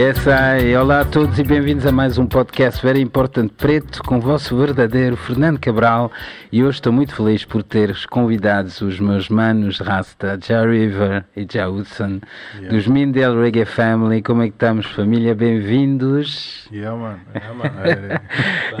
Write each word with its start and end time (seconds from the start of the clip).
Yes, 0.00 0.24
I. 0.26 0.74
Olá 0.76 1.02
a 1.02 1.04
todos 1.04 1.38
e 1.38 1.44
bem-vindos 1.44 1.84
a 1.84 1.92
mais 1.92 2.16
um 2.16 2.26
podcast 2.26 2.82
Very 2.82 3.02
Important 3.02 3.48
Preto 3.48 4.02
com 4.02 4.16
o 4.16 4.20
vosso 4.20 4.56
verdadeiro 4.56 5.14
Fernando 5.14 5.60
Cabral 5.60 6.10
e 6.50 6.64
hoje 6.64 6.78
estou 6.78 6.90
muito 6.90 7.14
feliz 7.14 7.44
por 7.44 7.62
ter 7.62 7.94
convidados 8.06 8.80
os 8.80 8.98
meus 8.98 9.28
manos 9.28 9.78
Rasta, 9.78 10.38
Ja 10.42 10.64
River 10.64 11.26
e 11.36 11.46
Ja 11.46 11.68
Hudson, 11.68 12.18
yeah. 12.54 12.70
dos 12.70 12.86
Mindel 12.86 13.42
Reggae 13.42 13.66
Family. 13.66 14.22
Como 14.22 14.40
é 14.40 14.46
que 14.46 14.54
estamos, 14.54 14.86
família? 14.86 15.34
Bem-vindos. 15.34 16.66
Yeah, 16.72 16.96
man. 16.96 17.18
Yeah, 17.34 17.52
man. 17.52 18.20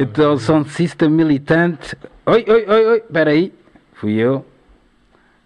então, 0.02 0.38
som 0.38 0.62
de 0.62 0.70
System 0.70 1.10
Militante. 1.10 1.98
Oi, 2.24 2.46
oi, 2.48 2.64
oi, 2.66 2.86
oi, 2.86 2.96
espera 2.96 3.32
aí. 3.32 3.52
Fui 3.92 4.14
eu. 4.14 4.42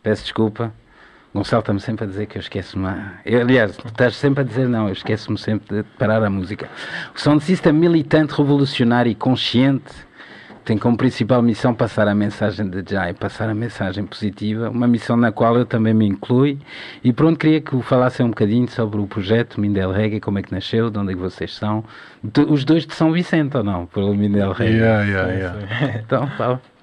Peço 0.05 0.23
desculpa. 0.23 0.73
Gonçalo 1.35 1.61
está-me 1.61 1.81
sempre 1.81 2.05
a 2.05 2.07
dizer 2.07 2.27
que 2.27 2.39
eu 2.39 2.41
esqueço-me. 2.41 2.87
Aliás, 3.27 3.77
tu 3.77 3.89
estás 3.89 4.15
sempre 4.15 4.43
a 4.43 4.45
dizer 4.45 4.69
não, 4.69 4.87
eu 4.87 4.93
esqueço-me 4.93 5.37
sempre 5.37 5.79
de 5.79 5.83
parar 5.99 6.23
a 6.23 6.31
música. 6.31 6.69
O 7.15 7.21
Sound 7.21 7.43
System 7.43 7.73
militante, 7.73 8.33
revolucionário 8.35 9.11
e 9.11 9.15
consciente 9.15 9.93
tem 10.65 10.79
como 10.79 10.97
principal 10.97 11.43
missão 11.43 11.75
passar 11.75 12.09
a 12.09 12.15
mensagem 12.15 12.69
de 12.71 12.83
Jai, 12.89 13.13
passar 13.13 13.51
a 13.51 13.55
mensagem 13.55 14.07
positiva, 14.07 14.71
uma 14.71 14.87
missão 14.87 15.17
na 15.17 15.31
qual 15.31 15.57
eu 15.59 15.67
também 15.67 15.93
me 15.93 16.07
incluo. 16.07 16.57
E 17.03 17.13
pronto, 17.13 17.39
queria 17.39 17.61
que 17.61 17.81
falassem 17.83 18.25
um 18.25 18.31
bocadinho 18.31 18.67
sobre 18.71 18.99
o 18.99 19.07
projeto 19.07 19.61
Mindel 19.61 19.93
Reggae, 19.93 20.21
como 20.21 20.39
é 20.39 20.43
que 20.43 20.53
nasceu, 20.53 20.89
de 20.89 20.99
onde 20.99 21.13
é 21.13 21.15
que 21.15 21.21
vocês 21.21 21.55
são. 21.55 21.85
Os 22.49 22.65
dois 22.65 22.87
de 22.87 22.95
São 22.95 23.13
Vicente 23.13 23.57
ou 23.57 23.63
não? 23.63 23.85
Pelo 23.87 24.15
Mindel 24.15 24.53
Reggae. 24.53 24.79
Yeah, 24.79 25.05
yeah, 25.05 25.33
yeah. 25.33 26.01
Então, 26.07 26.27
fala. 26.29 26.74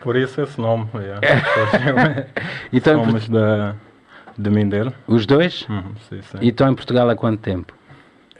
Por 0.00 0.16
isso 0.16 0.40
esse 0.40 0.60
nome. 0.60 0.88
Yeah. 0.94 2.26
então, 2.72 3.04
Somos 3.04 3.28
da, 3.28 3.74
de 4.36 4.50
Mindelo. 4.50 4.92
Os 5.06 5.26
dois? 5.26 5.66
Uhum, 5.68 5.94
sim, 6.08 6.22
sim. 6.22 6.38
E 6.40 6.48
estão 6.48 6.70
em 6.70 6.74
Portugal 6.74 7.08
há 7.10 7.16
quanto 7.16 7.40
tempo? 7.40 7.74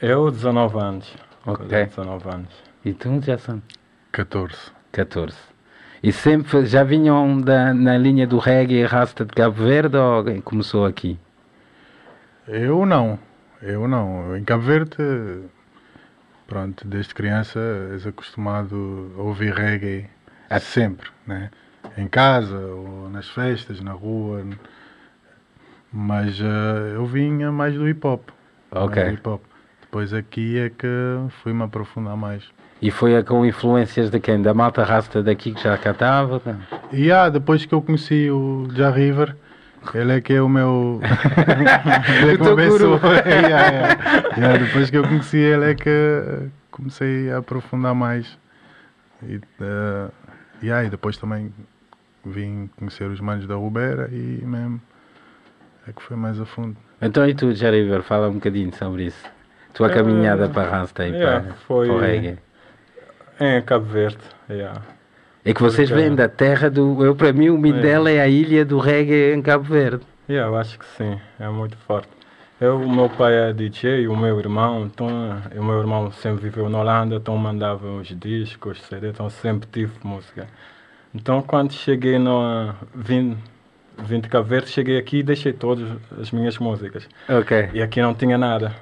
Eu, 0.01 0.31
19 0.31 0.79
anos. 0.79 1.13
Ok. 1.45 1.85
19 1.85 2.29
anos. 2.29 2.49
E 2.83 2.93
tu, 2.93 3.19
Jason? 3.19 3.61
14. 4.11 4.55
14. 4.91 5.37
E 6.03 6.11
sempre 6.11 6.65
já 6.65 6.83
vinham 6.83 7.39
da, 7.39 7.73
na 7.73 7.95
linha 7.97 8.25
do 8.25 8.39
reggae 8.39 8.79
e 8.79 8.85
rasta 8.85 9.23
de 9.23 9.31
Cabo 9.33 9.63
Verde 9.63 9.97
ou 9.97 10.41
começou 10.41 10.85
aqui? 10.85 11.19
Eu 12.47 12.85
não. 12.87 13.19
Eu 13.61 13.87
não. 13.87 14.35
Em 14.35 14.43
Cabo 14.43 14.63
Verde, 14.63 15.43
pronto, 16.47 16.87
desde 16.87 17.13
criança 17.13 17.59
és 17.93 18.07
acostumado 18.07 19.11
a 19.15 19.21
ouvir 19.21 19.53
reggae 19.53 20.09
Ah. 20.49 20.59
sempre, 20.59 21.07
né? 21.31 21.51
Em 21.97 22.07
casa 22.07 22.57
ou 22.57 23.09
nas 23.09 23.29
festas, 23.29 23.81
na 23.81 23.91
rua. 23.91 24.43
Mas 25.91 26.39
eh, 26.39 26.95
eu 26.95 27.05
vinha 27.05 27.51
mais 27.51 27.73
do 27.73 27.87
hip 27.87 28.05
hop. 28.05 28.29
Ok. 28.71 29.09
hip 29.09 29.27
hop. 29.27 29.41
Depois 29.81 30.13
aqui 30.13 30.57
é 30.57 30.69
que 30.69 30.87
fui-me 31.41 31.63
aprofundar 31.63 32.15
mais. 32.15 32.43
E 32.81 32.89
foi 32.89 33.21
com 33.23 33.45
influências 33.45 34.09
de 34.09 34.19
quem? 34.19 34.41
Da 34.41 34.53
malta 34.53 34.83
rasta 34.83 35.21
daqui 35.21 35.53
que 35.53 35.61
já 35.61 35.77
cá 35.77 35.91
estava? 35.91 36.41
E 36.91 37.11
ah, 37.11 37.29
depois 37.29 37.65
que 37.65 37.73
eu 37.73 37.81
conheci 37.81 38.31
o 38.31 38.67
Ja 38.73 38.89
River, 38.89 39.35
ele 39.93 40.13
é 40.13 40.21
que 40.21 40.33
é 40.33 40.41
o 40.41 40.49
meu. 40.49 40.99
ele 42.21 42.31
é 42.31 42.37
que 42.37 42.43
me 42.43 42.49
abençoou. 42.49 42.99
Yeah, 43.03 43.47
yeah. 43.47 44.35
Yeah, 44.37 44.65
depois 44.65 44.89
que 44.89 44.97
eu 44.97 45.03
conheci 45.03 45.37
ele 45.37 45.71
é 45.71 45.75
que 45.75 46.49
comecei 46.71 47.31
a 47.31 47.37
aprofundar 47.37 47.93
mais. 47.93 48.37
E, 49.23 49.39
eh, 49.59 50.07
yeah, 50.61 50.85
e 50.85 50.89
depois 50.89 51.17
também 51.17 51.53
vim 52.25 52.69
conhecer 52.77 53.05
os 53.09 53.19
manos 53.19 53.47
da 53.47 53.55
Rubera 53.55 54.09
e 54.11 54.41
mesmo 54.45 54.81
é 55.87 55.91
que 55.91 56.01
foi 56.03 56.15
mais 56.15 56.39
a 56.39 56.45
fundo. 56.45 56.77
Então 57.01 57.27
e 57.27 57.33
tu, 57.33 57.53
Jariver, 57.53 58.03
fala 58.03 58.29
um 58.29 58.33
bocadinho 58.35 58.73
sobre 58.75 59.05
isso. 59.05 59.25
Tua 59.73 59.89
Eh, 59.89 59.93
caminhada 59.93 60.49
para 60.49 60.67
e 61.07 61.11
yeah, 61.11 61.41
para, 61.41 61.53
foi- 61.67 61.87
para 61.87 61.95
o 61.95 61.99
reggae. 61.99 62.37
Em 63.39 63.61
Cabo 63.63 63.85
Verde. 63.85 64.19
Yeah. 64.49 64.81
É 65.43 65.53
que 65.53 65.61
vocês 65.61 65.89
vêm 65.89 66.13
da 66.13 66.29
terra 66.29 66.69
do. 66.69 67.03
Eu, 67.03 67.15
para 67.15 67.33
mim, 67.33 67.49
o 67.49 67.57
Mindela 67.57 68.11
é. 68.11 68.21
a 68.21 68.27
ilha 68.27 68.63
do 68.63 68.77
reggae 68.77 69.33
em 69.33 69.41
Cabo 69.41 69.63
Verde. 69.63 70.03
Yeah, 70.29 70.51
eu 70.51 70.55
acho 70.55 70.77
que 70.77 70.85
sim, 70.97 71.19
é 71.39 71.49
muito 71.49 71.75
forte. 71.77 72.09
Eu, 72.61 72.79
o 72.79 72.95
meu 72.95 73.09
pai 73.09 73.33
é 73.33 73.51
DJ, 73.51 74.07
o 74.07 74.15
meu 74.15 74.37
irmão, 74.37 74.85
então, 74.85 75.07
o 75.57 75.63
meu 75.63 75.79
irmão 75.79 76.11
sempre 76.11 76.43
viveu 76.43 76.69
na 76.69 76.81
Holanda, 76.81 77.15
então 77.15 77.35
mandava 77.35 77.87
os 77.87 78.07
discos, 78.09 78.79
CD, 78.83 79.09
então 79.09 79.27
sempre 79.31 79.67
tive 79.67 79.93
música. 80.03 80.47
Então 81.11 81.41
quando 81.41 81.73
cheguei 81.73 82.19
no 82.19 82.71
vim, 82.93 83.35
vim 83.97 84.19
de 84.19 84.29
Cabo 84.29 84.47
Verde, 84.47 84.69
cheguei 84.69 84.99
aqui 84.99 85.17
e 85.17 85.23
deixei 85.23 85.53
todas 85.53 85.89
as 86.19 86.29
minhas 86.29 86.59
músicas. 86.59 87.09
Ok. 87.27 87.71
E 87.73 87.81
aqui 87.81 87.99
não 87.99 88.13
tinha 88.13 88.37
nada. 88.37 88.75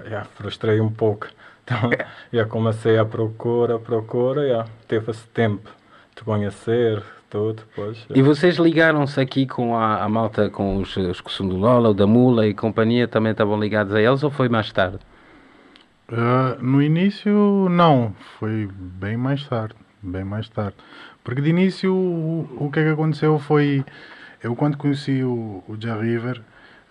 Yeah, 0.00 0.28
frustrei 0.34 0.78
um 0.78 0.90
pouco. 0.92 1.26
Então, 1.64 1.78
yeah, 2.30 2.46
comecei 2.46 2.98
a 2.98 3.06
procura, 3.06 3.78
procura, 3.78 4.42
yeah, 4.42 4.68
teve 4.86 5.10
esse 5.10 5.26
tempo 5.28 5.70
de 6.14 6.22
conhecer 6.22 7.02
tudo, 7.30 7.62
depois. 7.68 8.06
E 8.14 8.22
vocês 8.22 8.56
ligaram-se 8.56 9.20
aqui 9.20 9.46
com 9.46 9.76
a, 9.76 10.02
a 10.02 10.08
malta, 10.08 10.48
com 10.50 10.76
os, 10.76 10.96
os 10.96 11.22
do 11.38 11.56
Lola, 11.56 11.90
o 11.90 11.94
da 11.94 12.06
Mula 12.06 12.46
e 12.46 12.54
companhia, 12.54 13.08
também 13.08 13.32
estavam 13.32 13.58
ligados 13.58 13.94
a 13.94 14.00
eles 14.00 14.22
ou 14.22 14.30
foi 14.30 14.48
mais 14.48 14.70
tarde? 14.72 14.98
Ah, 16.08 16.56
no 16.60 16.82
início, 16.82 17.68
não. 17.70 18.14
Foi 18.38 18.68
bem 18.70 19.16
mais 19.16 19.46
tarde. 19.48 19.74
Bem 20.02 20.24
mais 20.24 20.48
tarde. 20.48 20.76
Porque 21.22 21.40
de 21.40 21.50
início, 21.50 21.94
o, 21.94 22.66
o 22.66 22.70
que 22.70 22.80
é 22.80 22.84
que 22.84 22.90
aconteceu 22.90 23.38
foi. 23.38 23.84
Eu, 24.42 24.54
quando 24.54 24.76
conheci 24.76 25.24
o, 25.24 25.64
o 25.66 25.76
Ja 25.80 25.96
River, 25.96 26.42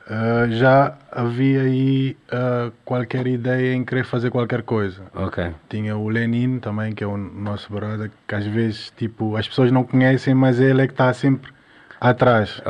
ah, 0.09 0.47
já 0.49 0.95
havia 1.11 1.61
aí 1.61 2.17
ah, 2.31 2.71
qualquer 2.83 3.25
ideia 3.27 3.73
em 3.73 3.83
querer 3.85 4.05
fazer 4.05 4.29
qualquer 4.29 4.63
coisa. 4.63 5.01
Ok. 5.13 5.51
Tinha 5.69 5.95
o 5.95 6.09
Lenin 6.09 6.59
também, 6.59 6.93
que 6.93 7.03
é 7.03 7.07
o 7.07 7.17
nosso 7.17 7.71
brother, 7.71 8.11
que 8.27 8.35
às 8.35 8.45
vezes 8.45 8.91
tipo, 8.97 9.35
as 9.37 9.47
pessoas 9.47 9.71
não 9.71 9.83
conhecem, 9.83 10.33
mas 10.33 10.59
ele 10.59 10.81
é 10.81 10.87
que 10.87 10.93
está 10.93 11.13
sempre 11.13 11.51
atrás. 11.99 12.61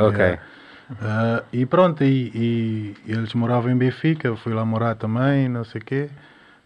Ah, 1.00 1.42
e 1.52 1.66
pronto, 1.66 2.04
e, 2.04 2.30
e 2.34 2.94
eles 3.10 3.34
moravam 3.34 3.70
em 3.70 3.76
Benfica, 3.76 4.28
eu 4.28 4.36
fui 4.36 4.52
lá 4.52 4.64
morar 4.64 4.94
também, 4.94 5.48
não 5.48 5.64
sei 5.64 5.80
o 5.80 5.84
quê. 5.84 6.08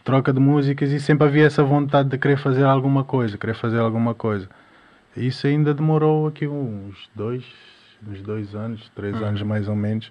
Troca 0.05 0.33
de 0.33 0.41
músicas 0.41 0.91
e 0.91 1.01
sempre 1.01 1.27
havia 1.27 1.47
essa 1.47 1.63
vontade 1.63 2.09
de 2.09 2.19
querer 2.19 2.39
fazer 2.39 2.65
alguma 2.65 3.05
coisa, 3.05 3.37
querer 3.39 3.55
fazer 3.55 3.79
alguma 3.79 4.15
coisa. 4.15 4.49
Isso 5.17 5.47
ainda 5.47 5.75
demorou 5.75 6.27
aqui 6.27 6.47
uns 6.47 7.09
dois, 7.15 7.45
uns 8.07 8.23
dois 8.23 8.55
anos, 8.55 8.91
três 8.95 9.15
anos 9.17 9.43
mais 9.43 9.69
ou 9.69 9.77
menos, 9.77 10.11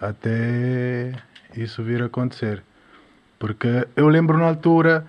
até 0.00 1.12
isso 1.56 1.82
vir 1.82 2.02
a 2.02 2.06
acontecer. 2.06 2.62
Porque 3.38 3.86
eu 3.96 4.08
lembro 4.08 4.38
na 4.38 4.46
altura, 4.46 5.06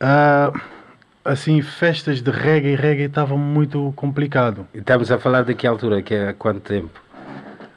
ah, 0.00 0.52
assim, 1.24 1.60
festas 1.62 2.22
de 2.22 2.30
reggae, 2.30 2.74
reggae 2.74 3.04
estava 3.04 3.36
muito 3.36 3.92
complicado. 3.96 4.66
E 4.74 4.78
Estamos 4.78 5.10
a 5.10 5.18
falar 5.18 5.42
de 5.42 5.54
que 5.54 5.66
altura? 5.66 6.02
Que 6.02 6.14
é 6.14 6.28
há 6.28 6.34
quanto 6.34 6.60
tempo? 6.60 7.00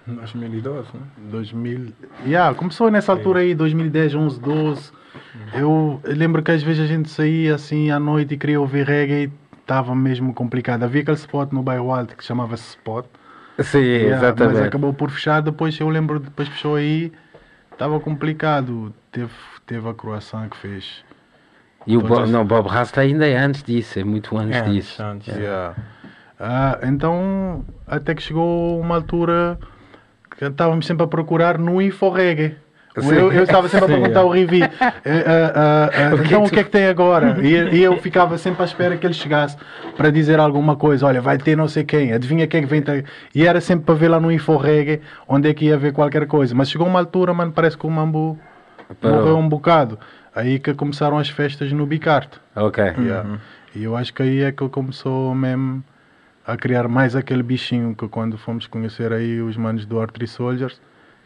2012, 0.06 0.88
né? 0.94 1.02
2000. 1.18 1.94
Yeah, 2.26 2.54
começou 2.56 2.92
nessa 2.92 3.12
altura 3.12 3.40
aí, 3.40 3.56
2010, 3.56 4.16
11, 4.16 4.40
12. 4.40 4.92
Eu 5.54 6.02
lembro 6.04 6.44
que 6.44 6.52
às 6.52 6.62
vezes 6.62 6.84
a 6.84 6.88
gente 6.88 7.10
saía 7.10 7.56
assim 7.56 7.90
à 7.90 8.00
noite 8.00 8.34
e 8.34 8.38
queria 8.38 8.60
ouvir 8.60 8.86
reggae 8.86 9.26
e 9.26 9.32
estava 9.60 9.96
mesmo 9.96 10.34
complicado. 10.34 10.84
Havia 10.84 11.02
aquele 11.02 11.18
spot 11.18 11.52
no 11.54 11.64
bairro 11.64 11.94
Alto 11.94 12.18
que 12.18 12.24
chamava-se 12.24 12.70
Spot. 12.70 13.06
Sim, 13.60 13.78
Yeah, 13.84 14.16
exatamente. 14.18 14.58
Mas 14.58 14.68
acabou 14.68 14.94
por 14.94 15.10
fechar. 15.12 15.42
Depois 15.42 15.80
eu 15.80 15.90
lembro, 15.90 16.20
depois 16.20 16.48
fechou 16.48 16.76
aí, 16.76 17.12
estava 17.72 18.00
complicado. 18.00 18.94
Teve, 19.12 19.32
teve 19.66 19.88
a 19.90 19.94
croação 19.94 20.48
que 20.50 20.58
fez. 20.58 21.04
E 21.86 21.96
o 21.98 22.02
Bob, 22.02 22.10
Todas- 22.12 22.30
não, 22.32 22.46
Bob 22.46 22.68
Rasta 22.70 23.02
ainda 23.02 23.28
é 23.28 23.36
antes 23.38 23.62
disso, 23.62 24.00
é 24.00 24.04
muito 24.04 24.38
antes 24.38 24.58
É, 24.58 24.62
disso. 24.64 25.04
antes. 25.04 25.28
Yeah. 25.36 25.76
Ah, 26.40 26.80
então, 26.84 27.64
até 27.86 28.16
que 28.16 28.22
chegou 28.24 28.80
uma 28.80 28.96
altura 28.96 29.60
que 30.38 30.46
estávamos 30.46 30.86
sempre 30.86 31.04
a 31.04 31.08
procurar 31.08 31.58
no 31.58 31.82
Info 31.82 32.10
Reggae. 32.10 32.56
Eu, 32.96 33.32
eu 33.32 33.44
estava 33.44 33.68
sempre 33.68 33.86
a 33.86 33.98
perguntar 33.98 34.20
é. 34.20 34.24
ao 34.24 34.30
Rivi, 34.30 34.62
O 36.14 36.18
que 36.24 36.34
é 36.34 36.38
então 36.38 36.44
que 36.44 36.48
o 36.48 36.50
que 36.52 36.60
é 36.60 36.64
que 36.64 36.70
tem 36.70 36.86
agora? 36.86 37.38
E, 37.42 37.76
e 37.78 37.84
eu 37.84 37.98
ficava 37.98 38.38
sempre 38.38 38.62
à 38.62 38.66
espera 38.66 38.96
que 38.98 39.06
ele 39.06 39.14
chegasse 39.14 39.58
para 39.98 40.12
dizer 40.12 40.40
alguma 40.40 40.76
coisa. 40.76 41.06
Olha, 41.08 41.22
vai 41.22 41.38
ter 41.38 41.56
não 41.58 41.68
sei 41.68 41.84
quem, 41.84 42.14
adivinha 42.14 42.46
quem 42.48 42.60
é 42.60 42.64
que 42.64 42.70
vem. 42.70 42.82
ter- 42.82 43.06
E 43.34 43.46
era 43.48 43.60
sempre 43.60 43.86
para 43.86 43.96
ver 43.96 44.10
lá 44.10 44.20
no 44.20 44.32
Info 44.32 44.58
Reggae 44.58 45.02
onde 45.28 45.50
é 45.50 45.54
que 45.54 45.66
ia 45.66 45.78
ver 45.78 45.92
qualquer 45.94 46.28
coisa. 46.28 46.54
Mas 46.54 46.70
chegou 46.70 46.88
uma 46.88 47.00
altura, 47.00 47.34
mano, 47.34 47.52
parece 47.52 47.78
que 47.78 47.86
o 47.86 47.90
Mambu 47.90 48.38
Parou. 49.02 49.18
morreu 49.18 49.38
um 49.38 49.50
bocado. 49.50 49.98
Aí 50.36 50.60
que 50.60 50.74
começaram 50.74 51.18
as 51.18 51.30
festas 51.30 51.72
no 51.72 51.86
Bicarte. 51.86 52.40
Ok. 52.56 52.84
Yeah. 52.84 53.40
E 53.76 53.84
eu 53.84 53.96
acho 53.96 54.14
que 54.14 54.22
aí 54.24 54.42
é 54.42 54.52
que 54.52 54.68
começou 54.70 55.34
mesmo 55.34 55.84
a 56.46 56.58
criar 56.58 56.88
mais 56.88 57.16
aquele 57.16 57.42
bichinho 57.44 57.96
que 57.96 58.08
quando 58.08 58.38
fomos 58.38 58.68
conhecer 58.68 59.12
aí 59.14 59.42
os 59.42 59.56
manos 59.58 59.86
do 59.86 60.00
Artery 60.00 60.28
Soldiers, 60.28 60.80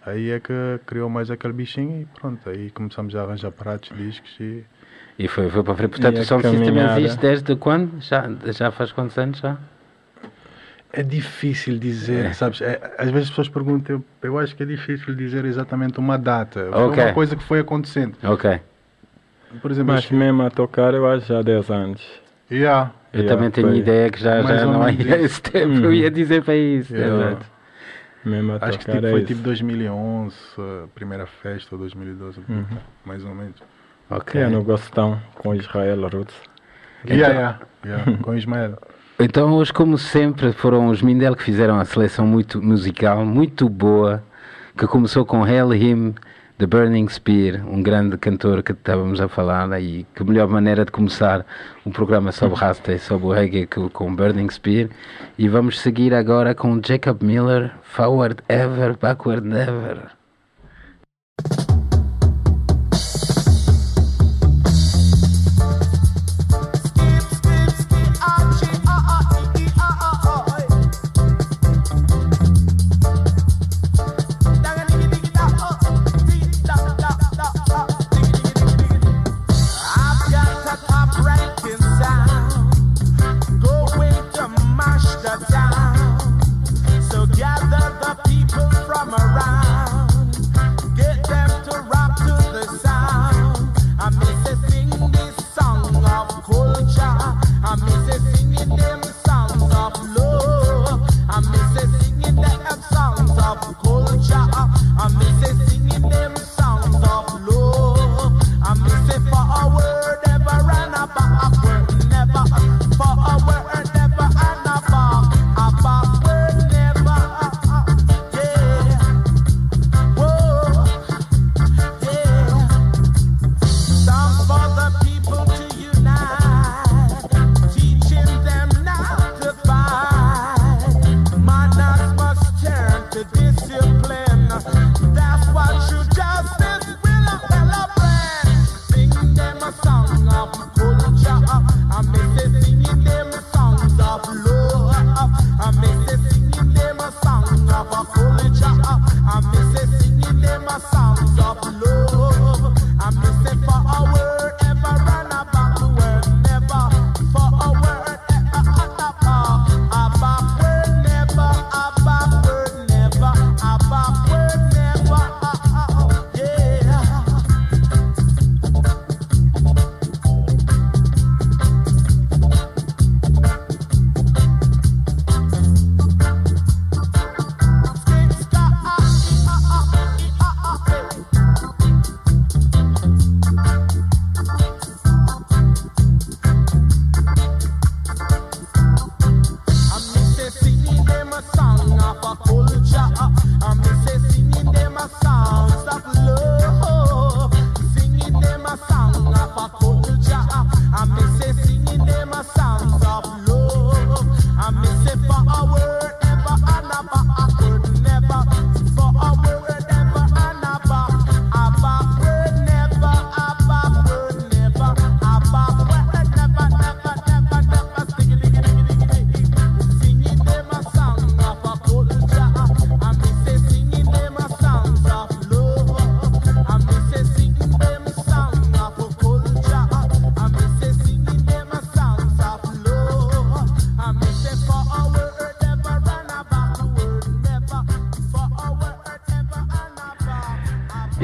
aí 0.06 0.32
é 0.32 0.40
que 0.40 0.54
criou 0.86 1.10
mais 1.10 1.30
aquele 1.32 1.54
bichinho 1.54 2.02
e 2.02 2.06
pronto, 2.20 2.50
aí 2.50 2.70
começamos 2.72 3.16
a 3.16 3.24
arranjar 3.24 3.52
pratos, 3.52 3.92
discos 3.98 4.36
e 4.40 4.64
E 5.20 5.28
foi, 5.28 5.50
foi 5.50 5.64
para 5.64 5.76
frente. 5.76 5.92
Portanto, 5.92 6.20
o 6.20 6.24
Sound 6.26 6.48
System 6.48 6.78
existe 6.98 7.18
desde 7.20 7.56
quando? 7.56 8.02
Já, 8.02 8.30
já 8.52 8.72
faz 8.72 8.92
quantos 8.92 9.18
anos 9.18 9.40
já? 9.40 9.58
é 10.94 11.04
difícil 11.04 11.78
dizer, 11.78 12.26
É. 12.28 12.34
sabes? 12.34 12.62
É, 12.62 12.80
às 12.98 13.10
vezes 13.10 13.24
as 13.26 13.30
pessoas 13.30 13.50
perguntam, 13.50 13.98
eu, 13.98 14.30
eu 14.30 14.40
acho 14.40 14.56
que 14.56 14.64
é 14.64 14.66
difícil 14.66 15.14
dizer 15.16 15.46
exatamente 15.46 16.00
uma 16.00 16.18
data. 16.18 16.70
Foi 16.72 16.88
uma 16.88 17.14
coisa 17.14 17.36
que 17.36 17.44
foi 17.44 17.60
acontecendo. 17.60 18.16
Ok. 18.24 18.60
Por 19.62 19.70
exemplo, 19.70 19.94
Mas 19.94 20.06
acho 20.06 20.16
mesmo 20.16 20.42
a 20.44 20.50
tocar 20.50 20.94
eu 20.94 21.06
acho 21.08 21.28
já 21.28 21.40
há 21.40 21.42
10 21.42 21.70
anos. 21.70 22.02
yeah, 22.50 22.92
Eu 23.14 23.20
Yeah, 23.22 23.36
também 23.36 23.52
tenho 23.52 23.68
foi- 23.70 23.78
ideia 23.78 24.10
que 24.10 24.20
já, 24.20 24.42
Mais 24.42 24.60
já 24.62 24.66
não 24.66 24.88
é 24.88 24.92
esse 25.22 25.42
tempo. 25.42 25.74
Eu 25.86 25.94
ia 25.94 26.10
dizer 26.10 26.44
para 26.44 26.56
isso. 26.56 26.96
Yeah. 26.96 27.30
exato. 27.32 27.46
Acho 28.62 28.80
que 28.80 28.86
tocar 28.86 28.96
tipo, 28.98 29.08
é 29.08 29.12
foi 29.12 29.20
isso. 29.22 29.28
tipo 29.28 29.42
2011, 29.42 30.36
a 30.84 30.88
primeira 30.94 31.26
festa, 31.26 31.76
ou 31.76 31.80
2012, 31.80 32.40
Uhum. 32.48 32.66
mais 33.06 33.24
ou 33.26 33.34
menos. 33.34 33.56
Ok. 34.10 34.40
É 34.42 34.48
no 34.48 34.64
Gostão 34.64 35.20
com 35.36 35.54
Israel 35.56 36.08
Roots. 36.10 36.36
Yeah, 37.06 37.34
yeah, 37.34 37.60
yeah, 37.86 38.18
com 38.24 38.34
Ismael. 38.36 38.78
Então, 39.20 39.54
hoje, 39.54 39.74
como 39.74 39.98
sempre, 39.98 40.52
foram 40.54 40.88
os 40.88 41.02
Mindel 41.02 41.36
que 41.36 41.44
fizeram 41.44 41.80
a 41.80 41.86
seleção 41.86 42.26
muito 42.28 42.62
musical, 42.62 43.26
muito 43.26 43.68
boa, 43.68 44.24
que 44.78 44.86
começou 44.86 45.26
com 45.26 45.46
Him, 45.48 46.14
The 46.60 46.66
Burning 46.66 47.08
Spear, 47.08 47.64
um 47.68 47.84
grande 47.84 48.18
cantor 48.18 48.64
que 48.64 48.72
estávamos 48.72 49.22
a 49.22 49.28
falar, 49.28 49.80
e 49.80 50.06
que 50.16 50.24
melhor 50.24 50.48
maneira 50.48 50.84
de 50.86 50.92
começar 50.92 51.46
um 51.86 51.92
programa 51.92 52.32
sobre 52.32 52.56
Rasta 52.60 52.94
e 52.94 53.00
sobre 53.00 53.28
o 53.28 53.32
reggae 53.32 53.68
que- 53.68 53.90
com 53.90 54.16
Burning 54.16 54.50
Spear. 54.50 54.90
E 55.38 55.48
vamos 55.48 55.80
seguir 55.80 56.14
agora 56.16 56.56
com 56.56 56.82
Jacob 56.84 57.22
Miller, 57.22 57.72
Forward 57.84 58.42
Ever, 58.50 58.98
Backward 58.98 59.46
Never. 59.48 60.10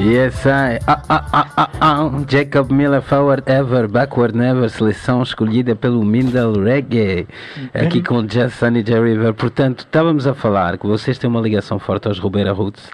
Yes, 0.04 0.44
I. 0.44 0.78
Ah, 0.86 1.02
ah, 1.08 1.26
ah, 1.32 1.50
ah, 1.56 1.70
ah. 1.80 2.24
Jacob 2.28 2.70
Miller, 2.70 3.00
Forward 3.00 3.42
Ever, 3.50 3.88
Backward 3.88 4.36
Never, 4.36 4.68
seleção 4.68 5.22
escolhida 5.22 5.74
pelo 5.74 6.04
Mindel 6.04 6.62
Reggae, 6.62 7.26
aqui 7.72 8.02
com 8.02 8.20
Just 8.28 8.58
Sunny 8.58 8.82
J. 8.82 9.00
River. 9.00 9.32
Portanto, 9.32 9.78
estávamos 9.78 10.26
a 10.26 10.34
falar 10.34 10.76
que 10.76 10.86
vocês 10.86 11.16
têm 11.16 11.30
uma 11.30 11.40
ligação 11.40 11.78
forte 11.78 12.06
aos 12.06 12.18
Rubeira 12.18 12.52
Roots 12.52 12.90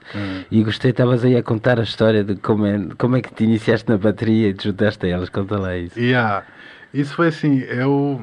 e 0.52 0.62
gostei, 0.62 0.93
estavas 0.93 1.25
aí 1.25 1.35
a 1.37 1.43
contar 1.43 1.81
a 1.81 1.83
história 1.83 2.23
de 2.23 2.37
como 2.37 2.64
é, 2.64 2.79
como 2.97 3.17
é 3.17 3.21
que 3.21 3.35
te 3.35 3.43
iniciaste 3.43 3.90
na 3.90 3.99
bateria 3.99 4.50
e 4.50 4.55
te 4.55 4.69
juntaste 4.69 5.05
a 5.05 5.09
elas. 5.09 5.29
Conta 5.29 5.59
lá 5.59 5.76
isso. 5.76 5.99
Yeah. 5.99 6.45
Isso 6.95 7.12
foi 7.14 7.26
assim, 7.26 7.59
eu 7.59 8.23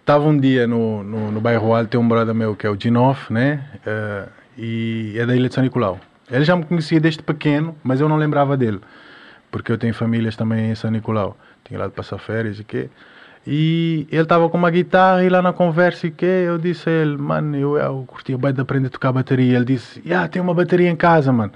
estava 0.00 0.24
um 0.24 0.36
dia 0.36 0.66
no, 0.66 1.04
no, 1.04 1.30
no 1.30 1.40
bairro 1.40 1.72
Alto, 1.72 1.90
tem 1.90 2.00
um 2.00 2.08
brother 2.08 2.34
meu 2.34 2.56
que 2.56 2.66
é 2.66 2.70
o 2.70 2.76
Ginoff, 2.76 3.32
né? 3.32 3.64
Eh, 3.86 4.24
e 4.58 5.14
é 5.16 5.24
da 5.24 5.36
Ilha 5.36 5.48
de 5.48 5.54
São 5.54 5.62
Nicolau. 5.62 6.00
Ele 6.32 6.44
já 6.44 6.56
me 6.56 6.64
conhecia 6.64 6.98
desde 6.98 7.22
pequeno, 7.22 7.76
mas 7.84 8.00
eu 8.00 8.08
não 8.08 8.16
lembrava 8.16 8.56
dele, 8.56 8.80
porque 9.50 9.70
eu 9.70 9.76
tenho 9.76 9.92
famílias 9.92 10.34
também 10.34 10.70
em 10.70 10.74
São 10.74 10.90
Nicolau. 10.90 11.36
Tinha 11.62 11.78
lá 11.78 11.86
de 11.86 11.92
passar 11.92 12.16
férias 12.18 12.58
e 12.58 12.64
quê. 12.64 12.88
E 13.46 14.06
ele 14.10 14.22
estava 14.22 14.48
com 14.48 14.56
uma 14.56 14.70
guitarra 14.70 15.22
e 15.22 15.28
lá 15.28 15.42
na 15.42 15.52
conversa 15.52 16.06
e 16.06 16.10
quê, 16.10 16.44
eu 16.46 16.56
disse 16.56 16.88
a 16.88 16.92
ele, 16.92 17.18
mano, 17.18 17.56
eu, 17.56 17.76
eu 17.76 18.04
curtia 18.06 18.38
bem 18.38 18.52
de 18.52 18.60
aprender 18.62 18.86
a 18.86 18.90
tocar 18.90 19.12
bateria. 19.12 19.56
Ele 19.56 19.64
disse, 19.66 20.00
yeah, 20.06 20.26
tem 20.26 20.40
uma 20.40 20.54
bateria 20.54 20.88
em 20.88 20.96
casa, 20.96 21.30
mano. 21.30 21.52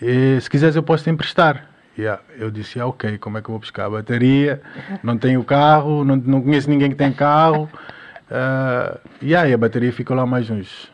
E, 0.00 0.38
se 0.40 0.50
quiseres 0.50 0.76
eu 0.76 0.82
posso 0.82 1.04
te 1.04 1.10
emprestar. 1.10 1.68
Yeah. 1.98 2.20
Eu 2.38 2.50
disse, 2.50 2.78
ah, 2.80 2.86
ok, 2.86 3.16
como 3.18 3.38
é 3.38 3.40
que 3.40 3.48
eu 3.48 3.52
vou 3.52 3.60
buscar 3.60 3.86
a 3.86 3.90
bateria? 3.90 4.60
Não 5.02 5.16
tenho 5.16 5.42
carro, 5.42 6.04
não, 6.04 6.16
não 6.16 6.42
conheço 6.42 6.68
ninguém 6.68 6.90
que 6.90 6.96
tem 6.96 7.12
carro. 7.12 7.68
Uh, 8.30 8.98
yeah, 9.22 9.48
e 9.48 9.54
a 9.54 9.58
bateria 9.58 9.92
ficou 9.92 10.16
lá 10.16 10.26
mais 10.26 10.50
uns 10.50 10.91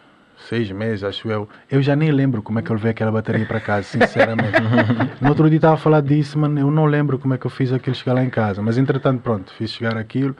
seis 0.48 0.70
meses, 0.70 1.04
acho 1.04 1.30
eu. 1.30 1.48
Eu 1.70 1.82
já 1.82 1.94
nem 1.94 2.10
lembro 2.10 2.42
como 2.42 2.58
é 2.58 2.62
que 2.62 2.70
eu 2.70 2.76
levei 2.76 2.92
aquela 2.92 3.12
bateria 3.12 3.44
para 3.44 3.60
casa, 3.60 3.82
sinceramente. 3.82 4.58
no 5.20 5.28
outro 5.28 5.48
dia 5.48 5.58
estava 5.58 5.74
a 5.74 5.76
falar 5.76 6.00
disso, 6.00 6.38
mano, 6.38 6.58
eu 6.58 6.70
não 6.70 6.86
lembro 6.86 7.18
como 7.18 7.34
é 7.34 7.38
que 7.38 7.46
eu 7.46 7.50
fiz 7.50 7.70
aquilo 7.72 7.94
chegar 7.94 8.14
lá 8.14 8.24
em 8.24 8.30
casa. 8.30 8.62
Mas 8.62 8.78
entretanto, 8.78 9.20
pronto, 9.20 9.52
fiz 9.52 9.70
chegar 9.70 9.96
aquilo. 9.98 10.34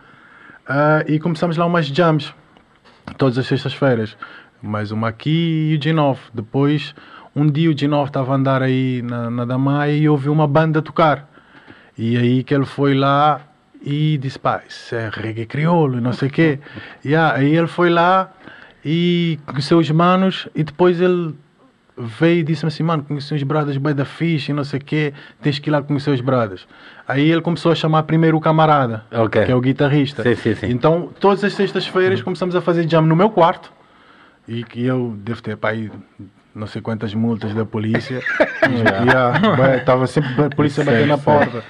Uh, 0.69 1.05
e 1.07 1.19
começamos 1.19 1.57
lá 1.57 1.67
umas 1.67 1.87
jams, 1.87 2.35
todas 3.19 3.37
as 3.37 3.47
sextas-feiras. 3.47 4.17
Mais 4.63 4.91
uma 4.91 5.09
aqui 5.09 5.73
e 5.73 5.77
o 5.77 5.79
G9. 5.79 6.17
Depois, 6.33 6.95
um 7.37 7.47
dia 7.47 7.71
o 7.71 7.75
G9 7.75 8.07
estava 8.07 8.33
a 8.33 8.37
andar 8.37 8.63
aí 8.63 9.03
na, 9.03 9.31
na 9.31 9.45
Damaia 9.45 9.93
e 9.93 10.09
ouviu 10.09 10.33
uma 10.33 10.47
banda 10.47 10.81
tocar. 10.81 11.29
E 11.97 12.17
aí 12.17 12.43
que 12.43 12.55
ele 12.55 12.65
foi 12.65 12.95
lá 12.95 13.43
e 13.83 14.17
disse, 14.19 14.39
pá, 14.39 14.63
isso 14.67 14.95
é 14.95 15.11
reggae 15.13 15.47
crioulo, 15.47 16.01
não 16.01 16.13
sei 16.13 16.29
o 16.29 16.31
quê. 16.31 16.59
E 17.05 17.15
aí 17.15 17.55
ele 17.55 17.67
foi 17.67 17.91
lá 17.91 18.33
e 18.85 19.39
conheceu 19.47 19.79
os 19.79 19.91
manos 19.91 20.49
e 20.55 20.63
depois 20.63 21.01
ele 21.01 21.35
veio 21.97 22.41
e 22.41 22.43
disse-me 22.45 22.69
assim, 22.69 22.83
mano, 22.85 23.03
conheci 23.03 23.35
uns 23.35 23.43
brothers 23.43 23.77
bem 23.77 23.95
da 23.95 24.05
ficha 24.05 24.53
e 24.53 24.55
não 24.55 24.63
sei 24.63 24.79
o 24.79 24.85
quê, 24.85 25.13
tens 25.43 25.59
que 25.59 25.69
ir 25.69 25.73
lá 25.73 25.83
conhecer 25.83 26.11
os 26.11 26.21
brothers. 26.21 26.67
Aí 27.07 27.29
ele 27.31 27.41
começou 27.41 27.73
a 27.73 27.75
chamar 27.75 28.05
primeiro 28.05 28.37
o 28.37 28.41
camarada, 28.41 29.05
Ok. 29.13 29.45
que 29.45 29.51
é 29.51 29.55
o 29.55 29.61
guitarrista. 29.61 30.23
Sim, 30.23 30.37
sim, 30.37 30.55
sim. 30.55 30.67
Então, 30.71 31.11
todas 31.19 31.43
as 31.43 31.55
sextas-feiras 31.55 32.23
começamos 32.23 32.55
a 32.55 32.61
fazer 32.61 32.89
jam 32.89 33.03
no 33.03 33.17
meu 33.17 33.31
quarto 33.31 33.73
e 34.47 34.63
que 34.63 34.85
eu 34.85 35.17
devo 35.19 35.43
ter 35.43 35.59
aí 35.63 35.91
não 36.55 36.67
sei 36.67 36.83
quantas 36.83 37.15
multas 37.15 37.55
da 37.55 37.65
polícia. 37.65 38.21
Estava 39.79 40.07
sempre 40.07 40.45
a 40.45 40.51
polícia 40.51 40.85
bater 40.85 41.07
na 41.07 41.19
porta. 41.19 41.63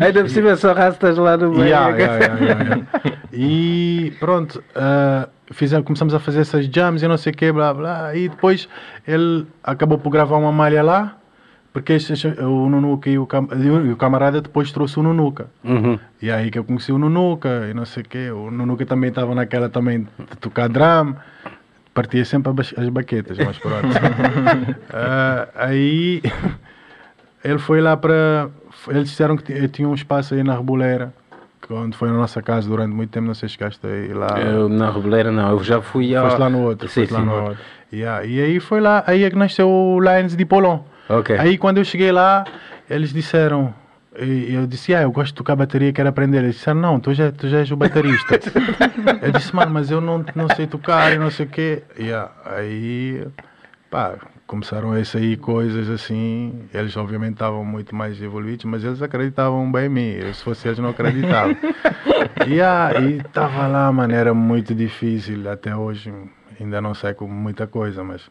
Ainda 0.00 0.22
por 0.22 0.30
cima 0.30 0.56
só 0.56 0.72
rastas 0.72 1.16
lá 1.18 1.36
no 1.36 1.50
meio. 1.50 1.64
Yeah, 1.64 1.96
yeah, 1.96 2.18
yeah, 2.18 2.44
yeah, 2.44 2.64
yeah. 2.64 2.86
E 3.32 4.12
pronto, 4.20 4.62
uh, 4.76 5.28
fizemos, 5.52 5.84
começamos 5.86 6.14
a 6.14 6.18
fazer 6.18 6.40
essas 6.40 6.66
jams 6.66 7.02
e 7.02 7.08
não 7.08 7.16
sei 7.16 7.32
o 7.32 7.36
que, 7.36 7.50
blá 7.52 7.72
blá. 7.74 8.14
E 8.14 8.28
depois 8.28 8.68
ele 9.06 9.46
acabou 9.62 9.98
por 9.98 10.10
gravar 10.10 10.36
uma 10.36 10.52
malha 10.52 10.82
lá, 10.82 11.16
porque 11.72 11.92
este- 11.94 12.26
o 12.40 12.68
Nunuca 12.68 13.10
e 13.10 13.18
o, 13.18 13.26
cam- 13.26 13.48
e 13.56 13.70
o 13.92 13.96
camarada 13.96 14.40
depois 14.40 14.72
trouxe 14.72 14.98
o 14.98 15.02
Nunuca. 15.02 15.46
Uhum. 15.64 15.98
E 16.22 16.30
aí 16.30 16.50
que 16.50 16.58
eu 16.58 16.64
conheci 16.64 16.90
o 16.92 16.98
Nunuca 16.98 17.66
e 17.70 17.74
não 17.74 17.84
sei 17.84 18.02
o 18.02 18.06
que. 18.08 18.30
O 18.30 18.50
Nunuca 18.50 18.84
também 18.86 19.10
estava 19.10 19.34
naquela 19.34 19.68
também 19.68 20.00
de 20.18 20.36
tocar 20.40 20.68
drum. 20.68 21.14
Partia 21.94 22.24
sempre 22.26 22.52
as 22.76 22.88
baquetas, 22.90 23.38
mas 23.38 23.56
pronto. 23.58 23.88
Ah, 24.92 25.48
aí 25.54 26.22
ele 27.44 27.58
foi 27.58 27.80
lá 27.80 27.96
para. 27.96 28.48
Eles 28.88 29.08
disseram 29.08 29.36
que 29.36 29.42
ti- 29.44 29.68
tinha 29.68 29.88
um 29.88 29.94
espaço 29.94 30.34
aí 30.34 30.42
na 30.42 30.54
Reboleira, 30.56 31.12
que 31.66 31.72
onde 31.72 31.96
foi 31.96 32.08
na 32.08 32.14
nossa 32.14 32.40
casa 32.40 32.68
durante 32.68 32.94
muito 32.94 33.10
tempo. 33.10 33.26
Não 33.26 33.34
sei 33.34 33.48
se 33.48 33.54
chegaste 33.54 33.84
aí 33.86 34.12
lá. 34.14 34.38
Eu, 34.38 34.68
na 34.68 34.90
Reboleira 34.90 35.32
não, 35.32 35.50
eu 35.50 35.64
já 35.64 35.82
fui 35.82 36.14
ao... 36.14 36.26
Foste 36.26 36.40
lá 36.40 36.50
no 36.50 36.62
outro. 36.62 36.88
Sim, 36.88 37.00
foste 37.00 37.12
lá 37.12 37.20
sim. 37.20 37.26
no 37.26 37.34
outro. 37.34 37.58
Yeah, 37.92 38.24
E 38.24 38.40
aí 38.40 38.60
foi 38.60 38.80
lá, 38.80 39.04
aí 39.06 39.24
é 39.24 39.30
que 39.30 39.36
nasceu 39.36 39.68
o 39.68 40.00
Lions 40.00 40.36
de 40.36 40.44
Polon. 40.44 40.80
Ok. 41.08 41.36
Aí 41.38 41.56
quando 41.56 41.78
eu 41.78 41.84
cheguei 41.84 42.10
lá, 42.10 42.44
eles 42.90 43.12
disseram, 43.12 43.72
e 44.18 44.54
eu 44.54 44.66
disse, 44.66 44.94
ah, 44.94 45.02
eu 45.02 45.12
gosto 45.12 45.28
de 45.28 45.34
tocar 45.34 45.56
bateria, 45.56 45.92
quero 45.92 46.08
aprender. 46.08 46.38
Eles 46.38 46.56
disseram, 46.56 46.80
não, 46.80 47.00
tu 47.00 47.14
já, 47.14 47.30
tu 47.30 47.48
já 47.48 47.58
és 47.58 47.70
o 47.70 47.76
baterista. 47.76 48.40
eu 49.22 49.32
disse, 49.32 49.54
mano, 49.54 49.72
mas 49.72 49.90
eu 49.90 50.00
não, 50.00 50.24
não 50.34 50.48
sei 50.54 50.66
tocar 50.66 51.12
e 51.12 51.18
não 51.18 51.30
sei 51.30 51.46
o 51.46 51.48
quê. 51.48 51.82
Yeah. 51.98 52.30
Aí, 52.44 53.26
pá, 53.90 54.14
começaram 54.46 54.92
a 54.92 55.04
sair 55.04 55.36
coisas 55.38 55.88
assim. 55.90 56.62
Eles 56.72 56.96
obviamente 56.96 57.32
estavam 57.34 57.64
muito 57.64 57.94
mais 57.94 58.20
evoluídos, 58.22 58.64
mas 58.64 58.84
eles 58.84 59.02
acreditavam 59.02 59.70
bem 59.70 59.86
em 59.86 59.88
mim. 59.88 60.08
Eu, 60.12 60.32
se 60.34 60.42
fosse 60.44 60.68
eles, 60.68 60.78
não 60.78 60.90
acreditavam. 60.90 61.56
e 62.46 63.16
estava 63.18 63.66
lá, 63.66 63.90
mano, 63.92 64.14
era 64.14 64.32
muito 64.34 64.74
difícil. 64.74 65.50
Até 65.50 65.74
hoje 65.74 66.12
ainda 66.60 66.80
não 66.80 66.94
sei 66.94 67.12
com 67.14 67.26
muita 67.26 67.66
coisa, 67.66 68.02
mas 68.04 68.22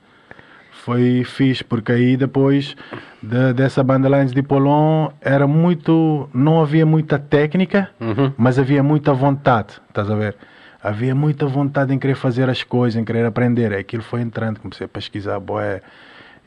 foi 0.71 1.23
fixe, 1.23 1.63
porque 1.63 1.91
aí 1.91 2.17
depois 2.17 2.75
de- 3.21 3.53
dessa 3.53 3.83
banda 3.83 4.07
Lines 4.09 4.31
de 4.31 4.41
Polon 4.41 5.09
era 5.21 5.47
muito. 5.47 6.29
Não 6.33 6.61
havia 6.61 6.85
muita 6.85 7.17
técnica, 7.17 7.89
Uhum. 7.99 8.31
mas 8.37 8.59
havia 8.59 8.83
muita 8.83 9.13
vontade, 9.13 9.73
estás 9.89 10.09
a 10.09 10.15
ver? 10.15 10.35
Havia 10.83 11.15
muita 11.15 11.47
vontade 11.47 11.91
em 11.93 11.97
querer 11.97 12.13
fazer 12.15 12.47
as 12.47 12.61
coisas, 12.63 13.01
em 13.01 13.03
querer 13.03 13.25
aprender. 13.25 13.73
Aquilo 13.73 14.03
foi 14.03 14.21
entrando, 14.21 14.59
comecei 14.59 14.85
a 14.85 14.87
pesquisar, 14.87 15.39
boé. 15.39 15.81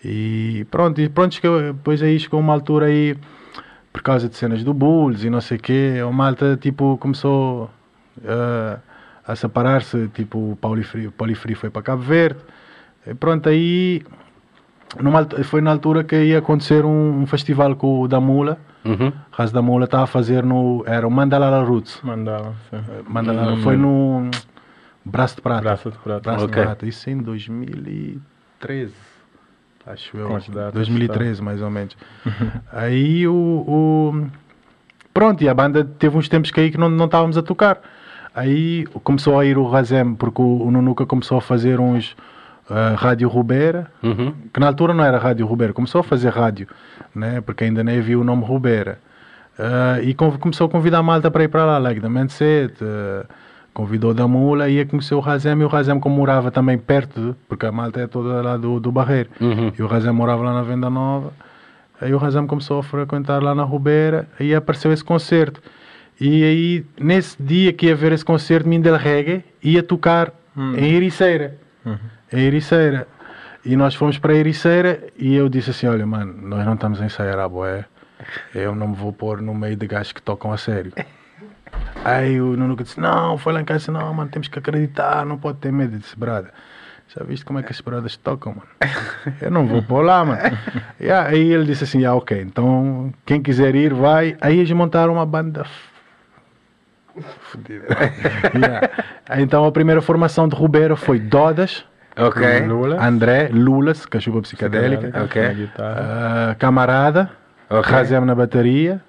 E 0.04 0.66
pronto, 0.70 1.00
e 1.00 1.08
pronto, 1.08 1.36
depois 1.72 2.02
aí 2.02 2.18
chegou 2.18 2.38
uma 2.40 2.52
altura 2.52 2.86
aí, 2.86 3.16
por 3.92 4.02
causa 4.02 4.28
de 4.28 4.36
cenas 4.36 4.62
do 4.62 4.72
Bulls 4.72 5.24
e 5.24 5.30
não 5.30 5.40
sei 5.40 5.56
o 5.56 5.60
quê, 5.60 5.94
a 6.06 6.10
malta 6.12 6.56
tipo 6.60 6.96
começou 6.98 7.68
ah, 8.26 8.78
a 9.26 9.34
separar-se, 9.34 10.08
tipo 10.08 10.52
o 10.52 10.56
Paulifri, 10.56 11.06
o 11.08 11.12
Paulifri 11.12 11.54
foi 11.54 11.68
para 11.70 11.82
Cabo 11.82 12.02
Verde. 12.02 12.38
E 13.06 13.12
pronto, 13.14 13.48
aí 13.48 14.02
numa, 15.02 15.26
foi 15.44 15.60
na 15.60 15.70
altura 15.72 16.04
que 16.04 16.16
ia 16.16 16.38
acontecer 16.38 16.84
um, 16.84 17.22
um 17.22 17.26
festival 17.26 17.74
com 17.76 18.00
o 18.02 18.08
da 18.08 18.20
Mula. 18.20 18.58
Uhum. 18.84 19.12
Raz 19.32 19.50
da 19.50 19.60
Mula 19.60 19.84
estava 19.84 20.04
a 20.04 20.06
fazer 20.06 20.44
no. 20.44 20.84
Era 20.86 21.06
o 21.06 21.10
Mandalala 21.10 21.62
Roots. 21.62 22.00
Mandala, 22.02 22.54
sim. 22.70 22.78
Mandalala, 23.08 23.52
Hum, 23.54 23.62
foi 23.62 23.76
no 23.76 24.30
Braço 25.04 25.36
de 25.36 25.42
Prata. 25.42 25.60
Braço 25.62 25.90
de 25.90 25.98
Prata. 25.98 26.20
Braço 26.30 26.44
Ok. 26.44 26.56
de 26.56 26.66
Prata. 26.66 26.86
Isso 26.86 27.10
em 27.10 27.18
2013. 27.18 28.92
Acho 29.92 30.16
eu. 30.16 30.28
Datas, 30.52 30.72
2013, 30.74 31.42
mais 31.42 31.62
ou 31.62 31.70
menos. 31.70 31.96
aí 32.72 33.26
o, 33.26 33.32
o- 33.34 34.26
Pronto, 35.12 35.42
e 35.42 35.48
a 35.48 35.54
banda 35.54 35.84
teve 35.84 36.16
uns 36.16 36.28
tempos 36.28 36.50
que 36.50 36.60
aí 36.60 36.70
que 36.70 36.78
não, 36.78 36.88
não 36.88 37.06
estávamos 37.06 37.36
a 37.36 37.42
tocar. 37.42 37.80
Aí 38.34 38.84
começou 39.02 39.38
a 39.38 39.44
ir 39.44 39.58
o 39.58 39.66
Razem, 39.66 40.14
porque 40.14 40.40
o, 40.40 40.62
o 40.62 40.70
Nunuca 40.70 41.04
começou 41.06 41.38
a 41.38 41.40
fazer 41.40 41.80
uns. 41.80 42.14
ah, 42.70 42.94
Rádio 42.96 43.28
Rubeira, 43.28 43.90
Uhum. 44.02 44.32
que 44.52 44.60
na 44.60 44.66
altura 44.68 44.92
não 44.94 45.02
era 45.02 45.18
Rádio 45.18 45.46
Rubeira, 45.46 45.72
começou 45.72 46.00
a 46.00 46.04
fazer 46.04 46.28
rádio, 46.28 46.68
né? 47.14 47.40
porque 47.40 47.64
ainda 47.64 47.82
nem 47.82 47.98
havia 47.98 48.18
o 48.18 48.22
nome 48.22 48.44
Rubeira. 48.44 48.98
Ah, 49.58 49.98
e 50.02 50.14
conv- 50.14 50.38
começou 50.38 50.66
a 50.66 50.70
convidar 50.70 50.98
a 50.98 51.02
malta 51.02 51.30
para 51.30 51.42
ir 51.44 51.48
para 51.48 51.64
lá, 51.64 51.78
like 51.78 52.00
the 52.00 52.08
Mindset, 52.08 52.74
uh, 52.84 53.26
convidou 53.78 54.12
da 54.12 54.26
Mula 54.26 54.68
e 54.68 54.74
ia 54.74 54.84
conhecer 54.84 55.14
o 55.14 55.20
Razem. 55.20 55.52
E 55.60 55.64
o 55.64 55.68
Razem, 55.68 56.00
como 56.00 56.16
morava 56.16 56.50
também 56.50 56.76
perto, 56.76 57.36
porque 57.48 57.64
a 57.64 57.70
malta 57.70 58.00
é 58.00 58.08
toda 58.08 58.42
lá 58.42 58.56
do, 58.56 58.80
do 58.80 58.90
Barreiro, 58.90 59.30
Uhum. 59.40 59.70
e 59.78 59.80
o 59.80 59.86
Razem 59.86 60.12
morava 60.12 60.42
lá 60.42 60.52
na 60.52 60.62
Venda 60.62 60.90
Nova. 60.90 61.32
Aí 62.00 62.12
o 62.12 62.18
Razem 62.18 62.44
começou 62.48 62.80
a 62.80 62.82
frequentar 62.82 63.40
lá 63.40 63.54
na 63.54 63.62
Rubeira, 63.62 64.26
aí 64.38 64.52
apareceu 64.52 64.92
esse 64.92 65.04
concerto. 65.04 65.62
E 66.20 66.42
aí, 66.42 66.84
nesse 67.00 67.40
dia 67.40 67.72
que 67.72 67.86
ia 67.86 67.94
ver 67.94 68.10
esse 68.10 68.24
concerto, 68.24 68.68
Mindel 68.68 68.96
Reggae 68.96 69.44
ia 69.62 69.80
tocar 69.80 70.32
em 70.76 70.94
Ericeira 70.96 71.56
em 72.32 72.40
Ericeira. 72.40 73.06
E 73.64 73.76
nós 73.76 73.94
fomos 73.94 74.18
para 74.18 74.34
Ericeira 74.34 75.04
e 75.16 75.36
eu 75.36 75.48
disse 75.48 75.70
assim, 75.70 75.86
olha 75.86 76.04
mano, 76.04 76.34
nós 76.48 76.66
não 76.66 76.74
estamos 76.74 77.00
a 77.00 77.06
ensaiar 77.06 77.38
a 77.38 77.48
boé, 77.48 77.84
eu 78.52 78.74
não 78.74 78.88
me 78.88 78.96
vou 78.96 79.12
pôr 79.12 79.40
no 79.40 79.54
meio 79.54 79.76
de 79.76 79.86
gajos 79.86 80.10
que 80.12 80.20
tocam 80.20 80.52
a 80.52 80.56
sério. 80.56 80.92
Aí 82.04 82.40
o 82.40 82.56
Nuno 82.56 82.76
disse, 82.76 82.98
não, 83.00 83.36
foi 83.36 83.52
lá 83.52 83.60
em 83.60 83.64
casa, 83.64 83.90
não 83.90 84.14
mano, 84.14 84.30
temos 84.30 84.48
que 84.48 84.58
acreditar, 84.58 85.26
não 85.26 85.36
pode 85.36 85.58
ter 85.58 85.72
medo. 85.72 85.96
Eu 85.96 85.98
disse, 85.98 86.18
brada, 86.18 86.50
já 87.08 87.24
viste 87.24 87.44
como 87.44 87.58
é 87.58 87.62
que 87.62 87.72
as 87.72 87.80
brothers 87.80 88.16
tocam, 88.16 88.54
mano? 88.54 88.68
Eu 89.42 89.50
não 89.50 89.66
vou 89.66 89.82
pôr 89.82 90.02
lá, 90.02 90.24
mano. 90.24 90.40
E 91.00 91.10
aí 91.10 91.52
ele 91.52 91.64
disse 91.64 91.84
assim, 91.84 92.04
ah, 92.04 92.14
ok, 92.14 92.40
então 92.40 93.12
quem 93.26 93.42
quiser 93.42 93.74
ir, 93.74 93.92
vai. 93.92 94.36
Aí 94.40 94.58
eles 94.58 94.70
montaram 94.72 95.14
uma 95.14 95.26
banda 95.26 95.64
fodida. 97.40 97.86
Yeah. 98.54 98.90
Então 99.38 99.64
a 99.64 99.72
primeira 99.72 100.00
formação 100.00 100.48
de 100.48 100.54
Rubeira 100.54 100.96
foi 100.96 101.18
Dodas, 101.18 101.84
Ok. 102.16 102.60
Lula. 102.66 103.04
André 103.04 103.48
Lulas, 103.52 104.04
cachupa 104.06 104.40
psicadélica. 104.42 105.12
Ok. 105.22 105.42
Na 105.42 105.52
guitarra. 105.52 105.96
Ah, 106.50 106.54
camarada, 106.56 107.30
Ok. 107.70 107.92
Razem 107.92 108.20
na 108.22 108.34
bateria. 108.34 109.00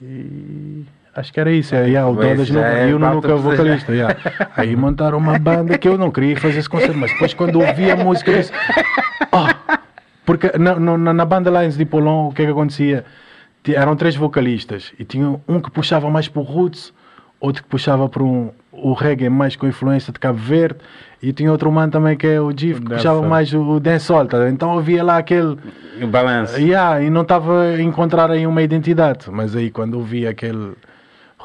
E 0.00 0.86
acho 1.14 1.32
que 1.32 1.40
era 1.40 1.50
isso. 1.52 1.74
É, 1.74 1.86
yeah, 1.86 2.08
o 2.10 2.14
Dodas 2.14 2.50
no, 2.50 2.60
é 2.60 2.88
e 2.88 2.90
é 2.90 2.94
o 2.94 3.20
pra- 3.20 3.34
vocalista. 3.36 3.92
yeah. 3.92 4.16
Aí 4.56 4.74
montaram 4.76 5.18
uma 5.18 5.38
banda 5.38 5.76
que 5.78 5.88
eu 5.88 5.96
não 5.98 6.10
queria 6.10 6.36
fazer 6.36 6.58
esse 6.58 6.68
concerto, 6.68 6.96
mas 6.96 7.12
depois 7.12 7.34
quando 7.34 7.60
ouvi 7.60 7.90
a 7.90 7.96
música 7.96 8.30
eu 8.30 8.38
disse. 8.38 8.52
"Ah!" 9.32 9.54
porque 10.26 10.52
na, 10.58 10.74
na, 10.78 11.12
na 11.12 11.24
banda 11.24 11.50
Lines 11.50 11.76
de 11.76 11.84
Polon, 11.84 12.28
o 12.28 12.32
que 12.32 12.42
é 12.42 12.44
que 12.46 12.50
acontecia? 12.52 13.04
Eram 13.68 13.96
três 13.96 14.14
vocalistas 14.14 14.92
e 14.98 15.04
tinha 15.04 15.40
um 15.48 15.60
que 15.60 15.70
puxava 15.70 16.10
mais 16.10 16.28
para 16.28 16.40
o 16.40 16.44
roots, 16.44 16.92
outro 17.40 17.62
que 17.62 17.68
puxava 17.68 18.08
para 18.08 18.22
um, 18.22 18.50
o 18.72 18.92
reggae 18.92 19.28
mais 19.30 19.56
com 19.56 19.66
influência 19.66 20.12
de 20.12 20.18
Cabo 20.18 20.38
Verde 20.38 20.78
e 21.22 21.32
tinha 21.32 21.50
outro 21.50 21.72
mano 21.72 21.90
também 21.90 22.14
que 22.16 22.26
é 22.26 22.38
o 22.40 22.50
Gif 22.54 22.80
que 22.82 22.88
puxava 22.90 23.22
mais 23.22 23.52
o, 23.54 23.62
o 23.62 23.80
dancehall. 23.80 24.26
tá? 24.26 24.50
Então 24.50 24.78
havia 24.78 25.02
lá 25.02 25.16
aquele 25.16 25.56
O 26.02 26.06
balanço. 26.06 26.60
Yeah, 26.60 27.00
e 27.02 27.08
não 27.08 27.22
estava 27.22 27.62
a 27.62 27.80
encontrar 27.80 28.30
aí 28.30 28.46
uma 28.46 28.60
identidade. 28.60 29.30
Mas 29.30 29.56
aí 29.56 29.70
quando 29.70 29.94
eu 29.98 30.02
vi 30.02 30.26
aquele 30.26 30.72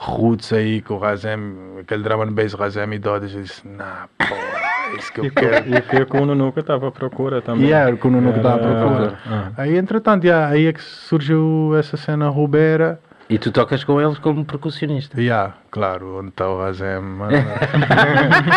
roots 0.02 0.54
aí 0.54 0.82
com 0.82 0.94
o 0.94 0.98
Razem, 0.98 1.38
aquele 1.82 2.04
drum 2.04 2.22
and 2.22 2.32
bass 2.32 2.54
Razem 2.54 2.94
e 2.94 3.00
Dodas, 3.00 3.34
eu 3.34 3.42
disse, 3.42 3.68
nah, 3.68 4.08
pô, 4.18 4.34
é 4.34 4.96
isso 4.98 5.12
que 5.12 5.20
eu 5.20 5.32
quero. 5.32 5.64
que- 5.64 5.70
e 5.76 5.82
que 5.82 5.98
o 6.02 6.52
que 6.54 6.60
estava 6.62 6.88
à 6.88 6.92
procura 6.92 7.42
também. 7.42 7.68
E 7.68 7.74
era 7.74 7.94
o 7.94 7.98
que 7.98 8.08
o 8.08 8.10
Nuno 8.12 8.32
que 8.32 8.40
estava 8.40 8.56
à 8.56 8.60
procura. 8.60 9.20
Ah. 9.30 9.52
Aí 9.58 9.78
entretanto, 9.78 10.24
yeah, 10.24 10.48
aí 10.54 10.68
é 10.68 10.74
que 10.74 10.82
surgiu 10.82 11.74
essa 11.78 11.98
cena 11.98 12.30
Rubera. 12.30 13.00
E 13.30 13.38
tu 13.38 13.52
tocas 13.52 13.84
com 13.84 14.02
eles 14.02 14.18
como 14.18 14.44
percussionista. 14.44 15.20
Yeah, 15.22 15.54
claro, 15.70 16.18
onde 16.20 16.30
está 16.30 16.50
o 16.50 16.58
Razem, 16.60 17.00
mano. 17.02 17.32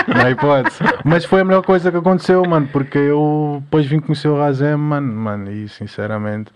não 0.09 0.25
há 0.25 0.31
hipótese. 0.31 0.79
Mas 1.05 1.25
foi 1.25 1.41
a 1.41 1.45
melhor 1.45 1.63
coisa 1.63 1.91
que 1.91 1.97
aconteceu, 1.99 2.43
mano, 2.47 2.69
porque 2.73 2.97
eu 2.99 3.59
depois 3.63 3.85
vim 3.85 4.01
conhecer 4.01 4.29
o 4.29 4.39
Razem, 4.39 4.77
mano, 4.77 5.13
mano, 5.13 5.51
e 5.51 5.69
sinceramente, 5.69 6.51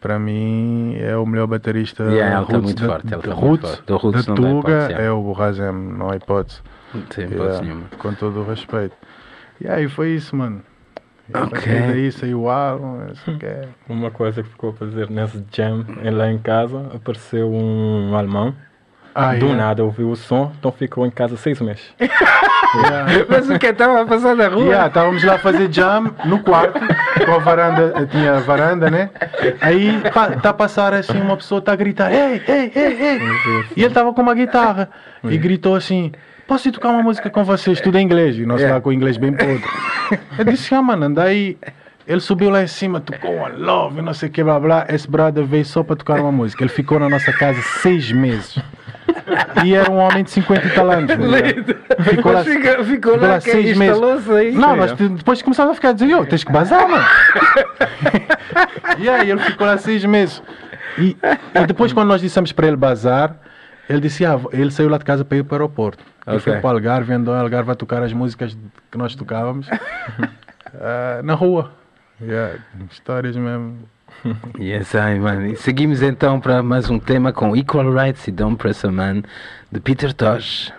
para 0.00 0.18
mim 0.18 0.96
é 0.98 1.16
o 1.16 1.26
melhor 1.26 1.46
baterista 1.46 2.04
Yeah, 2.04 2.38
ele 2.38 2.46
tá 2.46 2.52
roots 2.52 2.62
muito 2.64 2.80
da, 2.80 2.86
forte, 2.86 3.06
ele 3.14 3.22
tá 3.22 3.28
da 3.30 3.36
muito 3.36 3.66
forte. 3.66 3.82
Do 3.86 3.96
roots 3.96 4.26
da 4.26 4.34
não 4.34 4.36
Tuga, 4.36 4.50
hipótese, 4.58 4.90
yeah. 4.92 5.04
é 5.04 5.10
o 5.10 5.32
Razem, 5.32 5.72
não 5.72 6.10
há 6.10 6.16
hipótese. 6.16 6.60
Sem 6.92 7.24
hipótese 7.24 7.32
Yeah, 7.34 7.60
nenhuma. 7.62 7.84
com 7.98 8.14
todo 8.14 8.40
o 8.40 8.44
respeito. 8.44 8.96
E 9.60 9.68
aí 9.68 9.88
foi 9.88 10.10
isso, 10.10 10.36
mano. 10.36 10.62
E 11.28 11.36
a 11.36 11.42
Ok. 11.42 11.50
partir 11.50 11.86
daí 11.92 12.12
saiu 12.12 12.42
o 12.42 12.48
álbum, 12.50 13.00
isso 13.12 13.36
que 13.38 13.44
é. 13.44 13.68
Uma 13.88 14.10
coisa 14.10 14.42
que 14.42 14.48
ficou 14.48 14.70
a 14.70 14.72
fazer 14.74 15.10
nesse 15.10 15.44
jam 15.52 15.84
e 16.02 16.10
lá 16.10 16.30
em 16.30 16.38
casa, 16.38 16.90
apareceu 16.94 17.50
um 17.52 18.16
alemão. 18.16 18.54
Ah, 19.20 19.34
Do 19.34 19.46
yeah. 19.46 19.56
nada 19.56 19.84
ouviu 19.84 20.10
o 20.10 20.16
som, 20.16 20.52
então 20.58 20.70
ficou 20.70 21.04
em 21.04 21.10
casa 21.10 21.36
seis 21.36 21.60
meses. 21.60 21.82
Yeah. 22.00 23.24
Mas 23.28 23.50
o 23.50 23.58
que 23.58 23.66
estava 23.66 24.02
a 24.02 24.06
passar 24.06 24.36
na 24.36 24.46
rua? 24.48 24.62
Yeah, 24.64 24.86
estávamos 24.86 25.24
lá 25.24 25.34
a 25.34 25.38
fazer 25.38 25.72
jam 25.72 26.14
no 26.24 26.38
quarto, 26.40 26.78
com 27.24 27.32
a 27.32 27.38
varanda, 27.38 28.06
tinha 28.10 28.36
a 28.36 28.40
varanda, 28.40 28.90
né? 28.90 29.10
Aí 29.60 30.00
está 30.04 30.50
a 30.50 30.52
passar 30.52 30.94
assim, 30.94 31.20
uma 31.20 31.36
pessoa 31.36 31.58
está 31.58 31.72
a 31.72 31.76
gritar, 31.76 32.12
ei, 32.12 32.42
ei, 32.46 32.72
ei, 32.74 33.02
ei. 33.02 33.18
E 33.76 33.80
ele 33.80 33.86
estava 33.88 34.12
com 34.12 34.22
uma 34.22 34.34
guitarra 34.34 34.88
e 35.24 35.36
gritou 35.36 35.74
assim: 35.74 36.12
Posso 36.46 36.68
ir 36.68 36.72
tocar 36.72 36.90
uma 36.90 37.02
música 37.02 37.28
com 37.28 37.42
vocês? 37.44 37.80
Tudo 37.80 37.98
em 37.98 38.04
inglês. 38.04 38.36
E 38.38 38.46
nós 38.46 38.60
Yeah. 38.60 38.76
lá 38.76 38.80
com 38.80 38.90
o 38.90 38.92
inglês 38.92 39.16
bem 39.16 39.32
podre. 39.32 39.62
Eu 40.38 40.44
disse: 40.44 40.74
Ah, 40.74 40.82
mano, 40.82 41.12
daí. 41.12 41.58
Ele 42.06 42.20
subiu 42.20 42.48
lá 42.48 42.62
em 42.62 42.66
cima, 42.66 43.00
tocou 43.02 43.34
uma 43.36 43.48
love, 43.48 44.00
não 44.00 44.14
sei 44.14 44.30
o 44.30 44.32
que, 44.32 44.42
blá 44.42 44.58
blá. 44.58 44.86
Esse 44.88 45.06
brother 45.10 45.44
veio 45.44 45.66
só 45.66 45.82
para 45.82 45.94
tocar 45.94 46.18
uma 46.18 46.32
música. 46.32 46.62
Ele 46.64 46.70
ficou 46.70 46.98
na 46.98 47.06
nossa 47.06 47.30
casa 47.34 47.60
seis 47.60 48.10
meses. 48.10 48.58
E 49.64 49.74
era 49.74 49.90
um 49.90 49.96
homem 49.96 50.22
de 50.24 50.30
50 50.30 50.66
e 50.66 50.70
tal 50.70 50.90
anos. 50.90 51.10
mano. 51.16 51.32
Ficou 52.02 52.32
lá, 52.32 52.38
Mas 52.44 52.48
fica- 52.48 52.84
ficou 52.84 53.16
lá, 53.16 53.40
que 53.40 53.50
instalou-se 53.60 54.30
aí. 54.32 54.52
Não, 54.52 54.96
te- 54.96 55.08
depois 55.08 55.42
começámos 55.42 55.72
a 55.72 55.74
ficar 55.74 55.88
a 55.90 55.92
dizer, 55.92 56.06
"Yo, 56.10 56.24
tens 56.26 56.44
que 56.44 56.52
bazar, 56.52 56.88
mano. 56.88 57.04
e 58.98 59.08
aí 59.08 59.30
ele 59.30 59.40
ficou 59.40 59.66
lá 59.66 59.76
seis 59.78 60.04
meses. 60.04 60.42
E, 60.98 61.16
e 61.54 61.66
depois, 61.66 61.92
quando 61.92 62.08
nós 62.08 62.20
dissemos 62.20 62.52
para 62.52 62.66
ele 62.66 62.76
bazar, 62.76 63.36
ele 63.88 64.00
disse, 64.00 64.24
ah, 64.24 64.38
ele 64.52 64.70
saiu 64.70 64.88
lá 64.88 64.98
de 64.98 65.04
casa 65.04 65.24
para 65.24 65.38
ir 65.38 65.44
para 65.44 65.54
o 65.54 65.56
aeroporto. 65.56 66.02
E 66.26 66.30
Ok. 66.30 66.40
foi 66.40 66.56
para 66.60 66.66
o 66.66 66.70
Algarve, 66.70 67.12
andou 67.12 67.34
em 67.34 67.38
Algarve 67.40 67.70
a 67.70 67.74
tocar 67.74 68.02
as 68.02 68.12
músicas 68.12 68.56
que 68.90 68.98
nós 68.98 69.14
tocávamos 69.14 69.68
ah, 70.80 71.20
na 71.22 71.34
rua. 71.34 71.72
Yeah, 72.20 72.58
histórias 72.90 73.36
mesmo. 73.36 73.78
Yes, 74.58 74.94
ai, 74.94 75.18
mano. 75.18 75.46
E 75.46 75.56
seguimos 75.56 76.02
então 76.02 76.40
para 76.40 76.62
mais 76.62 76.90
um 76.90 76.98
tema 76.98 77.32
com 77.32 77.56
Equal 77.56 77.92
Rights 77.92 78.26
e 78.28 78.32
Don't 78.32 78.56
Press 78.56 78.84
a 78.84 78.90
Man 78.90 79.22
de 79.70 79.80
Peter 79.80 80.12
Tosh. 80.12 80.72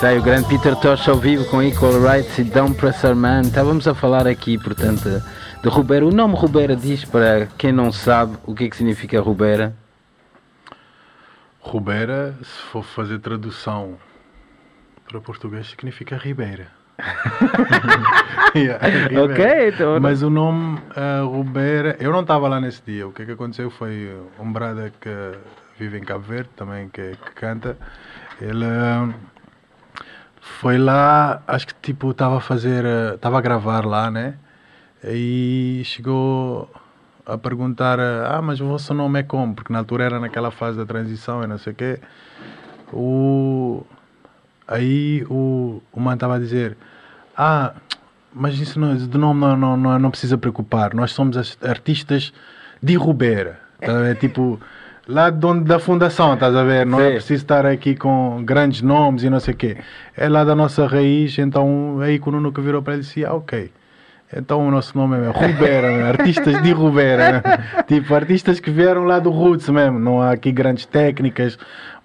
Sai 0.00 0.16
o 0.16 0.22
grande 0.22 0.46
Peter 0.46 0.76
Tosh 0.76 1.08
ao 1.08 1.16
vivo 1.16 1.44
com 1.50 1.60
Equal 1.60 2.00
Rights 2.00 2.38
e 2.38 2.44
Don't 2.44 2.76
Press 2.76 3.02
Our 3.02 3.16
Man. 3.16 3.40
Estávamos 3.40 3.88
a 3.88 3.94
falar 3.96 4.28
aqui, 4.28 4.56
portanto, 4.56 5.20
de 5.60 5.68
Rubera. 5.68 6.06
O 6.06 6.12
nome 6.12 6.36
Rubera 6.36 6.76
diz 6.76 7.04
para 7.04 7.46
quem 7.58 7.72
não 7.72 7.90
sabe 7.90 8.38
o 8.46 8.54
que 8.54 8.64
é 8.64 8.70
que 8.70 8.76
significa 8.76 9.20
Rubera. 9.20 9.74
Rubera, 11.58 12.36
se 12.40 12.62
for 12.70 12.84
fazer 12.84 13.18
tradução 13.18 13.98
para 15.08 15.20
português, 15.20 15.68
significa 15.68 16.16
Ribeira. 16.16 16.68
Yeah, 18.54 18.86
Ribeira. 18.86 19.24
Ok, 19.24 19.68
então. 19.68 20.00
Mas 20.00 20.22
o 20.22 20.30
nome 20.30 20.78
uh, 20.78 21.26
Rubera, 21.26 21.96
eu 21.98 22.12
não 22.12 22.20
estava 22.20 22.46
lá 22.46 22.60
nesse 22.60 22.82
dia. 22.86 23.06
O 23.06 23.12
que 23.12 23.22
é 23.22 23.24
que 23.24 23.32
aconteceu 23.32 23.68
foi 23.68 24.16
um 24.38 24.52
brada 24.52 24.92
que 25.00 25.10
vive 25.76 25.98
em 25.98 26.04
Cabo 26.04 26.22
Verde, 26.22 26.50
também 26.54 26.88
que, 26.88 27.16
que 27.16 27.30
canta. 27.34 27.76
Ele 28.40 28.64
uh, 28.64 29.12
foi 30.60 30.78
lá, 30.78 31.42
acho 31.46 31.68
que 31.68 31.74
tipo 31.74 32.10
estava 32.10 32.38
a 32.38 32.40
fazer, 32.40 32.84
estava 33.14 33.38
a 33.38 33.40
gravar 33.40 33.84
lá, 33.84 34.10
né? 34.10 34.34
E 35.04 35.82
chegou 35.84 36.68
a 37.24 37.36
perguntar: 37.38 38.00
Ah, 38.00 38.40
mas 38.42 38.60
o 38.60 38.66
vosso 38.66 38.92
nome 38.94 39.20
é 39.20 39.22
como? 39.22 39.54
Porque 39.54 39.72
na 39.72 39.80
altura 39.80 40.04
era 40.04 40.18
naquela 40.18 40.50
fase 40.50 40.78
da 40.78 40.86
transição 40.86 41.44
e 41.44 41.46
não 41.46 41.58
sei 41.58 41.72
o 41.72 41.76
quê. 41.76 42.00
O, 42.92 43.84
aí 44.66 45.24
o, 45.28 45.82
o 45.92 46.00
man 46.00 46.14
estava 46.14 46.36
a 46.36 46.38
dizer: 46.38 46.76
Ah, 47.36 47.74
mas 48.32 48.58
isso 48.58 48.80
não, 48.80 48.96
de 48.96 49.18
nome 49.18 49.40
não, 49.40 49.56
não, 49.56 49.76
não, 49.76 49.98
não 49.98 50.10
precisa 50.10 50.36
preocupar. 50.38 50.94
Nós 50.94 51.12
somos 51.12 51.36
as 51.36 51.56
artistas 51.62 52.32
de 52.82 52.94
Rubeira. 52.96 53.60
Tá 53.80 53.92
ver? 54.00 54.16
tipo, 54.16 54.60
lá 55.08 55.30
da 55.30 55.78
fundação, 55.78 56.34
estás 56.34 56.54
a 56.54 56.62
ver? 56.62 56.84
Não 56.84 57.00
é 57.00 57.06
Sim. 57.06 57.14
preciso 57.14 57.42
estar 57.42 57.64
aqui 57.64 57.96
com 57.96 58.42
grandes 58.44 58.82
nomes 58.82 59.22
e 59.22 59.30
não 59.30 59.40
sei 59.40 59.54
o 59.54 59.56
quê. 59.56 59.78
É 60.14 60.28
lá 60.28 60.44
da 60.44 60.54
nossa 60.54 60.86
raiz. 60.86 61.38
Então, 61.38 61.98
aí 62.00 62.18
quando 62.18 62.36
o 62.36 62.40
Nuca 62.40 62.60
virou 62.60 62.82
para 62.82 62.92
ele 62.92 63.02
disse: 63.02 63.24
Ah, 63.24 63.32
ok. 63.34 63.72
Então 64.36 64.68
o 64.68 64.70
nosso 64.70 64.96
nome 64.96 65.16
é 65.16 65.30
Rubera, 65.30 65.90
né? 65.96 66.10
artistas 66.10 66.62
de 66.62 66.70
Rubera. 66.70 67.32
né? 67.32 67.42
Tipo, 67.88 68.14
artistas 68.14 68.60
que 68.60 68.70
vieram 68.70 69.04
lá 69.04 69.18
do 69.18 69.30
Roots 69.30 69.70
mesmo. 69.70 69.98
Não 69.98 70.20
há 70.20 70.32
aqui 70.32 70.52
grandes 70.52 70.84
técnicas, 70.84 71.58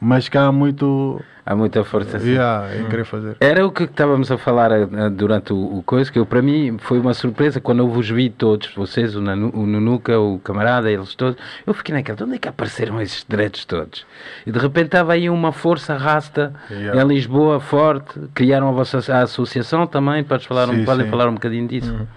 mas 0.04 0.28
que 0.30 0.38
há 0.38 0.52
muito. 0.52 1.22
Há 1.46 1.56
muita 1.58 1.84
força. 1.84 2.16
assim. 2.16 2.30
Yeah, 2.30 2.78
em 2.78 2.86
querer 2.86 3.04
fazer. 3.04 3.36
Era 3.40 3.66
o 3.68 3.72
que 3.72 3.84
estávamos 3.84 4.32
a 4.32 4.38
falar 4.38 4.72
eh, 4.72 4.86
durante 5.12 5.52
o, 5.52 5.58
o 5.78 5.84
coisa, 5.84 6.10
que 6.10 6.18
eu, 6.18 6.26
para 6.26 6.42
mim 6.42 6.78
foi 6.80 7.00
uma 7.00 7.14
surpresa 7.14 7.60
quando 7.60 7.80
eu 7.80 7.90
vos 7.90 8.10
vi 8.10 8.30
todos, 8.30 8.74
vocês, 8.74 9.14
o, 9.14 9.20
Nanu, 9.22 9.52
o 9.54 9.66
Nunuca, 9.66 10.18
o 10.18 10.40
camarada, 10.40 10.90
eles 10.90 11.14
todos. 11.16 11.36
Eu 11.68 11.74
fiquei 11.74 11.94
naquela, 11.94 12.16
de 12.16 12.24
onde 12.24 12.36
é 12.36 12.38
que 12.38 12.48
apareceram 12.48 13.02
esses 13.02 13.26
dreads 13.28 13.66
todos? 13.66 14.06
E 14.48 14.52
de 14.54 14.58
repente 14.60 14.86
estava 14.86 15.12
aí 15.14 15.30
uma 15.30 15.52
força 15.52 15.98
rasta 15.98 16.54
Yeah. 16.72 17.02
em 17.04 17.08
Lisboa, 17.08 17.60
forte. 17.60 18.18
Criaram 18.34 18.70
a 18.70 18.72
vossa 18.72 19.00
a 19.14 19.24
associação 19.24 19.86
também, 19.86 20.24
podes 20.24 20.46
falar, 20.46 20.70
um, 20.70 20.76
Sim, 20.76 20.86
podem 20.86 21.06
sim. 21.06 21.12
falar 21.12 21.28
um 21.28 21.34
bocadinho 21.34 21.68
disso? 21.68 22.08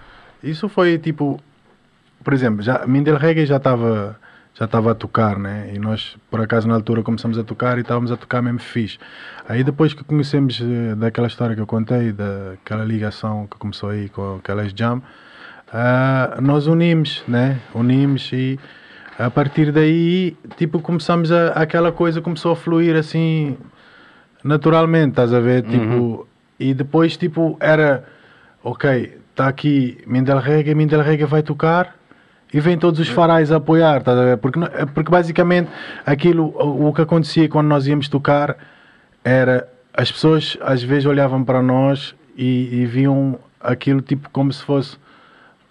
Isso 0.41 0.69
foi 0.69 0.97
tipo, 0.97 1.37
por 2.23 2.33
exemplo, 2.33 2.61
já 2.61 2.85
Mindel 2.87 3.17
Reggae 3.17 3.45
já 3.45 3.57
estava 3.57 4.15
já 4.57 4.65
estava 4.65 4.91
a 4.91 4.95
tocar, 4.95 5.37
né? 5.37 5.71
E 5.73 5.77
nós 5.77 6.17
por 6.31 6.41
acaso 6.41 6.67
na 6.67 6.73
altura 6.73 7.03
começamos 7.03 7.37
a 7.37 7.43
tocar 7.43 7.77
e 7.77 7.81
estávamos 7.81 8.11
a 8.11 8.17
tocar 8.17 8.41
mesmo 8.41 8.59
fixe. 8.59 8.97
Aí 9.47 9.63
depois 9.63 9.93
que 9.93 10.03
conhecemos 10.03 10.59
eh, 10.59 10.95
daquela 10.95 11.27
história 11.27 11.55
que 11.55 11.61
eu 11.61 11.67
contei, 11.67 12.11
daquela 12.11 12.83
ligação 12.83 13.45
que 13.45 13.57
começou 13.57 13.89
aí 13.89 14.09
com 14.09 14.37
aquelas 14.37 14.71
jam, 14.75 15.01
ah, 15.71 16.39
nós 16.41 16.65
unimos, 16.65 17.23
né? 17.27 17.59
Unimos 17.75 18.31
e 18.33 18.59
a 19.19 19.29
partir 19.29 19.71
daí, 19.71 20.35
tipo, 20.57 20.79
começamos 20.79 21.31
a 21.31 21.49
aquela 21.49 21.91
coisa 21.91 22.19
começou 22.21 22.53
a 22.53 22.55
fluir 22.55 22.95
assim 22.95 23.57
naturalmente, 24.43 25.09
estás 25.09 25.33
a 25.33 25.39
ver? 25.39 25.63
Tipo, 25.63 26.27
e 26.59 26.73
depois, 26.73 27.15
tipo, 27.15 27.57
era 27.59 28.05
ok, 28.63 29.19
está 29.29 29.47
aqui 29.47 29.99
Mindel 30.07 30.39
Reggae, 30.39 30.73
Mindel 30.73 31.01
Reggae 31.01 31.25
vai 31.25 31.43
tocar 31.43 31.96
e 32.53 32.59
vem 32.59 32.77
todos 32.77 32.99
os 32.99 33.09
farais 33.09 33.51
a 33.51 33.57
apoiar, 33.57 33.97
estás 33.97 34.17
a 34.17 34.23
ver? 34.23 34.37
Porque, 34.37 34.59
porque 34.93 35.11
basicamente 35.11 35.69
aquilo, 36.05 36.45
o, 36.57 36.87
o 36.87 36.93
que 36.93 37.01
acontecia 37.01 37.47
quando 37.49 37.67
nós 37.67 37.87
íamos 37.87 38.07
tocar 38.07 38.55
era 39.23 39.67
as 39.93 40.11
pessoas 40.11 40.57
às 40.61 40.81
vezes 40.81 41.05
olhavam 41.05 41.43
para 41.43 41.61
nós 41.61 42.15
e, 42.37 42.81
e 42.81 42.85
viam 42.85 43.37
aquilo 43.59 44.01
tipo 44.01 44.29
como 44.29 44.53
se 44.53 44.63
fosse 44.63 44.97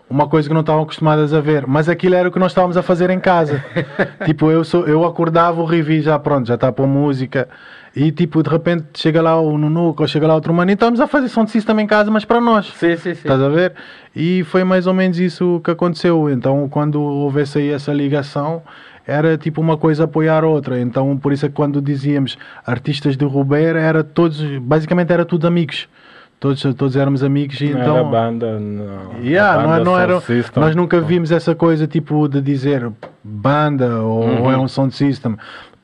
uma 0.09 0.29
coisa 0.29 0.49
que 0.49 0.55
não 0.55 0.61
estavam 0.61 0.83
acostumadas 0.83 1.35
a 1.35 1.41
ver, 1.41 1.67
mas 1.67 1.89
aquilo 1.89 2.15
era 2.15 2.29
o 2.29 2.33
que 2.33 2.39
nós 2.39 2.53
estávamos 2.53 2.77
a 2.77 2.83
fazer 2.83 3.11
em 3.11 3.19
casa. 3.19 3.65
tipo, 4.25 4.51
eu 4.51 4.63
sou, 4.63 4.87
eu 4.87 5.05
acordava, 5.05 5.61
o 5.61 5.65
Rivi 5.65 6.01
já 6.01 6.17
pronto, 6.19 6.47
já 6.47 6.55
está 6.55 6.69
a 6.69 6.73
pôr 6.73 6.87
música 6.87 7.49
e 7.97 8.13
tipo, 8.13 8.43
de 8.43 8.51
repente 8.51 8.85
chega 8.95 9.23
lá 9.23 9.41
o 9.41 9.57
Nunuca 9.57 10.03
ou 10.03 10.07
chega 10.07 10.27
lá 10.27 10.35
outro 10.35 10.53
mano 10.53 10.71
e 10.71 10.75
estamos 10.75 11.01
a 11.01 11.07
fazer 11.07 11.29
som 11.29 11.45
de 11.47 11.51
sistema 11.51 11.81
em 11.81 11.87
casa, 11.87 12.11
mas 12.11 12.27
para 12.27 12.43
nós. 12.43 12.67
Sim, 12.77 12.95
sim, 12.97 13.15
sim. 13.15 13.21
Estás 13.23 13.41
a 13.41 13.49
ver? 13.49 13.73
E 14.15 14.45
foi 14.45 14.63
mais 14.65 14.87
ou 14.87 14.93
menos 14.93 15.19
isso 15.19 15.61
que 15.65 15.71
aconteceu. 15.71 16.29
Então, 16.29 16.69
quando 16.69 17.01
houvesse 17.01 17.57
aí 17.59 17.71
essa 17.71 17.95
ligação, 17.95 18.63
era 19.07 19.39
tipo 19.39 19.63
uma 19.63 19.79
coisa 19.79 20.05
apoiar 20.05 20.45
a 20.45 20.47
outra. 20.47 20.79
Então, 20.79 21.17
por 21.17 21.33
isso 21.33 21.47
é 21.47 21.49
que 21.49 21.55
quando 21.55 21.81
dizíamos 21.81 22.37
artistas 22.67 23.17
de 23.17 23.25
Rubeira, 23.25 23.81
era 23.81 24.05
todos, 24.05 24.43
basicamente 24.59 25.11
era 25.13 25.25
tudo 25.25 25.47
amigos. 25.47 25.89
Todos, 26.39 26.61
todos 26.75 26.97
éramos 26.97 27.25
amigos 27.25 27.59
e 27.63 27.71
Não 27.71 27.81
então. 27.81 27.95
era 27.97 28.05
banda, 28.05 28.61
não. 28.61 29.19
Yeah, 29.25 29.55
A 29.59 29.63
não, 29.63 29.69
banda 29.71 29.85
não 29.85 29.93
Sound 29.95 30.03
era, 30.03 30.21
System. 30.21 30.63
nós 30.63 30.77
nunca 30.77 31.01
vimos 31.01 31.33
essa 31.33 31.55
coisa 31.55 31.87
tipo 31.87 32.29
de 32.29 32.43
dizer 32.43 32.93
banda 33.25 34.01
ou, 34.03 34.43
ou 34.43 34.53
é 34.53 34.59
um 34.59 34.69
sound 34.69 34.95
system. 34.95 35.35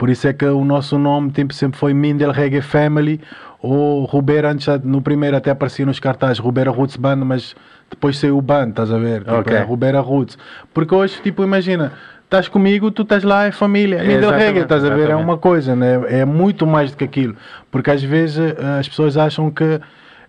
Por 0.03 0.11
isso 0.11 0.27
é 0.27 0.33
que 0.33 0.45
o 0.45 0.65
nosso 0.65 0.99
nome 0.99 1.31
tipo, 1.31 1.55
sempre 1.55 1.79
foi 1.79 1.95
Mindel 1.95 2.33
Reggae 2.33 2.61
Family 2.61 3.21
ou 3.61 4.05
Rubeira, 4.05 4.51
antes 4.51 4.67
no 4.83 5.01
primeiro 5.01 5.37
até 5.37 5.53
aparecia 5.53 5.87
nos 5.87 6.01
cartazes 6.01 6.41
Rubeira 6.41 6.73
Roots 6.73 6.97
Band, 6.97 7.19
mas 7.19 7.55
depois 7.88 8.19
saiu 8.19 8.37
o 8.37 8.43
band, 8.43 8.71
estás 8.71 8.91
a 8.91 8.99
ver? 8.99 9.21
Tipo, 9.21 9.37
Ok. 9.37 9.55
é 9.55 9.62
Rubeira 9.62 10.01
Roots. 10.01 10.37
Porque 10.75 10.93
hoje, 10.93 11.23
tipo, 11.23 11.45
imagina, 11.45 11.93
estás 12.25 12.49
comigo, 12.49 12.91
tu 12.91 13.03
estás 13.03 13.23
lá, 13.23 13.45
é 13.45 13.53
família. 13.53 14.01
Mindel 14.01 14.19
Exatamente, 14.19 14.45
Reggae, 14.45 14.61
estás 14.62 14.85
a 14.85 14.88
ver? 14.88 14.95
É 14.95 15.03
exatamente. 15.03 15.25
uma 15.25 15.38
coisa, 15.38 15.77
né? 15.77 16.01
é 16.09 16.25
muito 16.25 16.67
mais 16.67 16.91
do 16.91 16.97
que 16.97 17.05
aquilo. 17.05 17.37
Porque 17.71 17.93
às 17.93 18.03
vezes 18.03 18.38
eh, 18.41 18.57
as 18.81 18.88
pessoas 18.88 19.17
acham 19.17 19.53
que 19.53 19.81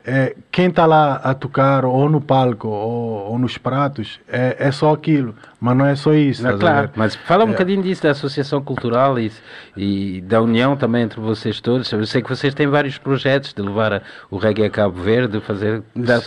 eh, 0.05 0.35
quem 0.51 0.67
está 0.67 0.85
lá 0.85 1.15
a 1.15 1.33
tocar 1.33 1.85
ou 1.85 2.09
no 2.09 2.19
palco 2.19 2.67
ou, 2.67 3.31
ou 3.31 3.39
nos 3.39 3.57
pratos 3.57 4.19
é, 4.27 4.55
é 4.59 4.71
só 4.71 4.93
aquilo, 4.93 5.33
mas 5.61 5.77
não 5.77 5.85
é 5.85 5.95
só 5.95 6.13
isso. 6.13 6.45
A 6.47 6.57
claro, 6.57 6.89
mas 6.95 7.15
fala 7.15 7.45
um 7.45 7.49
É. 7.49 7.51
bocadinho 7.51 7.81
disso 7.81 8.03
da 8.03 8.11
associação 8.11 8.61
cultural 8.61 9.17
e, 9.19 9.31
e 9.77 10.21
da 10.21 10.41
união 10.41 10.75
também 10.75 11.03
entre 11.03 11.19
vocês 11.21 11.61
todos. 11.61 11.91
Eu 11.91 12.05
sei 12.05 12.21
que 12.21 12.29
vocês 12.29 12.53
têm 12.53 12.67
vários 12.67 12.97
projetos 12.97 13.53
de 13.53 13.61
levar 13.61 13.93
a- 13.93 14.01
o 14.29 14.37
reggae 14.37 14.65
a 14.65 14.69
Cabo 14.69 15.01
Verde, 15.01 15.39
de 15.39 15.45
fazer. 15.45 15.81
dar- 15.95 16.23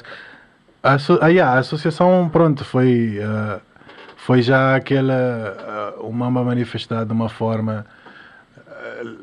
A, 0.83 0.95
asso- 0.95 1.19
ah, 1.21 1.29
yeah, 1.29 1.55
a 1.57 1.59
associação, 1.59 2.29
pronto, 2.33 2.65
foi, 2.65 3.19
ah, 3.23 3.59
foi 4.17 4.41
já 4.43 4.75
aquela. 4.77 5.15
ah, 5.59 6.01
o 6.01 6.13
Mamba 6.13 6.43
manifestado 6.45 7.07
de 7.07 7.13
uma 7.13 7.29
forma 7.29 7.85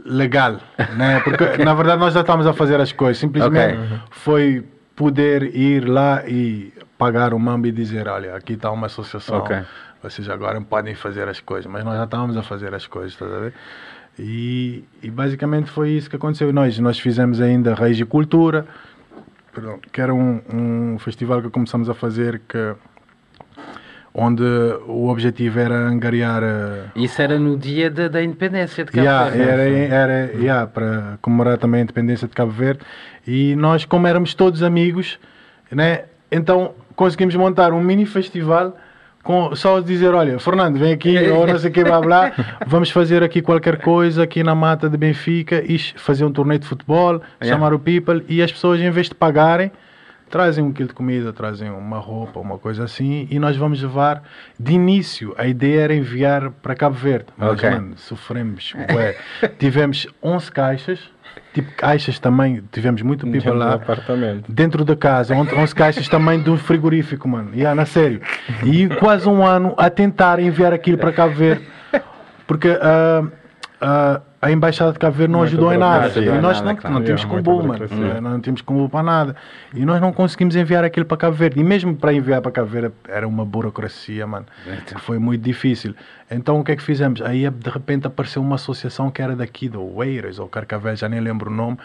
legal, 0.06 0.60
né? 0.96 1.20
Porque 1.22 1.64
na 1.64 1.74
verdade 1.74 2.00
nós 2.00 2.14
já 2.14 2.22
estávamos 2.22 2.48
a 2.48 2.54
fazer 2.54 2.80
as 2.80 2.92
coisas, 2.92 3.18
simplesmente 3.18 3.78
Ok. 3.78 3.98
foi 4.12 4.66
poder 4.96 5.56
ir 5.56 5.88
lá 5.88 6.24
e 6.28 6.74
pagar 6.98 7.34
o 7.34 7.40
Mamba 7.40 7.68
e 7.68 7.72
dizer: 7.72 8.08
olha, 8.08 8.36
aqui 8.36 8.54
está 8.54 8.72
uma 8.72 8.88
associação, 8.88 9.40
Ok. 9.40 9.58
vocês 10.02 10.30
agora 10.30 10.60
podem 10.62 10.96
fazer 10.96 11.28
as 11.28 11.40
coisas, 11.40 11.70
mas 11.72 11.84
nós 11.84 11.98
já 11.98 12.04
estávamos 12.04 12.38
a 12.38 12.44
fazer 12.44 12.74
as 12.74 12.88
coisas, 12.88 13.16
ver? 13.20 13.54
E, 14.20 14.84
e 15.02 15.10
basicamente 15.10 15.70
foi 15.72 15.90
isso 15.92 16.10
que 16.10 16.16
aconteceu. 16.16 16.54
Nós, 16.54 16.78
nós 16.78 17.00
fizemos 17.00 17.42
ainda 17.42 17.74
Raiz 17.74 18.00
e 18.00 18.06
Cultura, 18.06 18.66
perdão, 19.52 19.80
que 19.92 20.00
era 20.00 20.14
um, 20.14 20.40
um 20.54 21.00
festival 21.00 21.42
que 21.42 21.50
começamos 21.50 21.90
a 21.90 21.94
fazer 21.96 22.42
que 22.48 22.76
onde 24.14 24.44
o 24.88 25.10
objetivo 25.10 25.60
era 25.60 25.76
angariar 25.76 26.44
eh, 26.44 26.84
Isso 26.96 27.22
era 27.22 27.40
no 27.40 27.58
dia 27.58 27.90
da, 27.90 28.08
da 28.08 28.24
independência 28.24 28.86
de 28.86 28.92
Cabo 28.92 29.04
yeah, 29.04 29.30
Verde. 29.30 29.92
era, 29.92 30.14
era 30.14 30.34
yeah, 30.34 30.68
para 30.68 31.18
comemorar 31.22 31.58
também 31.58 31.80
a 31.82 31.84
independência 31.84 32.28
de 32.28 32.34
Cabo 32.34 32.52
Verde 32.52 32.82
e 33.26 33.56
nós 33.56 33.86
como 33.86 34.06
éramos 34.06 34.36
todos 34.36 34.62
amigos 34.62 35.18
né, 35.72 36.04
então 36.32 36.76
conseguimos 36.96 37.36
montar 37.36 37.74
um 37.74 37.82
mini 37.82 38.06
festival 38.06 38.78
com 39.24 39.56
só 39.56 39.80
dizer, 39.80 40.14
olha, 40.14 40.38
Fernando, 40.38 40.78
vem 40.78 40.92
aqui, 40.92 41.18
ou 41.32 41.48
não 41.48 41.58
sei 41.58 41.70
o 41.70 41.74
que, 41.74 41.82
blá 41.82 42.02
blá, 42.02 42.34
vamos 42.68 42.92
fazer 42.92 43.24
aqui 43.24 43.42
qualquer 43.42 43.78
coisa 43.82 44.24
aqui 44.24 44.44
na 44.44 44.54
mata 44.54 44.90
de 44.90 44.98
Benfica 44.98 45.64
e 45.66 45.80
fazer 45.80 46.26
um 46.26 46.32
torneio 46.32 46.60
de 46.60 46.68
futebol, 46.68 47.22
Yeah. 47.42 47.56
chamar 47.56 47.74
o 47.74 47.80
people 47.80 48.24
e 48.28 48.42
as 48.42 48.52
pessoas 48.52 48.80
em 48.80 48.90
vez 48.92 49.08
de 49.08 49.16
pagarem 49.16 49.72
trazem 50.30 50.64
um 50.64 50.72
quilo 50.72 50.90
de 50.90 50.96
comida, 50.96 51.32
trazem 51.32 51.70
uma 51.70 52.00
roupa, 52.00 52.40
uma 52.40 52.58
coisa 52.58 52.84
assim, 52.84 53.28
e 53.30 53.38
nós 53.40 53.56
vamos 53.56 53.82
levar 53.82 54.24
de 54.60 54.74
início. 54.74 55.34
A 55.38 55.46
ideia 55.48 55.82
era 55.82 55.94
enviar 55.96 56.50
para 56.50 56.76
Cabo 56.76 56.96
Verde. 56.96 57.28
Mas, 57.38 57.52
Ok. 57.52 57.70
mano, 57.70 57.98
sofremos. 57.98 58.74
bué. 58.92 59.16
tivemos 59.60 60.08
11 60.24 60.52
caixas, 60.52 61.00
tipo 61.54 61.72
caixas 61.76 62.18
também, 62.20 62.64
tivemos 62.72 63.02
muito 63.02 63.26
people 63.26 63.40
Dentro 63.40 63.58
lá. 63.58 63.74
apartamento. 63.76 64.52
Dentro 64.52 64.84
da 64.84 64.96
casa, 64.96 65.36
11 65.36 65.54
11 65.56 65.76
caixas 65.76 66.08
também 66.10 66.42
de 66.42 66.50
um 66.50 66.58
frigorífico, 66.58 67.28
mano. 67.28 67.52
Yeah, 67.54 67.76
na 67.76 67.86
sério. 67.86 68.22
E 68.64 68.88
quase 69.00 69.28
um 69.30 69.46
ano 69.46 69.74
a 69.78 69.90
tentar 69.90 70.40
enviar 70.40 70.74
aquilo 70.74 70.98
para 70.98 71.12
Cabo 71.12 71.34
Verde. 71.36 71.64
Porque 72.48 72.70
ah, 72.82 73.24
ah, 73.80 74.22
a 74.44 74.52
Embaixada 74.52 74.92
de 74.92 75.00
Cabo 75.00 75.16
Verde 75.16 75.32
não, 75.32 75.40
Não 75.40 75.46
ajudou 75.46 75.74
em 75.74 75.78
nada. 75.78 76.20
E 76.20 76.26
nós 76.42 76.58
nada, 76.60 76.64
não, 76.66 76.76
claro. 76.76 76.96
não 76.96 77.04
temos 77.04 77.22
Yeah, 77.24 77.44
combo, 77.44 77.64
mano. 77.66 78.22
Não 78.22 78.40
temos 78.42 78.62
combo 78.62 78.90
para 78.90 79.04
nada. 79.04 79.36
E 79.74 79.86
nós 79.86 80.02
não 80.02 80.12
conseguimos 80.12 80.54
enviar 80.58 80.84
aquilo 80.84 81.06
para 81.06 81.16
Cabo 81.16 81.36
Verde. 81.36 81.62
E 81.62 81.64
mesmo 81.64 81.96
para 81.96 82.14
enviar 82.14 82.42
para 82.42 82.52
Cabo 82.52 82.68
Verde 82.68 82.94
era 83.08 83.26
uma 83.26 83.46
burocracia, 83.46 84.28
mano. 84.28 84.46
Então. 84.68 85.00
Foi 85.00 85.18
muito 85.18 85.42
difícil. 85.42 85.96
Então 86.30 86.60
o 86.60 86.64
que 86.64 86.74
é 86.74 86.76
que 86.76 86.84
fizemos? 86.84 87.22
Aí 87.22 87.50
de 87.50 87.70
repente 87.70 88.06
apareceu 88.06 88.42
uma 88.42 88.56
associação 88.56 89.10
que 89.10 89.22
era 89.22 89.36
daqui 89.36 89.70
do 89.70 89.82
Oeiras 89.96 90.40
ou 90.40 90.48
Carcavel, 90.48 90.96
já 90.96 91.08
nem 91.08 91.22
lembro 91.22 91.50
o 91.50 91.54
nome, 91.54 91.78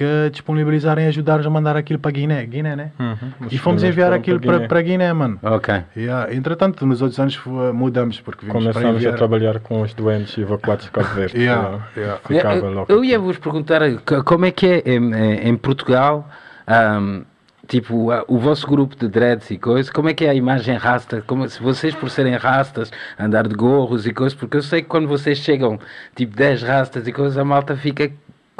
que 0.00 0.30
disponibilizaram 0.30 1.02
e 1.02 1.06
ajudaram 1.08 1.44
a 1.46 1.50
mandar 1.50 1.76
aquilo 1.76 1.98
para 1.98 2.10
Guiné. 2.10 2.46
Guiné, 2.46 2.74
né? 2.74 2.90
Uhum. 2.98 3.48
E 3.50 3.56
Os 3.56 3.60
fomos 3.60 3.82
enviar 3.82 4.14
aquilo 4.14 4.40
para 4.40 4.60
para, 4.60 4.68
para 4.68 4.80
Guiné, 4.80 5.12
mano. 5.12 5.38
Ok. 5.42 5.74
Yeah. 5.94 6.32
Entretanto, 6.34 6.86
nos 6.86 7.02
outros 7.02 7.20
anos 7.20 7.34
fu- 7.34 7.50
mudamos 7.74 8.18
porque 8.18 8.46
vimos 8.46 8.62
para 8.64 8.72
Começamos 8.72 8.96
a 8.96 8.98
enviar. 8.98 9.14
trabalhar 9.16 9.60
com 9.60 9.82
os 9.82 9.92
doentes 9.92 10.38
evacuados 10.38 10.86
de 10.86 10.90
Cabo 10.90 11.08
Verde. 11.08 11.36
Yeah, 11.38 11.86
yeah. 11.94 12.18
Ficava 12.26 12.54
eu, 12.56 12.72
logo. 12.72 12.86
eu 12.90 13.04
ia 13.04 13.18
vos 13.18 13.36
perguntar 13.36 13.82
como 14.24 14.46
é 14.46 14.50
que 14.50 14.66
é 14.66 14.82
em, 14.86 15.48
em- 15.50 15.56
Portugal, 15.58 16.26
ahm, 16.66 17.20
tipo, 17.68 18.10
o 18.26 18.38
vosso 18.38 18.66
grupo 18.66 18.96
de 18.96 19.06
dreads 19.06 19.50
e 19.50 19.58
coisas, 19.58 19.92
como 19.92 20.08
é 20.08 20.14
que 20.14 20.24
é 20.24 20.30
a 20.30 20.34
imagem 20.34 20.76
rasta? 20.78 21.22
Como, 21.26 21.46
se 21.46 21.62
vocês, 21.62 21.94
por 21.94 22.08
serem 22.08 22.36
rastas, 22.36 22.90
andar 23.18 23.46
de 23.46 23.54
gorros 23.54 24.06
e 24.06 24.14
coisas, 24.14 24.32
porque 24.36 24.56
eu 24.56 24.62
sei 24.62 24.80
que 24.80 24.88
quando 24.88 25.06
vocês 25.06 25.36
chegam, 25.36 25.78
tipo 26.16 26.34
10 26.34 26.62
rastas 26.62 27.06
e 27.06 27.12
coisas, 27.12 27.36
a 27.36 27.44
malta 27.44 27.76
fica. 27.76 28.10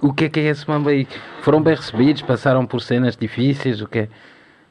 O 0.02 0.12
que 0.12 0.24
é 0.24 0.28
que 0.28 0.40
é 0.40 0.44
esse 0.44 0.68
mambo 0.68 0.88
aí? 0.88 1.06
Foram 1.42 1.62
bem 1.62 1.74
recebidos? 1.74 2.22
Passaram 2.22 2.64
por 2.66 2.80
cenas 2.80 3.16
difíceis? 3.16 3.80
O 3.82 3.86
que 3.86 4.00
é? 4.00 4.08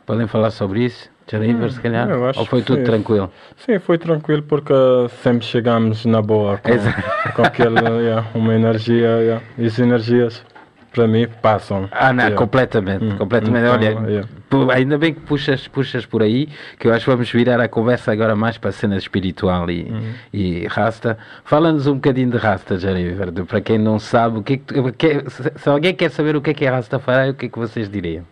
Podem 0.06 0.26
falar 0.28 0.50
sobre 0.52 0.86
isso? 0.86 1.10
Jariver, 1.32 1.72
se 1.72 1.80
calhar? 1.80 2.10
acho 2.10 2.39
Ou 2.39 2.46
foi 2.48 2.63
tudo 2.63 2.80
sim. 2.80 2.84
tranquilo? 2.86 3.32
Sim, 3.58 3.78
foi 3.78 4.00
tranquilo 4.00 4.42
porque 4.42 4.74
sempre 5.22 5.46
chegamos 5.46 6.04
na 6.06 6.24
boa 6.24 6.58
com, 6.58 6.72
Exato. 6.72 7.04
com 7.36 7.44
aquela, 7.44 8.02
yeah, 8.02 8.28
uma 8.34 8.56
energia. 8.56 9.06
Yeah. 9.20 9.44
E 9.56 9.68
as 9.68 9.78
energias, 9.78 10.44
para 10.92 11.08
mim, 11.08 11.28
passam. 11.44 11.88
Ah, 11.92 12.12
não, 12.12 12.24
Yeah. 12.24 12.36
completamente, 12.36 13.06
Hum, 13.06 13.18
completamente. 13.18 13.62
então, 13.63 13.74
Olha, 13.76 14.10
yeah. 14.10 14.28
Ainda 14.71 14.97
bem 14.97 15.13
que 15.13 15.19
puxas, 15.21 15.67
puxas 15.67 16.05
por 16.05 16.23
aí, 16.23 16.47
que 16.79 16.88
eu 16.88 16.93
acho 16.93 17.05
que 17.05 17.12
vamos 17.12 17.31
virar 17.31 17.59
a 17.59 17.67
conversa 17.67 18.12
agora 18.12 18.35
mais 18.35 18.57
para 18.57 18.69
a 18.69 18.73
cena 18.73 18.97
espiritual 18.97 19.69
e, 19.69 19.83
Uhum. 19.83 20.13
e 20.33 20.67
rasta. 20.67 21.17
Fala-nos 21.43 21.88
um 21.88 21.95
bocadinho 21.95 22.31
de 22.31 22.38
rasta, 22.38 22.77
Verde, 23.13 23.43
para 23.43 23.62
quem 23.62 23.77
não 23.77 23.99
sabe, 23.99 24.39
o 24.39 24.43
que 24.43 24.53
é 24.53 24.91
que 24.91 25.29
se, 25.29 25.69
alguém 25.69 25.93
quer 25.93 26.09
saber 26.09 26.35
o 26.35 26.41
que 26.41 26.49
é 26.49 26.53
que 26.53 26.65
é 26.65 26.69
Rastafari, 26.69 27.31
o 27.31 27.33
que 27.33 27.45
é 27.45 27.49
que 27.49 27.59
vocês 27.59 27.89
diriam? 27.89 28.25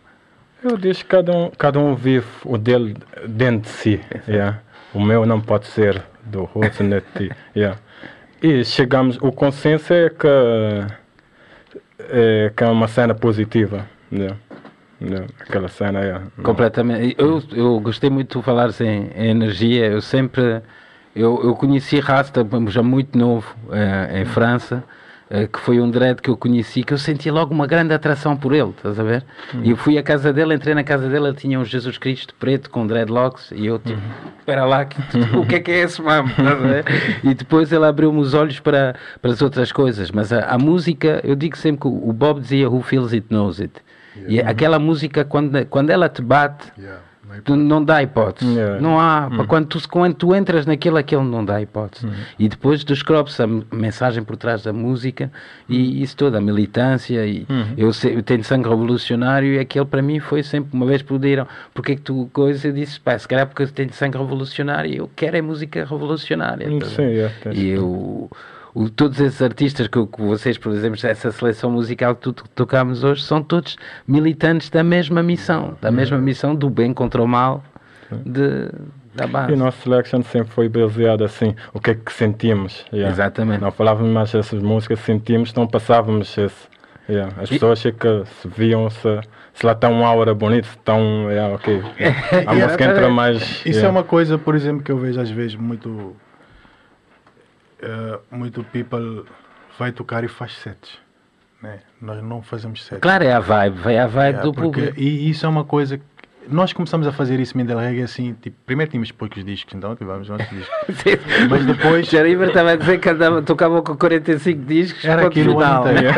Eu 0.64 0.78
que 0.78 1.06
cada 1.06 1.32
um, 1.32 1.52
cada 1.52 1.80
um 1.80 1.96
vive 1.96 2.26
o 2.44 2.58
dele 2.58 2.96
dentro 3.28 3.62
de 3.62 3.70
si. 3.70 4.02
Yeah. 4.28 4.60
O 4.94 5.00
meu 5.00 5.26
não 5.26 5.40
pode 5.40 5.68
ser 5.68 6.02
do 6.26 6.50
outro, 6.54 6.62
ti. 7.16 7.32
Yeah. 7.56 7.78
E 8.42 8.64
chegamos, 8.66 9.18
o 9.22 9.32
consenso 9.32 9.94
é 9.94 10.10
que 10.10 10.28
é, 12.10 12.52
que 12.56 12.64
é 12.64 12.68
uma 12.68 12.88
cena 12.88 13.14
positiva. 13.14 13.86
Yeah. 14.12 14.36
Aquela 15.40 15.68
cena 15.68 16.00
é. 16.00 16.22
Completamente. 16.42 17.16
Eu, 17.18 17.42
eu 17.54 17.80
gostei 17.80 18.10
muito 18.10 18.40
de 18.40 18.46
falar 18.46 18.70
em, 18.82 19.10
em 19.16 19.30
energia. 19.30 19.86
Eu 19.86 20.02
sempre. 20.02 20.62
Eu, 21.16 21.42
eu 21.44 21.56
conheci 21.56 22.00
Rasta 22.00 22.46
já 22.68 22.84
muito 22.84 23.18
novo 23.18 23.56
eh, 23.72 24.22
em 24.22 24.26
França, 24.26 24.84
eh, 25.32 25.48
que 25.48 25.60
foi 25.60 25.80
um 25.82 25.90
dread 25.90 26.22
que 26.22 26.30
eu 26.30 26.38
conheci, 26.38 26.84
que 26.84 26.94
eu 26.94 26.98
senti 26.98 27.32
logo 27.32 27.54
uma 27.54 27.66
grande 27.66 27.92
atração 27.92 28.38
por 28.38 28.54
ele, 28.54 28.70
estás 28.70 29.00
a 29.00 29.04
ver? 29.04 29.26
E 29.64 29.72
eu 29.72 29.78
fui 29.78 29.98
à 29.98 30.04
casa 30.04 30.32
dele, 30.32 30.54
entrei 30.54 30.76
na 30.76 30.84
casa 30.84 31.10
dele, 31.10 31.28
ele 31.28 31.36
tinha 31.36 31.60
um 31.60 31.66
Jesus 31.66 31.98
Cristo 31.98 32.36
preto 32.36 32.70
com 32.70 32.86
dreadlocks, 32.86 33.52
e 33.52 33.66
eu 33.66 33.80
tipo, 33.80 34.00
espera 34.38 34.64
lá, 34.64 34.86
que, 34.86 35.02
o 35.36 35.44
que 35.44 35.56
é 35.56 35.60
que 35.60 35.72
é 35.72 35.80
esse 35.80 36.00
mamo? 36.04 36.30
E 37.24 37.34
depois 37.34 37.72
ele 37.72 37.86
abriu-me 37.86 38.20
os 38.20 38.36
olhos 38.36 38.60
para, 38.60 38.96
para 39.20 39.32
as 39.32 39.42
outras 39.42 39.72
coisas, 39.72 40.12
mas 40.12 40.32
a, 40.32 40.46
a 40.46 40.58
música, 40.60 41.20
eu 41.24 41.36
digo 41.36 41.58
sempre 41.58 41.82
que 41.82 41.88
o 41.88 42.14
Bob 42.14 42.40
dizia 42.40 42.70
Who 42.70 42.82
feels 42.84 43.12
it 43.12 43.26
knows 43.32 43.60
it. 43.60 43.74
E 44.28 44.40
aquela 44.42 44.80
música, 44.80 45.24
quando, 45.26 45.66
quando 45.68 45.90
ela 45.90 46.08
te 46.10 46.22
bate. 46.22 46.72
Não 47.28 47.36
é 47.36 47.42
Tu 47.42 47.56
não 47.58 47.84
dá 47.84 48.02
hipótese. 48.02 48.50
Não 48.82 48.98
há. 48.98 49.30
pá, 49.30 49.44
Quando, 49.46 49.66
tu, 49.68 49.90
quando 49.90 50.14
tu 50.14 50.34
entras 50.34 50.66
naquilo, 50.66 50.96
aquilo 50.96 51.26
não 51.26 51.44
dá 51.44 51.62
hipótese. 51.62 52.08
E 52.40 52.48
depois 52.48 52.86
descreve-se 52.86 53.42
a 53.44 53.46
m- 53.46 53.66
mensagem 53.70 54.24
por 54.24 54.38
trás 54.38 54.64
da 54.64 54.72
música 54.72 55.30
e 55.68 56.02
isso 56.02 56.16
toda, 56.16 56.38
a 56.38 56.42
militância. 56.42 57.26
E 57.26 57.46
eu, 57.78 57.92
sei- 57.92 58.16
eu 58.16 58.24
tenho 58.24 58.46
sangue 58.46 58.70
revolucionário 58.70 59.54
e 59.56 59.60
aquele 59.60 59.84
para 59.84 60.02
mim 60.02 60.22
foi 60.22 60.42
sempre, 60.42 60.70
uma 60.74 60.86
vez 60.86 61.02
pediram, 61.02 61.46
porque 61.74 61.92
é 61.92 61.96
que 61.96 62.02
tu 62.02 62.30
coisa? 62.32 62.70
Eu 62.70 62.72
disse, 62.72 62.98
pá, 62.98 63.20
se 63.20 63.28
calhar 63.28 63.46
porque 63.46 63.64
eu 63.64 63.68
tenho 63.68 63.92
sangue 63.92 64.18
revolucionário 64.18 64.90
e 64.90 64.96
eu 64.96 65.10
quero 65.14 65.36
é 65.36 65.42
música 65.42 65.84
revolucionária. 65.84 66.70
Hum, 66.70 66.80
a 66.82 66.86
Sim, 66.86 67.02
yeah, 67.02 67.34
tens- 67.44 67.58
E 67.58 67.68
eu, 67.68 68.32
o- 68.84 68.90
todos 68.90 69.20
esses 69.20 69.42
artistas 69.42 69.88
que, 69.88 70.06
que 70.06 70.22
vocês, 70.22 70.58
por 70.58 70.72
exemplo, 70.72 71.00
essa 71.04 71.32
seleção 71.32 71.72
musical 71.72 72.16
que 72.16 72.22
tu 72.22 72.34
to- 72.34 72.44
tocamos 72.56 73.04
hoje, 73.04 73.24
são 73.24 73.42
todos 73.42 73.76
militantes 74.08 74.70
da 74.70 74.84
mesma 74.84 75.22
missão, 75.24 75.76
da 75.82 75.92
mesma 75.92 76.18
missão 76.18 76.54
do 76.56 76.70
bem 76.70 76.94
contra 76.94 77.22
o 77.22 77.28
mal 77.28 77.64
de, 78.26 78.70
da 79.16 79.26
E 79.26 79.28
base. 79.28 79.54
o 79.54 79.58
nosso 79.58 79.82
selection 79.82 80.22
sempre 80.22 80.50
foi 80.54 80.70
baseado 80.70 81.24
assim, 81.24 81.56
o 81.74 81.80
que 81.80 81.92
é 81.92 81.96
que 81.96 82.12
sentimos. 82.14 82.86
yeah. 82.94 83.12
Exatamente. 83.12 83.62
Não 83.62 83.72
falávamos 83.72 84.12
mais 84.12 84.34
essas 84.36 84.62
músicas, 84.62 85.00
sentimos, 85.00 85.54
não 85.54 85.66
passávamos 85.68 86.38
esse. 86.38 86.68
yeah. 87.10 87.34
As 87.42 87.50
pessoas 87.50 87.86
é 87.86 87.92
que 87.92 88.24
se 88.42 88.48
viam 88.48 88.90
se, 88.90 89.20
se 89.54 89.66
lá 89.66 89.72
está 89.72 89.90
um 89.90 90.06
aura 90.06 90.34
bonito, 90.36 90.68
se 90.68 90.78
estão. 90.78 91.30
Yeah, 91.30 91.56
ok. 91.56 91.82
A 92.48 92.54
E 92.56 92.62
música 92.62 92.84
entra 92.86 93.10
mais. 93.10 93.42
Isso 93.42 93.70
yeah. 93.70 93.88
é 93.88 93.90
uma 93.90 94.04
coisa, 94.04 94.38
por 94.38 94.56
exemplo, 94.56 94.84
que 94.84 94.92
eu 94.92 94.98
vejo 95.00 95.20
às 95.20 95.30
vezes 95.32 95.56
muito. 95.56 96.16
Eh, 97.82 98.20
muito 98.32 98.64
people 98.66 99.24
vai 99.78 99.92
tocar 99.92 100.24
e 100.24 100.28
faz 100.28 100.54
sets. 100.54 100.98
Né? 101.62 101.80
Nós 102.02 102.22
não 102.24 102.42
fazemos 102.42 102.84
sets. 102.84 103.02
Claro, 103.02 103.24
é 103.24 103.34
a 103.34 103.40
vibe, 103.40 103.78
vai 103.80 103.98
a 103.98 104.08
vibe 104.08 104.26
Yeah, 104.38 104.42
do 104.44 104.54
porque- 104.54 104.80
público. 104.82 105.00
E 105.00 105.30
isso 105.30 105.46
é 105.46 105.50
uma 105.50 105.64
coisa 105.64 105.98
que 105.98 106.04
nós 106.50 106.72
começamos 106.72 107.06
a 107.06 107.12
fazer 107.12 107.40
isso 107.42 107.58
Mindel 107.58 107.78
Reggae 107.78 108.04
assim, 108.04 108.34
tipo, 108.34 108.56
primeiro 108.66 108.90
tínhamos 108.90 109.12
poucos 109.12 109.44
discos, 109.44 109.74
então 109.74 109.96
tivemos 109.98 110.30
nossos 110.30 110.48
discos. 110.50 110.74
Mas 111.50 111.66
depois 111.66 112.08
Jariber 112.08 112.48
estava 112.50 112.72
a 112.72 112.76
dizer 112.78 113.00
que 113.00 113.10
andava, 113.10 113.42
tocava 113.42 113.82
com 113.82 113.98
45 113.98 114.62
discos. 114.66 115.04
era 115.04 115.28
aquilo 115.28 115.54
final. 115.54 115.82
inteiro. 115.90 116.14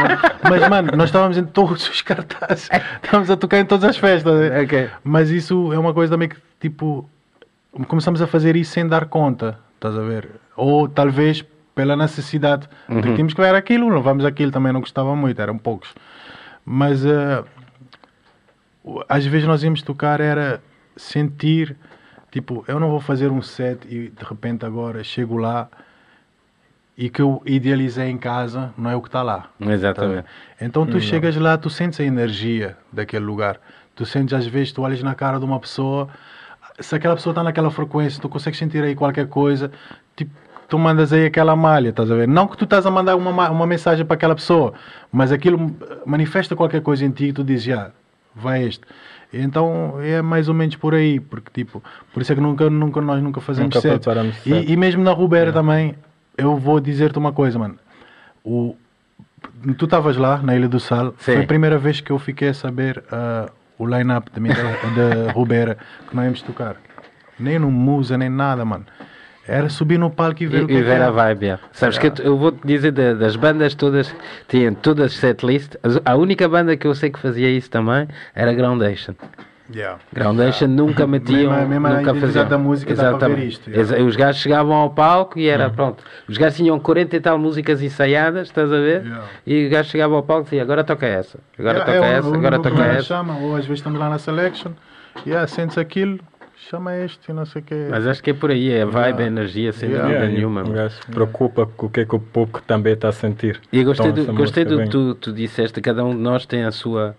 Mas 0.48 0.68
mano, 0.70 0.92
nós 0.96 1.08
estávamos 1.10 1.36
em 1.36 1.44
todos 1.44 1.86
os 1.88 2.00
cartazes, 2.00 2.70
estávamos 3.02 3.30
a 3.30 3.36
tocar 3.36 3.58
em 3.58 3.66
todas 3.66 3.84
as 3.90 3.96
festas. 3.98 4.40
né? 4.50 4.62
Ok. 4.62 4.88
Mas 5.02 5.28
isso 5.30 5.70
é 5.72 5.78
uma 5.78 5.92
coisa 5.92 6.12
também 6.12 6.28
que 6.30 6.36
tipo 6.60 7.06
começamos 7.88 8.22
a 8.22 8.26
fazer 8.26 8.56
isso 8.56 8.72
sem 8.72 8.86
dar 8.88 9.04
conta, 9.06 9.58
estás 9.86 9.98
a 9.98 10.02
ver? 10.08 10.28
Ou 10.56 10.88
talvez 10.88 11.44
pela 11.74 11.96
necessidade 11.96 12.68
de 12.88 12.94
que 13.02 13.14
tínhamos 13.14 13.34
que 13.34 13.40
ver 13.40 13.54
aquilo, 13.54 13.90
não 13.90 14.00
vamos 14.02 14.24
aquilo 14.24 14.50
também 14.50 14.72
não 14.72 14.80
gostava 14.80 15.14
muito, 15.14 15.40
eram 15.40 15.58
poucos. 15.58 15.92
Mas 16.64 17.04
o- 18.84 19.04
às 19.08 19.24
vezes 19.26 19.46
nós 19.46 19.62
íamos 19.62 19.82
tocar 19.82 20.20
era 20.20 20.62
sentir 20.96 21.76
tipo, 22.30 22.64
eu 22.66 22.80
não 22.80 22.90
vou 22.90 23.00
fazer 23.00 23.30
um 23.30 23.42
set 23.42 23.86
e 23.88 24.08
de 24.08 24.24
repente 24.24 24.64
agora 24.64 25.02
chego 25.04 25.36
lá 25.36 25.68
e 26.96 27.10
que 27.10 27.20
eu 27.20 27.42
idealizei 27.44 28.08
em 28.08 28.18
casa 28.18 28.72
não 28.78 28.88
é 28.90 28.96
o 28.96 29.00
que 29.02 29.08
está 29.08 29.22
lá. 29.22 29.50
Exatamente. 29.60 30.26
Então 30.60 30.86
tu 30.86 31.00
chegas 31.00 31.36
lá, 31.36 31.56
tu 31.58 31.68
sentes 31.68 31.98
a 32.00 32.04
energia 32.04 32.76
daquele 32.92 33.24
lugar. 33.24 33.60
Tu 33.96 34.04
sentes 34.06 34.32
às 34.34 34.46
vezes, 34.46 34.72
tu 34.72 34.82
olhas 34.82 35.02
na 35.02 35.14
cara 35.14 35.38
de 35.38 35.44
uma 35.44 35.58
pessoa, 35.60 36.08
se 36.78 36.94
aquela 36.94 37.14
pessoa 37.14 37.32
está 37.32 37.42
naquela 37.42 37.70
frequência, 37.70 38.20
tu 38.20 38.28
consegues 38.28 38.58
sentir 38.58 38.82
aí 38.82 38.94
qualquer 38.94 39.28
coisa, 39.28 39.70
tipo, 40.16 40.30
tu 40.68 40.78
mandas 40.78 41.12
aí 41.12 41.26
aquela 41.26 41.54
malha, 41.54 41.90
estás 41.90 42.10
a 42.10 42.14
ver? 42.14 42.26
Não 42.28 42.46
que 42.48 42.56
tu 42.56 42.64
estás 42.64 42.84
a 42.86 42.90
mandar 42.90 43.14
uma, 43.16 43.32
ma- 43.32 43.50
uma 43.50 43.66
mensagem 43.66 44.04
para 44.04 44.14
aquela 44.14 44.34
pessoa, 44.34 44.74
mas 45.12 45.30
aquilo 45.30 45.74
manifesta 46.04 46.56
qualquer 46.56 46.80
coisa 46.82 47.04
em 47.04 47.10
ti 47.10 47.26
e 47.26 47.32
tu 47.32 47.44
dizes, 47.44 47.64
já, 47.64 47.90
vai 48.34 48.64
este. 48.64 48.80
Então 49.32 49.96
é 50.00 50.22
mais 50.22 50.48
ou 50.48 50.54
menos 50.54 50.76
por 50.76 50.94
aí, 50.94 51.18
porque 51.20 51.50
tipo, 51.52 51.82
por 52.12 52.22
isso 52.22 52.32
é 52.32 52.34
que 52.34 52.40
nunca, 52.40 52.70
nunca 52.70 53.00
nós 53.00 53.22
nunca 53.22 53.40
fazemos 53.40 53.74
Nunca 53.74 53.80
set. 53.80 54.00
preparamos 54.00 54.36
set. 54.36 54.68
E, 54.68 54.72
e 54.72 54.76
mesmo 54.76 55.02
na 55.02 55.12
Rubera 55.12 55.52
também, 55.52 55.94
eu 56.38 56.56
vou 56.56 56.78
dizer-te 56.80 57.18
uma 57.18 57.32
coisa, 57.32 57.58
mano. 57.58 57.76
O, 58.44 58.76
tu 59.76 59.84
estavas 59.86 60.16
lá 60.16 60.38
na 60.38 60.54
Ilha 60.54 60.68
do 60.68 60.78
Sal, 60.78 61.08
Sim. 61.18 61.32
foi 61.34 61.42
a 61.42 61.46
primeira 61.46 61.78
vez 61.78 62.00
que 62.00 62.10
eu 62.12 62.18
fiquei 62.18 62.48
a 62.50 62.54
saber 62.54 63.02
ah, 63.10 63.50
o 63.78 63.86
line-up 63.86 64.30
de, 64.32 64.40
Miguel- 64.40 64.78
de 64.94 65.32
Rubera 65.32 65.76
que 66.08 66.14
nós 66.14 66.24
íamos 66.24 66.42
tocar. 66.42 66.76
Nem 67.38 67.58
no 67.58 67.70
Musa, 67.70 68.16
nem 68.16 68.28
nada, 68.30 68.64
mano. 68.64 68.86
Era 69.46 69.68
subir 69.68 69.98
no 69.98 70.10
palco 70.10 70.42
e 70.42 70.46
ver 70.46 70.62
o 70.62 70.64
E, 70.64 70.66
que 70.68 70.72
e 70.72 70.76
é 70.78 70.82
ver 70.82 70.92
a 71.02 71.04
era. 71.06 71.10
vibe, 71.12 71.44
yeah. 71.44 71.62
Sabes 71.72 71.98
que 71.98 72.06
eu, 72.06 72.12
eu 72.20 72.38
vou 72.38 72.50
te 72.52 72.66
dizer 72.66 72.92
da- 72.92 73.12
das 73.12 73.36
bandas 73.36 73.74
todas, 73.74 74.14
tinham 74.48 74.72
todas 74.74 75.12
setlist. 75.14 75.74
A 76.04 76.16
única 76.16 76.48
banda 76.48 76.74
que 76.76 76.86
eu 76.86 76.94
sei 76.94 77.10
que 77.10 77.18
fazia 77.18 77.50
isso 77.50 77.68
também 77.68 78.08
era 78.34 78.54
Groundation. 78.54 79.14
Yeah. 79.74 79.98
Groundation 80.12 80.68
nunca 80.68 81.06
metiam, 81.06 81.50
Mesmo 81.50 81.54
a- 81.54 81.66
mesmo 81.66 81.88
nunca 81.88 82.14
faziam. 82.14 82.46
da 82.48 82.58
música 82.58 82.94
dá 82.94 83.02
para 83.02 83.10
ver 83.12 83.16
Exatamente. 83.16 83.48
isto, 83.48 83.70
yeah. 83.70 83.80
Exa- 83.96 84.04
Os 84.04 84.14
gajos 84.16 84.42
chegavam 84.42 84.74
ao 84.74 84.90
palco 84.90 85.38
e 85.38 85.48
era 85.48 85.70
pronto. 85.70 86.04
Os 86.28 86.36
gajos 86.36 86.56
tinham 86.58 86.78
40 86.78 87.16
e 87.16 87.20
tal 87.20 87.38
músicas 87.38 87.80
ensaiadas, 87.80 88.48
estás 88.48 88.70
a 88.70 88.76
ver? 88.76 89.02
Yeah. 89.04 89.24
E 89.46 89.66
o 89.66 89.70
gajo 89.70 89.88
chegava 89.88 90.14
ao 90.16 90.22
palco 90.22 90.42
e 90.42 90.44
dizia: 90.50 90.62
agora 90.62 90.84
toca 90.84 91.06
essa, 91.06 91.38
agora 91.58 91.78
Yeah, 91.78 91.92
toca 91.94 92.06
é 92.06 92.10
o- 92.10 92.18
essa, 92.18 92.28
o 92.28 92.34
agora 92.34 92.58
toca 92.58 92.82
essa. 92.84 93.02
chama, 93.02 93.38
ou 93.38 93.52
às 93.56 93.64
vezes 93.64 93.78
estamos 93.78 93.98
lá 93.98 94.10
na 94.10 94.18
selection, 94.18 94.72
yeah, 95.26 95.46
sentes 95.46 95.78
aquilo, 95.78 96.18
chama 96.56 96.94
este, 96.98 97.32
não 97.32 97.46
sei 97.46 97.62
o 97.62 97.64
quê. 97.64 97.86
Mas 97.90 98.06
acho 98.06 98.22
que 98.22 98.30
é 98.30 98.34
por 98.34 98.50
aí, 98.50 98.70
é 98.70 98.82
a 98.82 98.84
vibe, 98.84 98.98
a 98.98 99.06
Yeah. 99.06 99.26
energia, 99.26 99.72
sem 99.72 99.88
Yeah. 99.88 100.06
dúvida 100.08 100.24
Yeah, 100.26 100.36
nenhuma. 100.38 100.60
Um 100.62 100.72
gajo 100.74 100.94
se 100.94 101.06
preocupa 101.10 101.64
com 101.74 101.86
o 101.86 101.88
que 101.88 102.00
é 102.00 102.04
que 102.04 102.14
o 102.14 102.18
público 102.20 102.60
também 102.66 102.92
está 102.92 103.08
a 103.08 103.12
sentir. 103.12 103.58
E 103.72 103.78
eu 103.78 103.84
gostei, 103.86 104.10
Então, 104.10 104.24
do, 104.26 104.34
gostei 104.34 104.64
do 104.66 104.78
que 104.82 104.88
tu, 104.90 105.14
tu 105.14 105.32
disseste, 105.32 105.80
cada 105.80 106.04
um 106.04 106.10
de 106.14 106.20
nós 106.20 106.44
tem 106.44 106.64
a 106.64 106.70
sua 106.70 107.16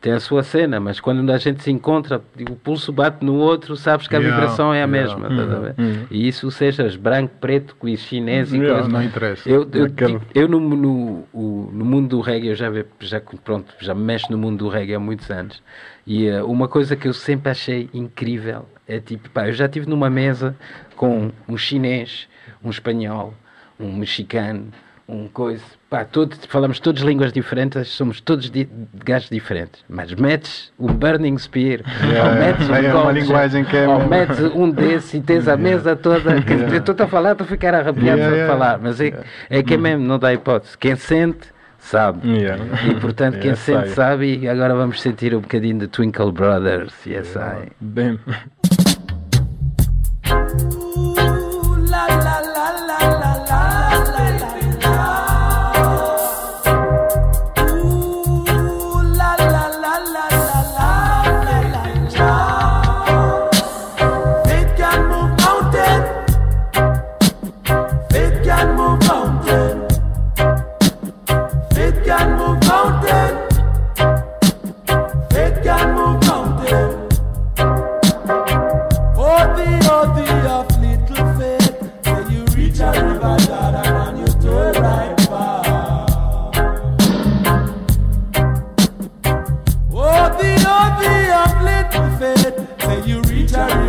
tem 0.00 0.12
a 0.12 0.20
sua 0.20 0.44
cena, 0.44 0.78
mas 0.78 1.00
quando 1.00 1.28
a 1.32 1.38
gente 1.38 1.62
se 1.62 1.70
encontra, 1.72 2.22
o 2.48 2.54
pulso 2.54 2.92
bate 2.92 3.24
no 3.24 3.34
outro, 3.34 3.76
sabes 3.76 4.06
que 4.06 4.14
a 4.14 4.18
Yeah, 4.20 4.36
vibração 4.40 4.72
é 4.72 4.82
a 4.82 4.86
yeah. 4.86 4.92
mesma? 4.92 5.28
Uhum. 5.28 6.06
E 6.10 6.28
isso 6.28 6.48
sejas 6.52 6.94
branco, 6.94 7.34
preto, 7.40 7.76
e 7.84 7.96
chinês 7.96 8.52
e 8.52 8.58
coisa. 8.58 8.88
Não 8.88 9.02
interessa. 9.02 9.48
Eu, 9.48 9.68
eu, 9.72 9.86
Aquele- 9.86 10.20
eu 10.34 10.46
no, 10.46 10.60
no, 10.60 11.26
no 11.34 11.84
mundo 11.84 12.08
do 12.10 12.20
reggae, 12.20 12.48
eu 12.48 12.54
já, 12.54 12.66
já, 13.00 13.20
pronto, 13.44 13.74
já 13.80 13.92
me 13.92 14.02
mexo 14.02 14.30
no 14.30 14.38
mundo 14.38 14.58
do 14.58 14.68
reggae 14.68 14.94
há 14.94 15.00
muitos 15.00 15.28
anos. 15.30 15.60
E 16.06 16.26
eh, 16.28 16.42
uma 16.44 16.68
coisa 16.68 16.94
que 16.94 17.08
eu 17.08 17.12
sempre 17.12 17.50
achei 17.50 17.90
incrível 17.92 18.66
é 18.86 19.00
tipo, 19.00 19.28
pá, 19.30 19.48
eu 19.48 19.52
já 19.52 19.66
estive 19.66 19.88
numa 19.88 20.08
mesa 20.08 20.54
com 20.94 21.30
um 21.48 21.56
chinês, 21.56 22.28
um 22.62 22.70
espanhol, 22.70 23.34
um 23.78 23.92
mexicano, 23.96 24.68
um 25.08 25.26
coisa, 25.26 25.64
pá, 25.88 26.04
todos, 26.04 26.38
falamos 26.48 26.78
todas 26.78 27.02
línguas 27.02 27.32
diferentes, 27.32 27.88
somos 27.88 28.20
todos 28.20 28.50
di 28.50 28.68
gajos 29.04 29.30
diferentes. 29.30 29.82
Mas 29.88 30.12
metes 30.12 30.70
um 30.78 30.88
Burning 30.88 31.38
Spear, 31.38 31.80
Yeah, 32.04 32.28
ou 32.30 32.36
metes 32.36 32.68
um 32.68 32.74
é 32.74 32.94
uma 32.94 33.12
linguagem 33.12 33.64
que 33.64 33.76
é 33.76 33.88
ou 33.88 34.06
metes 34.06 34.38
um 34.54 34.70
desse 34.70 35.16
e 35.16 35.20
tens 35.22 35.48
a 35.48 35.56
mesa 35.56 35.96
toda. 35.96 36.42
que 36.42 36.52
Eu 36.52 36.76
estou 36.76 36.94
a 36.98 37.08
falar, 37.08 37.32
estou 37.32 37.46
a 37.46 37.48
ficar 37.48 37.74
arrepiado 37.74 38.18
Yeah, 38.18 38.28
de 38.28 38.34
yeah. 38.34 38.52
falar, 38.52 38.78
mas 38.78 39.00
é, 39.00 39.14
é 39.48 39.62
que 39.62 39.74
é 39.74 39.76
mesmo, 39.78 40.04
não 40.04 40.18
dá 40.18 40.32
hipótese. 40.34 40.76
Quem 40.76 40.94
sente, 40.94 41.48
sabe. 41.78 42.28
Yeah. 42.28 42.62
E 42.86 42.94
portanto, 43.00 43.38
quem 43.40 43.52
Yeah, 43.52 43.62
sente, 43.62 43.88
sabe. 43.90 44.40
E 44.40 44.48
agora 44.48 44.74
vamos 44.74 45.00
sentir 45.00 45.34
um 45.34 45.40
bocadinho 45.40 45.78
de 45.78 45.88
Twinkle 45.88 46.32
Brothers. 46.32 46.92
Yes, 47.06 47.34
I. 47.34 47.72
Bem. 47.80 48.18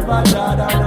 Reach 0.09 0.33
a 0.33 0.78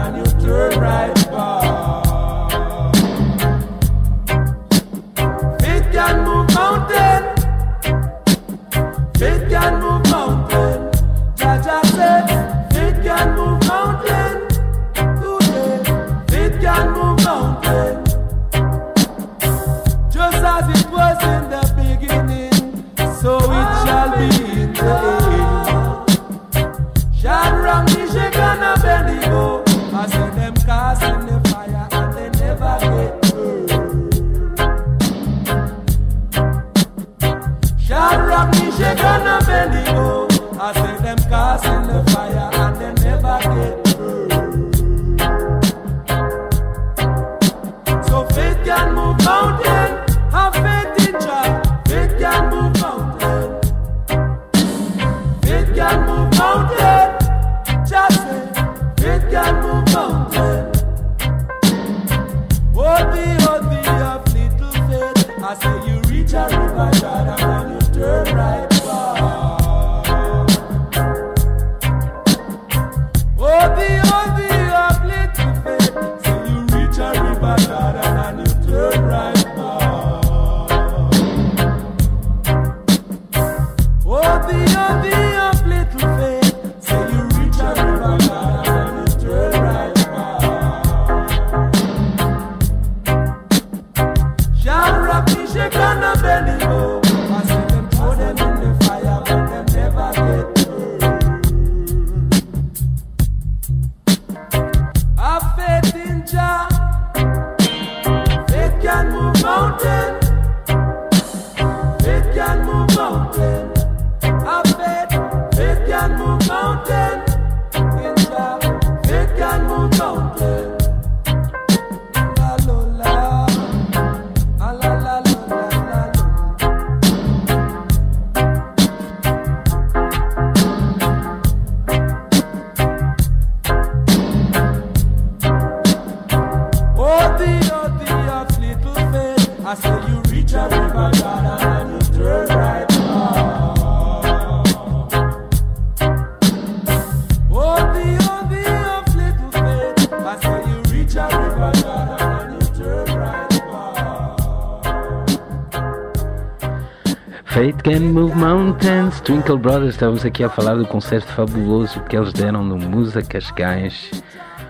Faith 157.53 157.82
Can 157.82 158.00
Move 158.14 158.34
Mountains, 158.34 159.20
Twinkle 159.20 159.59
Brothers. 159.59 159.90
Estávamos 159.90 160.24
aqui 160.24 160.42
a 160.42 160.48
falar 160.48 160.74
do 160.76 160.86
concerto 160.86 161.30
fabuloso 161.34 162.00
que 162.05 162.16
eles 162.16 162.32
deram 162.32 162.64
no 162.64 162.78
Musa 162.78 163.20
Cascais, 163.20 164.11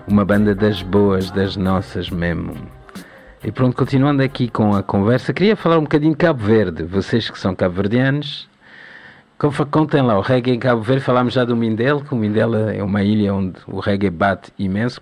uma 0.08 0.24
banda 0.24 0.52
das 0.52 0.82
boas, 0.82 1.30
das 1.30 1.54
nossas 1.56 2.10
mesmo. 2.10 2.56
E 3.44 3.52
pronto, 3.52 3.76
continuando 3.76 4.20
aqui 4.20 4.48
com 4.48 4.74
a 4.74 4.82
conversa, 4.82 5.32
queria 5.32 5.54
falar 5.54 5.78
um 5.78 5.82
bocadinho 5.82 6.10
de 6.10 6.18
Cabo 6.18 6.42
Verde. 6.42 6.82
Vocês 6.82 7.30
que 7.30 7.38
são 7.38 7.54
cabo-verdianos, 7.54 8.48
contem 9.70 10.02
lá 10.02 10.16
o 10.16 10.20
reggae 10.20 10.52
em 10.52 10.58
Cabo 10.58 10.82
Verde. 10.82 11.02
Falámos 11.02 11.34
já 11.34 11.44
do 11.44 11.56
Mindelo, 11.56 12.04
que 12.04 12.14
o 12.14 12.16
Mindelo 12.16 12.56
é 12.56 12.82
uma 12.82 13.02
ilha 13.02 13.34
onde 13.34 13.58
o 13.66 13.80
reggae 13.80 14.08
bate 14.08 14.52
imenso. 14.56 15.00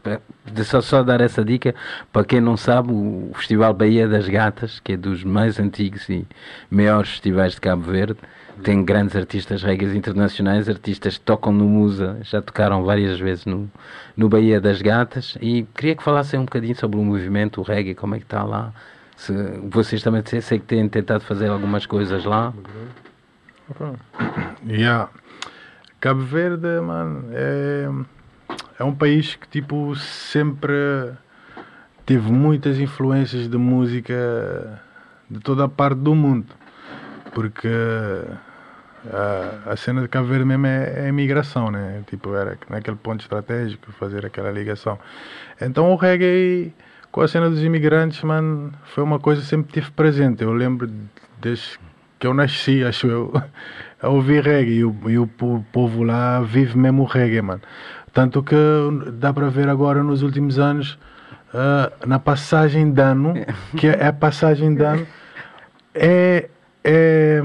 Só, 0.65 0.81
só 0.81 1.03
dar 1.03 1.21
essa 1.21 1.45
dica, 1.45 1.75
para 2.11 2.25
quem 2.25 2.41
não 2.41 2.57
sabe, 2.57 2.91
o 2.91 3.31
Festival 3.35 3.75
Baía 3.75 4.09
das 4.09 4.29
Gatas, 4.29 4.81
que 4.81 4.93
é 4.93 4.97
dos 4.97 5.23
mais 5.25 5.61
antigos 5.61 6.09
e 6.09 6.27
maiores 6.71 7.11
festivais 7.11 7.53
de 7.53 7.61
Cabo 7.61 7.83
Verde, 7.83 8.17
tem 8.63 8.83
grandes 8.85 9.15
artistas 9.15 9.63
reggae 9.63 9.97
internacionais, 9.97 10.69
artistas 10.69 11.19
que 11.19 11.25
tocam 11.25 11.53
no 11.53 11.65
Musa, 11.65 12.19
já 12.23 12.41
tocaram 12.41 12.83
várias 12.85 13.19
vezes 13.19 13.45
no, 13.45 13.71
no 14.17 14.29
Bahia 14.29 14.61
das 14.61 14.81
Gatas 14.81 15.37
e 15.41 15.67
queria 15.75 15.95
que 15.97 16.03
falassem 16.03 16.41
um 16.41 16.45
bocadinho 16.45 16.77
sobre 16.77 16.99
o 16.99 17.05
movimento, 17.05 17.61
o 17.61 17.65
reggae, 17.65 17.95
como 17.95 18.15
é 18.15 18.19
que 18.19 18.25
está 18.25 18.43
lá. 18.43 18.73
Se, 19.17 19.33
vocês 19.71 20.03
também 20.03 20.23
sei 20.25 20.59
que 20.59 20.65
têm 20.65 20.89
tentado 20.89 21.25
fazer 21.25 21.49
algumas 21.49 21.85
coisas 21.85 22.25
lá. 22.25 22.55
Yeah. 24.67 25.09
Cabo 26.01 26.21
Verde, 26.21 26.81
mano, 26.81 27.27
é, 27.33 27.89
é 28.79 28.85
um 28.85 28.95
país 28.95 29.37
que 29.37 29.49
tipo 29.49 29.95
sempre 29.97 31.13
teve 32.07 32.31
muitas 32.31 32.79
influências 32.79 33.49
de 33.49 33.57
música 33.57 34.83
de 35.31 35.41
toda 35.41 35.65
a 35.65 35.69
parte 35.69 35.99
do 35.99 36.15
mundo. 36.15 36.47
Porque 37.35 37.69
a, 39.13 39.73
a 39.73 39.77
cena 39.77 40.03
de 40.03 40.09
Cabo 40.09 40.27
Verde 40.29 40.45
mesmo 40.45 40.67
é, 40.67 41.07
é 41.07 41.11
a 41.11 41.71
né? 41.71 42.03
Tipo, 42.07 42.35
era 42.35 42.59
naquele 42.69 42.97
ponto 42.97 43.21
estratégico 43.21 43.93
fazer 43.93 44.27
aquela 44.27 44.51
ligação. 44.51 44.99
Então 45.61 45.91
o 45.91 45.97
reggae 45.97 46.73
com 47.13 47.21
a 47.21 47.29
cena 47.29 47.51
dos 47.51 47.63
imigrantes, 47.63 48.23
mano, 48.23 48.73
foi 48.85 49.03
uma 49.03 49.19
coisa 49.19 49.43
que 49.43 49.47
sempre 49.47 49.73
tive 49.73 49.91
presente. 49.91 50.43
Eu 50.43 50.53
lembro 50.53 50.91
desde 51.41 51.79
que 52.21 52.27
eu 52.27 52.35
nasci, 52.35 52.85
acho 52.85 53.07
eu, 53.09 53.33
a 54.01 54.09
ouvir 54.09 54.45
reggae 54.45 54.75
e 54.79 54.85
o, 54.85 54.95
e 55.09 55.19
o 55.19 55.27
po- 55.27 55.65
povo 55.73 56.05
lá 56.05 56.41
vive 56.41 56.79
mesmo 56.79 57.03
o 57.03 57.07
reggae, 57.07 57.43
mano. 57.43 57.63
Tanto 58.13 58.43
que 58.43 58.55
dá 59.15 59.33
para 59.33 59.49
ver 59.49 59.69
agora 59.69 60.03
nos 60.03 60.23
últimos 60.23 60.59
anos, 60.59 60.99
ah, 61.55 61.91
na 62.07 62.19
passagem 62.19 62.93
de 62.93 63.01
ano, 63.03 63.35
que 63.77 63.89
é 63.89 64.07
a 64.07 64.13
passagem 64.13 64.75
de 64.75 64.83
ano, 64.85 65.07
é, 65.95 66.49
é 66.85 67.43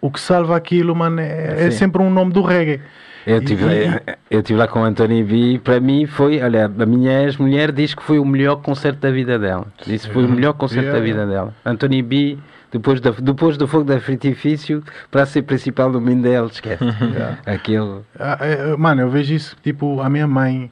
o 0.00 0.10
que 0.10 0.20
salva 0.20 0.56
aquilo, 0.56 0.94
mano, 0.94 1.20
é, 1.20 1.66
é 1.66 1.70
sempre 1.70 2.00
um 2.02 2.10
nome 2.10 2.32
do 2.32 2.40
reggae. 2.42 2.80
Eu 3.26 3.38
estive 3.38 3.64
E- 3.64 3.88
lá, 3.88 4.00
eu 4.30 4.42
tive 4.42 4.58
lá 4.58 4.66
com 4.68 4.80
o 4.80 4.84
Anthony 4.84 5.22
B 5.22 5.34
e 5.54 5.58
para 5.58 5.80
mim 5.80 6.06
foi, 6.06 6.40
olha, 6.40 6.64
a 6.66 6.86
minha 6.86 7.24
ex-mulher 7.24 7.72
diz 7.72 7.94
que 7.94 8.02
foi 8.02 8.18
o 8.18 8.24
melhor 8.24 8.56
concerto 8.62 9.00
da 9.00 9.10
vida 9.10 9.38
dela. 9.38 9.66
Disse 9.84 10.06
que 10.08 10.14
foi 10.14 10.24
o 10.24 10.28
melhor 10.28 10.54
concerto 10.54 10.84
Yeah. 10.86 10.98
da 10.98 11.04
vida 11.04 11.26
dela. 11.26 11.52
Anthony 11.66 12.00
B, 12.00 12.38
depois, 12.70 13.00
da, 13.00 13.10
depois 13.12 13.56
do 13.56 13.66
fogo 13.66 13.84
da 13.84 14.00
fritifício, 14.00 14.82
para 15.10 15.24
ser 15.26 15.42
principal 15.42 15.90
do 15.90 16.00
Mindel, 16.00 16.46
esquece. 16.46 16.84
Aquilo. 17.46 18.04
Ah, 18.18 18.38
é, 18.40 18.70
é, 18.72 18.76
mano, 18.76 19.02
eu 19.02 19.10
vejo 19.10 19.32
isso, 19.34 19.56
tipo, 19.62 20.00
a 20.00 20.08
minha 20.10 20.26
mãe, 20.26 20.70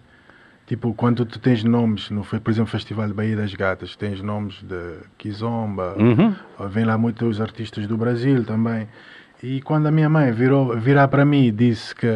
tipo, 0.66 0.92
quando 0.94 1.24
tu 1.24 1.38
tens 1.38 1.64
nomes, 1.64 2.11
no, 2.11 2.22
por 2.24 2.51
exemplo, 2.51 2.70
Festival 2.70 3.07
de 3.09 3.14
Bahia 3.14 3.36
das 3.36 3.55
Gatas, 3.55 3.97
tens 3.97 4.20
nomes 4.20 4.62
de 4.62 4.99
Kizomba, 5.16 5.94
Uhum. 5.99 6.34
vem 6.68 6.84
lá 6.84 6.99
muitos 6.99 7.40
artistas 7.40 7.86
do 7.86 7.97
Brasil 7.97 8.44
também. 8.44 8.86
E 9.42 9.61
quando 9.61 9.86
a 9.86 9.90
minha 9.90 10.09
mãe 10.09 10.32
virou, 10.32 10.76
virar 10.78 11.09
para 11.09 11.24
mim 11.24 11.44
e 11.47 11.51
disse 11.51 11.94
que 11.94 12.07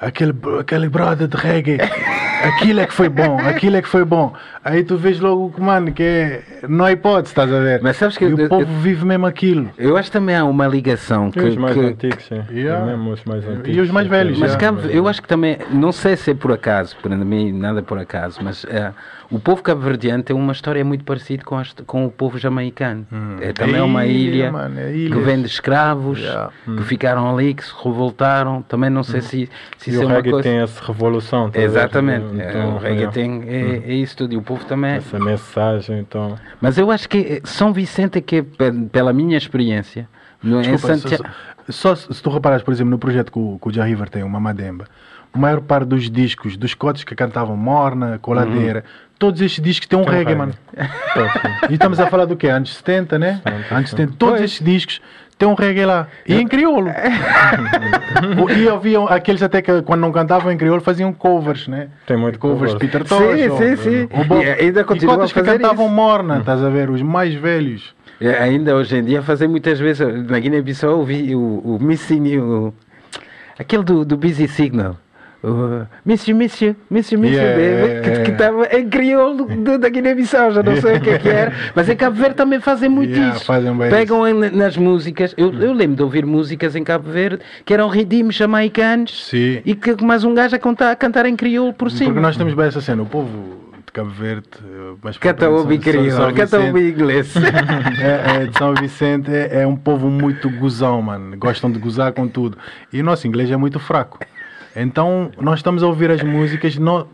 aquele, 0.00 0.34
aquele 0.60 0.88
brother 0.88 1.28
de 1.28 1.36
reggae, 1.36 1.78
aquilo 2.44 2.80
é 2.80 2.86
que 2.86 2.92
foi 2.94 3.08
bom, 3.08 3.38
aquilo 3.38 3.76
é 3.76 3.82
que 3.82 3.88
foi 3.88 4.04
bom. 4.04 4.32
Aí 4.64 4.82
tu 4.82 4.96
vês 4.96 5.20
logo 5.20 5.50
que, 5.50 5.60
mano, 5.60 5.92
que 5.92 6.02
é, 6.02 6.42
não 6.68 6.84
há 6.86 6.92
hipótese, 6.92 7.32
estás 7.32 7.52
a 7.52 7.58
ver? 7.60 7.80
Mas 7.82 7.96
sabes 7.96 8.16
que 8.16 8.24
e 8.24 8.30
eu- 8.30 8.36
o 8.36 8.40
eu- 8.40 8.48
povo 8.48 8.66
vive 8.80 9.04
mesmo 9.04 9.26
aquilo. 9.26 9.70
Eu 9.76 9.96
acho 9.96 10.10
que 10.10 10.12
também 10.18 10.34
há 10.36 10.44
uma 10.44 10.66
ligação 10.66 11.30
que. 11.30 11.38
E 11.40 11.48
os 11.48 11.56
mais 11.56 11.74
que- 11.74 11.80
antigos, 11.80 12.24
sim. 12.26 12.42
Yeah. 12.50 12.82
É 12.82 12.86
mesmo 12.96 13.10
os 13.12 13.24
mais 13.24 13.46
antigos. 13.46 13.76
E 13.76 13.80
os 13.80 13.90
mais 13.90 14.06
velhos, 14.06 14.38
Mas. 14.38 14.56
Cabo, 14.56 14.80
eu 14.88 15.06
acho 15.08 15.20
que 15.20 15.28
também, 15.28 15.58
não 15.70 15.92
sei 15.92 16.16
se 16.16 16.30
é 16.30 16.34
por 16.34 16.52
acaso, 16.52 16.96
para 17.02 17.14
mim 17.16 17.52
nada 17.52 17.82
por 17.82 17.98
acaso, 17.98 18.40
mas 18.42 18.64
eh, 18.68 18.90
o 19.30 19.38
povo 19.38 19.62
cabo-verdiano 19.62 20.22
tem 20.22 20.34
uma 20.36 20.52
história 20.52 20.84
muito 20.84 21.04
parecida 21.04 21.42
com, 21.44 21.56
as- 21.56 21.72
com 21.86 22.04
o 22.06 22.10
povo 22.10 22.38
jamaicano. 22.38 23.06
É 23.40 23.52
também 23.52 23.76
É 23.76 23.82
uma 23.82 24.06
ilha, 24.06 24.52
mano, 24.52 24.78
é 24.78 24.92
que 24.92 25.08
vem 25.20 25.40
de 25.40 25.46
escravos, 25.46 26.18
Yeah. 26.20 26.50
que 26.64 26.82
ficaram 26.84 27.30
ali, 27.34 27.54
que 27.54 27.64
se 27.64 27.72
revoltaram. 27.82 28.62
Também 28.62 28.90
não 28.90 29.02
sei 29.02 29.20
se, 29.20 29.48
se 29.78 29.90
E 29.90 29.92
isso 29.94 30.02
é 30.02 30.04
o 30.04 30.08
uma 30.08 30.16
reggae 30.16 30.30
coisa. 30.30 30.48
tem 30.48 30.58
essa 30.58 30.84
revolução. 30.84 31.50
tá? 31.50 31.60
Exatamente, 31.60 32.40
é, 32.40 32.48
Então, 32.50 32.74
o 32.76 32.78
reggae 32.78 33.04
é, 33.04 33.06
tem 33.08 33.42
é, 33.46 33.82
é 33.86 33.94
isso 33.94 34.16
tudo 34.16 34.34
e 34.34 34.36
o 34.36 34.42
povo 34.42 34.64
também. 34.64 34.92
Essa 34.96 35.18
mensagem, 35.18 35.98
então. 36.00 36.36
Mas 36.60 36.78
eu 36.78 36.90
acho 36.90 37.08
que 37.08 37.18
eh, 37.18 37.40
São 37.44 37.72
Vicente 37.72 38.18
é 38.18 38.20
que, 38.20 38.42
pe- 38.42 38.72
pela 38.92 39.12
minha 39.12 39.36
experiência, 39.36 40.08
no, 40.42 40.58
em 40.60 40.72
Desculpa, 40.72 40.96
Santiago. 40.96 41.24
só, 41.68 41.94
só 41.94 42.12
se 42.12 42.22
tu 42.22 42.30
reparares, 42.30 42.62
por 42.64 42.72
exemplo, 42.72 42.90
no 42.90 42.98
projeto 42.98 43.32
que 43.32 43.38
o, 43.38 43.58
que 43.60 43.68
o 43.68 43.72
Jah 43.72 43.86
River 43.88 44.08
tem, 44.10 44.22
o 44.22 44.28
Mamademba, 44.28 44.84
a 45.34 45.38
maior 45.38 45.60
parte 45.60 45.86
dos 45.88 46.08
discos, 46.10 46.56
dos 46.56 46.74
cotes 46.74 47.02
que 47.02 47.14
cantavam 47.14 47.56
Morna, 47.56 48.18
Coladeira, 48.22 48.84
todos 49.18 49.40
estes 49.40 49.62
discos 49.62 49.88
têm 49.88 49.98
um 49.98 50.02
Tem 50.04 50.12
um 50.12 50.16
reggae, 50.16 50.24
reggae. 50.34 50.38
mano. 50.38 50.52
Sim. 50.52 51.68
E 51.70 51.74
estamos 51.74 51.98
a 51.98 52.06
falar 52.06 52.24
do 52.26 52.36
quê? 52.36 52.48
Anos 52.48 52.74
70, 52.76 53.18
né? 53.18 53.40
Anos 53.70 53.90
70. 53.90 54.14
Todos 54.16 54.40
estes 54.40 54.64
discos 54.64 55.00
têm 55.36 55.48
um 55.48 55.54
reggae 55.54 55.84
lá. 55.84 56.06
E 56.26 56.34
em 56.40 56.46
crioulo. 56.46 56.88
E 58.56 58.68
haviam 58.68 59.06
aqueles 59.08 59.42
até 59.42 59.60
que 59.60 59.82
quando 59.82 60.00
não 60.02 60.12
cantavam 60.12 60.52
em 60.52 60.56
crioulo 60.56 60.80
faziam 60.80 61.12
covers, 61.12 61.66
né? 61.66 61.88
Tem 62.06 62.16
muito 62.16 62.38
Covers 62.38 62.72
de 62.78 62.88
covers. 62.88 63.06
Peter 63.06 63.08
Sim, 63.08 63.48
Tosh. 63.48 63.50
ou- 63.50 63.58
sim, 63.58 63.76
sim. 63.76 64.08
o 64.12 64.24
Bob- 64.24 64.44
E 64.44 64.48
ainda 64.50 64.80
e 64.82 64.84
continuam 64.84 65.16
cotas 65.16 65.30
a 65.30 65.34
que 65.34 65.40
fazer 65.40 65.58
cantavam 65.58 65.86
isso. 65.86 65.94
Morna, 65.94 66.38
estás 66.38 66.62
a 66.62 66.68
ver? 66.68 66.90
Os 66.90 67.02
mais 67.02 67.34
velhos. 67.34 67.94
É, 68.20 68.40
ainda 68.40 68.76
hoje 68.76 68.96
em 68.96 69.04
dia 69.04 69.20
fazem 69.22 69.48
muitas 69.48 69.80
vezes 69.80 70.06
na 70.28 70.38
Guiné-Bissau 70.38 70.90
eu 70.90 71.04
vi 71.04 71.34
o, 71.34 71.40
o 71.40 71.78
Missing 71.82 72.36
o, 72.38 72.72
aquele 73.58 73.82
do, 73.82 74.04
do 74.04 74.16
Busy 74.16 74.46
Signal 74.46 74.96
Monsieur, 76.04 76.34
Monsieur, 76.36 76.74
Monsieur, 76.90 77.18
Monsieur 77.20 77.42
Yeah, 77.44 78.00
baby, 78.00 78.24
que- 78.24 78.30
estava 78.30 78.66
em 78.76 78.88
crioulo 78.88 79.46
da 79.78 79.88
Guiné-Bissau, 79.88 80.52
já 80.52 80.62
não 80.62 80.76
sei 80.76 80.96
o 80.96 81.00
que 81.00 81.10
é 81.10 81.18
que 81.18 81.28
era, 81.28 81.52
mas 81.74 81.88
em 81.88 81.96
Cabo 81.96 82.16
Verde 82.16 82.34
também 82.36 82.60
fazem 82.60 82.88
muito 82.88 83.10
Yeah, 83.12 83.36
isso. 83.36 83.44
fazem 83.44 83.76
Pegam 83.90 84.22
nas 84.34 84.76
músicas, 84.76 85.34
eu, 85.36 85.52
eu 85.52 85.72
lembro 85.72 85.96
de 85.96 86.02
ouvir 86.02 86.24
músicas 86.24 86.74
em 86.74 86.82
Cabo 86.82 87.10
Verde 87.10 87.40
que 87.64 87.74
eram 87.74 87.88
ritmos 87.88 88.34
jamaicanos 88.34 89.26
Sim. 89.28 89.60
e 89.64 89.74
que 89.74 90.02
mais 90.02 90.24
um 90.24 90.34
gajo 90.34 90.56
a, 90.56 90.58
contar, 90.58 90.90
a 90.92 90.96
cantar 90.96 91.26
em 91.26 91.36
crioulo 91.36 91.72
por 91.72 91.90
cima. 91.90 92.06
Porque 92.06 92.20
nós 92.20 92.36
temos 92.36 92.54
bem 92.54 92.66
essa 92.66 92.80
cena. 92.80 93.02
O 93.02 93.06
povo 93.06 93.64
de 93.84 93.92
Cabo 93.92 94.10
Verde, 94.10 94.48
eh, 94.64 94.94
mas 95.02 95.16
São 95.16 95.20
crioulo, 95.20 95.66
Vicente, 95.66 96.78
inglês. 96.88 97.34
é, 98.00 98.42
é, 98.42 98.46
de 98.46 98.58
São 98.58 98.74
Vicente 98.74 99.30
é, 99.30 99.62
é 99.62 99.66
um 99.66 99.76
povo 99.76 100.08
muito 100.08 100.48
gozão, 100.50 101.02
mano. 101.02 101.36
Gostam 101.36 101.70
de 101.70 101.78
gozar 101.78 102.12
com 102.12 102.26
tudo. 102.26 102.56
E 102.92 103.00
o 103.00 103.04
nosso 103.04 103.26
inglês 103.26 103.50
é 103.50 103.56
muito 103.56 103.78
fraco. 103.78 104.18
Então, 104.76 105.30
nós 105.40 105.60
estamos 105.60 105.82
a 105.82 105.86
ouvir 105.86 106.10
as 106.10 106.22
músicas, 106.22 106.76
não, 106.76 107.06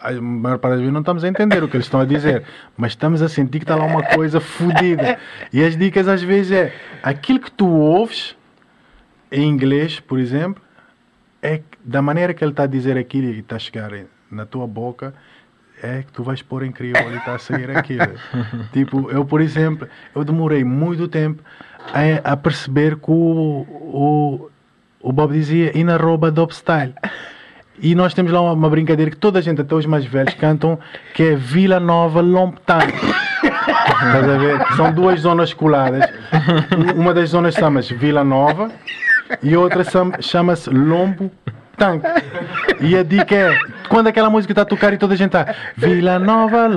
a 0.00 0.12
maior 0.12 0.58
parte 0.58 0.72
das 0.72 0.80
vezes 0.80 0.92
não 0.92 1.00
estamos 1.00 1.24
a 1.24 1.28
entender 1.28 1.62
o 1.64 1.68
que 1.68 1.76
eles 1.76 1.86
estão 1.86 2.00
a 2.00 2.04
dizer, 2.04 2.44
mas 2.76 2.92
estamos 2.92 3.20
a 3.22 3.28
sentir 3.28 3.58
que 3.58 3.64
está 3.64 3.74
lá 3.74 3.84
uma 3.84 4.02
coisa 4.02 4.40
fodida. 4.40 5.18
E 5.52 5.64
as 5.64 5.76
dicas 5.76 6.06
às 6.06 6.22
vezes 6.22 6.52
é 6.52 6.72
aquilo 7.02 7.40
que 7.40 7.50
tu 7.50 7.66
ouves 7.66 8.36
em 9.32 9.48
inglês, 9.48 9.98
por 9.98 10.18
exemplo, 10.18 10.62
é 11.42 11.60
da 11.84 12.00
maneira 12.00 12.32
que 12.32 12.44
ele 12.44 12.52
está 12.52 12.64
a 12.64 12.66
dizer 12.66 12.96
aquilo 12.96 13.28
e 13.28 13.40
está 13.40 13.56
a 13.56 13.58
chegar 13.58 13.90
na 14.30 14.46
tua 14.46 14.66
boca, 14.66 15.12
é 15.82 16.02
que 16.02 16.12
tu 16.12 16.22
vais 16.22 16.42
pôr 16.42 16.64
em 16.64 16.72
crioulo 16.72 17.12
e 17.12 17.16
está 17.16 17.34
a 17.34 17.38
sair 17.38 17.70
aquilo. 17.76 18.14
tipo, 18.72 19.10
eu, 19.10 19.24
por 19.24 19.40
exemplo, 19.40 19.88
eu 20.14 20.24
demorei 20.24 20.64
muito 20.64 21.08
tempo 21.08 21.42
a, 21.92 22.32
a 22.32 22.36
perceber 22.36 22.96
que 22.96 23.10
o, 23.10 23.66
o, 23.68 24.50
o 25.00 25.12
Bob 25.12 25.32
dizia 25.32 25.76
e 25.76 25.82
na 25.84 25.96
rouba 25.96 26.30
dope 26.30 26.54
style. 26.54 26.94
E 27.80 27.94
nós 27.94 28.12
temos 28.12 28.32
lá 28.32 28.40
uma, 28.40 28.68
brincadeira 28.68 29.10
que 29.10 29.16
toda 29.16 29.38
a 29.38 29.42
gente, 29.42 29.60
até 29.60 29.74
os 29.74 29.86
mais 29.86 30.04
velhos, 30.04 30.34
cantam, 30.34 30.78
que 31.14 31.22
é 31.22 31.34
Vila 31.36 31.78
Nova 31.78 32.20
Lomptan. 32.20 32.78
Estás 33.40 34.28
a 34.28 34.36
ver? 34.38 34.66
São 34.76 34.92
duas 34.92 35.20
zonas 35.20 35.52
coladas. 35.54 36.04
Um- 36.96 37.00
Uma 37.00 37.14
das 37.14 37.30
zonas 37.30 37.54
chama-se 37.54 37.94
Vila 37.94 38.24
Nova 38.24 38.70
e 39.42 39.56
outra 39.56 39.84
chama- 39.84 40.20
chama-se 40.20 40.68
Lombo 40.70 41.30
Tanque. 41.76 42.06
E 42.80 42.96
a 42.96 43.02
dica 43.04 43.34
é, 43.34 43.58
quando 43.88 44.06
aquela 44.08 44.28
música 44.30 44.52
está 44.52 44.62
a 44.62 44.64
tocar 44.64 44.92
e 44.92 44.98
toda 44.98 45.14
a 45.14 45.16
gente 45.16 45.28
está 45.34 45.54
Vila 45.76 46.18
Nova 46.18 46.68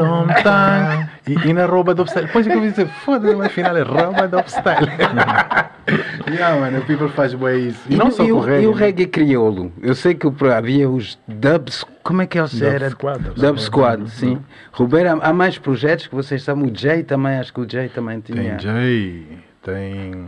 Tanque 0.43 1.09
e, 1.27 1.49
e 1.49 1.53
na 1.53 1.65
rouba 1.65 1.93
do 1.93 2.05
style. 2.05 2.27
Depois 2.27 2.47
é 2.47 2.49
que 2.49 2.57
eu 2.57 2.61
vi 2.61 2.69
dizer, 2.69 2.87
foda-se, 2.87 3.35
mas 3.35 3.47
afinal 3.47 3.75
é 3.77 3.81
rouba 3.83 4.27
do 4.27 4.39
style. 4.47 4.87
yeah, 6.29 6.59
mano, 6.59 6.79
o 6.79 6.85
people 6.85 7.09
faz 7.09 7.33
bem 7.33 7.67
isso. 7.69 7.81
E, 7.89 7.93
E, 7.93 7.97
não 7.97 8.11
só 8.11 8.23
e 8.23 8.31
o, 8.31 8.37
o 8.37 8.39
reggae. 8.41 8.63
e 8.63 8.67
o 8.67 8.71
né? 8.75 8.79
reggae 8.79 9.05
crioulo? 9.07 9.71
Eu 9.81 9.93
sei 9.95 10.13
que 10.13 10.25
o- 10.27 10.35
havia 10.55 10.89
os 10.89 11.17
dubs, 11.27 11.83
como 12.03 12.21
é 12.21 12.27
que 12.27 12.39
eles 12.39 12.53
Dub 12.53 12.63
era? 12.63 12.89
Squad, 12.89 13.19
Dub 13.23 13.35
Dub 13.35 13.57
Squad. 13.59 13.61
Squad, 14.07 14.09
sim. 14.11 14.39
Roberto, 14.71 15.21
há, 15.21 15.29
há 15.29 15.33
mais 15.33 15.57
projetos 15.57 16.07
que 16.07 16.15
vocês 16.15 16.43
sabem? 16.43 16.65
O 16.65 16.75
Jay 16.75 17.03
também, 17.03 17.37
acho 17.37 17.53
que 17.53 17.59
o 17.61 17.69
Jay 17.69 17.89
também 17.89 18.19
tinha. 18.19 18.55
Tem 18.55 18.59
Jay, 18.59 19.27
tem 19.63 20.27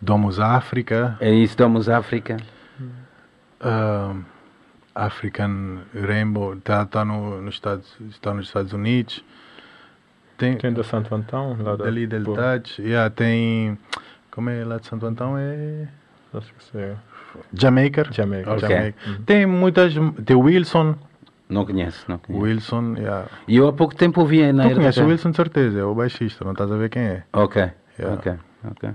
Domus 0.00 0.38
África, 0.40 1.16
É 1.20 1.30
isso, 1.30 1.56
Domos 1.56 1.88
África. 1.88 2.36
ah, 3.60 4.14
African 4.96 5.82
Rainbow, 5.94 6.54
está 6.54 6.84
tá 6.86 7.04
no, 7.04 7.40
nos 7.42 7.54
Estados, 7.54 7.96
está 8.10 8.32
nos 8.34 8.46
Estados 8.46 8.72
Unidos. 8.72 9.22
Tem, 10.38 10.56
Tem 10.56 10.72
da 10.72 10.82
Santo 10.84 11.14
Antão, 11.14 11.56
lá 11.60 11.76
da. 11.76 11.84
dali 11.84 12.06
del 12.06 12.24
Touch, 12.24 12.80
yeah, 12.82 13.08
tem, 13.08 13.78
como 14.30 14.50
é 14.50 14.64
lá 14.64 14.78
de 14.78 14.86
Santo 14.86 15.06
Antão? 15.06 15.36
É 15.38 15.88
Acho 16.34 16.52
que 16.52 16.64
sei. 16.64 16.92
Jamaica. 17.54 18.04
Jamaica. 18.10 18.52
Ok. 18.52 18.68
Jamaica. 18.68 18.98
Tem 19.24 19.46
muitas, 19.46 19.94
tem 20.24 20.36
Wilson, 20.36 20.94
Não 21.48 21.64
conheço, 21.64 22.04
não 22.08 22.18
conheço. 22.18 22.44
Wilson, 22.44 22.94
yeah. 22.98 23.26
E 23.48 23.56
eu 23.56 23.68
há 23.68 23.72
pouco 23.72 23.94
tempo 23.94 24.20
ouvi 24.20 24.52
na 24.52 24.68
Tu 24.68 24.74
conheces 24.74 25.02
o 25.02 25.06
Wilson 25.06 25.30
de 25.30 25.36
certeza, 25.36 25.78
é 25.78 25.84
o 25.84 25.94
baixista, 25.94 26.44
não 26.44 26.52
estás 26.52 26.70
a 26.70 26.76
ver 26.76 26.90
quem 26.90 27.02
é. 27.02 27.22
Ok, 27.32 27.70
Yeah. 27.98 28.14
ok, 28.18 28.32
ok. 28.72 28.90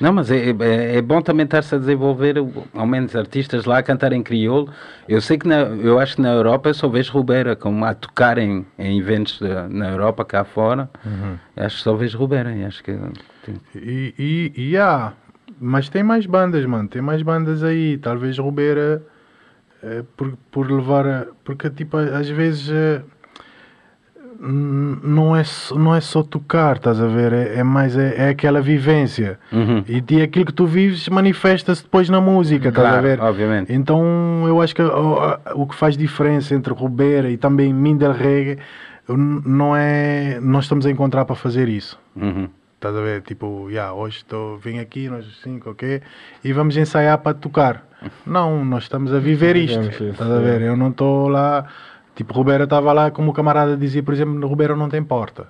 Não, 0.00 0.12
mas 0.12 0.30
é, 0.30 0.50
é, 0.50 0.96
é 0.96 1.02
bom 1.02 1.20
também 1.22 1.44
estar-se 1.44 1.74
a 1.74 1.78
desenvolver, 1.78 2.34
ao 2.74 2.86
menos 2.86 3.14
artistas 3.14 3.64
lá 3.64 3.78
a 3.78 3.82
cantar 3.82 4.12
em 4.12 4.22
crioulo. 4.22 4.68
Eu 5.08 5.20
sei 5.20 5.38
que 5.38 5.46
na, 5.46 5.60
eu 5.60 5.98
acho 6.00 6.16
que 6.16 6.22
na 6.22 6.32
Europa 6.32 6.68
eu 6.70 6.74
só 6.74 6.88
vejo 6.88 7.12
Rubeira, 7.12 7.54
como 7.54 7.84
a 7.84 7.94
tocar 7.94 8.36
em, 8.38 8.66
em 8.78 8.98
eventos 8.98 9.40
eh, 9.40 9.66
na 9.68 9.90
Europa, 9.90 10.24
cá 10.24 10.44
fora. 10.44 10.90
Acho 11.56 11.76
que 11.76 11.82
só 11.82 11.94
vejo 11.94 12.18
Rubeira. 12.18 12.52
e 12.54 12.64
Acho 12.64 12.82
que 12.82 12.92
tem- 13.44 13.60
E, 13.74 14.14
e, 14.56 14.70
e 14.70 14.76
há, 14.76 15.12
mas 15.60 15.88
tem 15.88 16.02
mais 16.02 16.26
bandas, 16.26 16.64
mano. 16.66 16.88
Tem 16.88 17.00
mais 17.00 17.22
bandas 17.22 17.62
aí. 17.62 17.96
Talvez 17.98 18.36
Rubeira, 18.38 19.00
eh, 19.82 20.02
por, 20.16 20.36
por 20.50 20.70
levar 20.70 21.06
a. 21.06 21.26
Porque, 21.44 21.70
tipo, 21.70 21.96
às 21.96 22.28
vezes. 22.28 22.68
Não 24.46 25.34
é, 25.36 25.42
não 25.74 25.94
é 25.94 26.00
só 26.00 26.22
tocar, 26.22 26.76
estás 26.76 27.00
a 27.00 27.06
ver? 27.06 27.32
É, 27.32 27.58
é 27.60 27.62
mais 27.62 27.96
é, 27.96 28.14
é 28.16 28.28
aquela 28.28 28.60
vivência. 28.60 29.38
Uhum. 29.52 29.82
E, 29.88 30.02
e 30.14 30.22
aquilo 30.22 30.44
que 30.44 30.52
tu 30.52 30.66
vives 30.66 31.08
manifesta-se 31.08 31.82
depois 31.82 32.08
na 32.08 32.20
música, 32.20 32.68
estás 32.68 32.86
a 32.86 32.90
Claro, 32.90 33.02
ver? 33.06 33.20
obviamente. 33.20 33.72
Então 33.72 34.44
eu 34.46 34.60
acho 34.60 34.74
que 34.74 34.82
o, 34.82 35.18
a- 35.18 35.40
o 35.54 35.66
que 35.66 35.74
faz 35.74 35.96
diferença 35.96 36.54
entre 36.54 36.72
Rubeira 36.74 37.30
e 37.30 37.36
também 37.36 37.72
Mindel 37.72 38.12
Reggae 38.12 38.58
não 39.08 39.76
é. 39.76 40.38
Nós 40.40 40.64
estamos 40.64 40.86
a 40.86 40.90
encontrar 40.90 41.24
para 41.24 41.36
fazer 41.36 41.68
isso. 41.68 41.98
Uhum. 42.16 42.48
Estás 42.76 42.96
a 42.96 43.00
ver? 43.00 43.22
Tipo, 43.22 43.68
yeah, 43.70 43.92
hoje 43.94 44.18
estou, 44.18 44.58
vim 44.58 44.78
aqui, 44.78 45.08
nós 45.08 45.24
cinco, 45.42 45.70
ok? 45.70 46.02
E 46.44 46.52
vamos 46.52 46.76
ensaiar 46.76 47.16
para 47.18 47.32
tocar. 47.34 47.82
Não, 48.26 48.62
nós 48.64 48.82
estamos 48.82 49.12
a 49.14 49.18
viver 49.18 49.56
isto. 49.56 49.80
Estás 49.80 50.30
a 50.30 50.38
ver? 50.38 50.60
Eu 50.60 50.76
não 50.76 50.88
estou 50.90 51.28
lá. 51.28 51.64
Tipo, 52.14 52.32
Rubeira 52.32 52.64
estava 52.64 52.92
lá, 52.92 53.10
como 53.10 53.30
o 53.30 53.34
camarada 53.34 53.76
dizia, 53.76 54.02
por 54.02 54.14
exemplo, 54.14 54.46
Rubeira 54.46 54.76
não 54.76 54.88
tem 54.88 55.02
porta. 55.02 55.46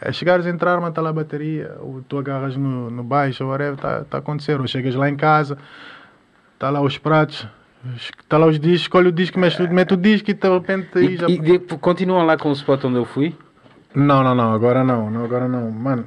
É 0.00 0.10
chegares 0.10 0.44
a 0.46 0.50
entrar, 0.50 0.80
matar 0.80 1.00
lá 1.00 1.10
a 1.10 1.12
bateria, 1.12 1.76
ou 1.80 2.02
tu 2.08 2.18
agarras 2.18 2.56
no, 2.56 2.90
no 2.90 3.04
baixo, 3.04 3.44
ou 3.44 3.50
whatever, 3.50 3.74
está 3.74 4.02
tá 4.04 4.16
a 4.16 4.20
acontecer. 4.20 4.60
Ou 4.60 4.66
chegas 4.66 4.96
lá 4.96 5.08
em 5.08 5.14
casa, 5.14 5.56
está 6.54 6.70
lá 6.70 6.80
os 6.80 6.98
pratos, 6.98 7.46
está 8.18 8.36
lá 8.36 8.46
os 8.46 8.58
discos, 8.58 8.80
escolhe 8.82 9.08
o 9.08 9.12
disco, 9.12 9.38
mete, 9.38 9.62
mete 9.68 9.94
o 9.94 9.96
disco 9.96 10.28
e 10.30 10.34
de 10.34 10.48
repente 10.48 10.98
aí 10.98 11.14
E, 11.14 11.16
já. 11.16 11.28
e 11.28 11.58
continuam 11.78 12.26
lá 12.26 12.36
com 12.36 12.48
o 12.48 12.52
spot 12.52 12.82
onde 12.84 12.96
eu 12.96 13.04
fui? 13.04 13.36
Não, 13.94 14.24
não, 14.24 14.34
não, 14.34 14.52
agora 14.52 14.82
não, 14.82 15.08
não, 15.08 15.24
agora 15.24 15.46
não. 15.46 15.70
Mano, 15.70 16.06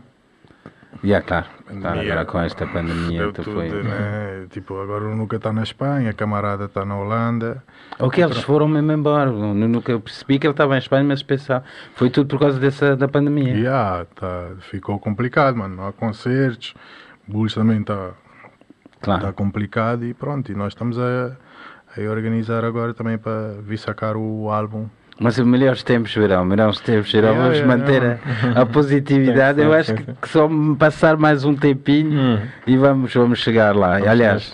Já, 1.05 1.21
claro. 1.21 1.45
claro 1.65 1.81
Pandemia. 1.81 2.11
agora 2.13 2.25
com 2.25 2.39
esta 2.39 2.65
pandemia, 2.67 3.31
tudo, 3.31 3.51
foi. 3.51 3.69
né? 3.83 4.47
Tipo, 4.49 4.81
agora 4.81 5.05
o 5.05 5.15
Nuca 5.15 5.35
está 5.37 5.53
na 5.53 5.63
Espanha, 5.63 6.09
a 6.09 6.13
camarada 6.13 6.65
está 6.65 6.83
na 6.85 6.97
Holanda. 6.97 7.63
Ok, 7.99 8.23
eles 8.23 8.39
foram 8.41 8.67
mesmo 8.67 8.91
embora. 8.91 9.29
No- 9.31 9.53
Nunca 9.53 9.91
eu 9.91 9.99
percebi 9.99 10.39
que 10.39 10.47
ele 10.47 10.51
estava 10.53 10.75
em 10.75 10.79
Espanha, 10.79 11.03
mas 11.03 11.21
pensava. 11.23 11.63
Foi 11.95 12.09
tudo 12.09 12.27
por 12.27 12.39
causa 12.39 12.59
dessa, 12.59 12.95
da 12.95 13.07
pandemia. 13.07 13.53
E 13.55 13.67
ah, 13.67 14.05
tá, 14.15 14.49
ficou 14.59 14.97
complicado, 14.99 15.55
mano. 15.57 15.75
Não 15.75 15.87
há 15.87 15.93
concertos, 15.93 16.73
Bulls 17.27 17.53
também 17.53 17.81
está 17.81 18.11
Claro. 19.01 19.21
tá 19.21 19.33
complicado 19.33 20.03
e 20.05 20.13
pronto. 20.13 20.51
E 20.51 20.55
nós 20.55 20.69
estamos 20.73 20.97
a, 20.97 21.35
a 21.97 22.01
organizar 22.09 22.63
agora 22.65 22.93
também 22.93 23.17
para 23.17 23.55
vir 23.61 23.77
sacar 23.77 24.15
o 24.17 24.49
álbum. 24.49 24.87
Mas 25.17 25.37
os 25.37 25.45
melhores 25.45 25.81
tempos 25.81 26.13
virão, 26.13 26.43
melhores 26.43 26.79
tempos 26.81 27.09
virão. 27.09 27.29
Yeah, 27.29 27.43
Vamos 27.43 27.57
yeah, 27.59 27.77
manter 27.77 28.01
yeah, 28.03 28.59
a, 28.59 28.61
a 28.63 28.65
positividade. 28.65 29.61
Eu 29.61 29.73
acho 29.73 29.93
que, 29.93 30.03
que 30.03 30.27
só 30.29 30.49
passar 30.77 31.15
mais 31.15 31.45
um 31.45 31.55
tempinho 31.55 32.11
Hum. 32.19 32.39
e 32.67 32.75
vamos, 32.75 33.13
vamos 33.13 33.39
chegar 33.39 33.73
lá. 33.75 33.93
Vamos 33.93 34.07
Aliás, 34.07 34.53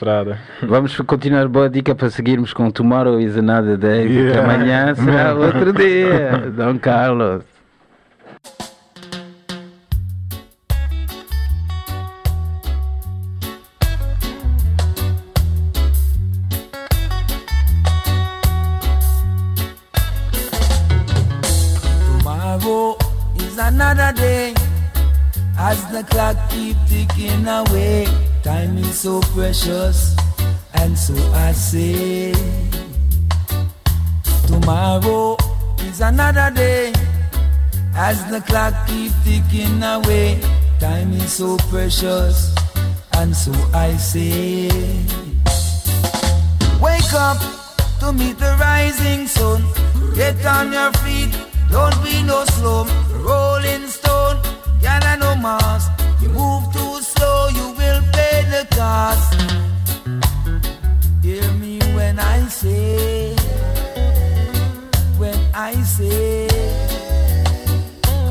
vamos 0.61 0.95
continuar. 1.01 1.47
Boa 1.47 1.67
dica 1.69 1.95
para 1.95 2.09
seguirmos 2.11 2.53
com 2.53 2.69
Tomorrow 2.69 3.19
is 3.19 3.35
another 3.37 3.75
day, 3.75 4.07
porque 4.07 4.37
amanhã 4.37 4.93
será 4.93 5.33
outro 5.35 5.73
dia. 5.73 6.51
Dom 6.55 6.77
Carlos. 6.77 7.50
Precious, 29.33 30.15
and 30.75 30.97
so 30.97 31.15
I 31.33 31.51
say. 31.53 32.33
Tomorrow 34.47 35.37
is 35.87 36.01
another 36.01 36.51
day. 36.53 36.93
As 37.95 38.17
the 38.31 38.41
clock 38.41 38.73
keep 38.87 39.11
ticking 39.23 39.83
away, 39.83 40.39
time 40.79 41.13
is 41.13 41.31
so 41.31 41.57
precious, 41.69 42.55
and 43.17 43.35
so 43.35 43.51
I 43.73 43.95
say. 43.97 44.67
Wake 46.81 47.13
up 47.13 47.39
to 47.99 48.11
meet 48.13 48.37
the 48.37 48.55
rising 48.59 49.27
sun. 49.27 49.63
Get 50.15 50.45
on 50.45 50.73
your 50.73 50.91
feet, 51.03 51.31
don't 51.69 51.95
be 52.03 52.10
say, 65.97 66.47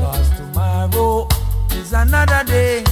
cause 0.01 0.29
tomorrow 0.35 1.27
is 1.73 1.93
another 1.93 2.43
day. 2.43 2.83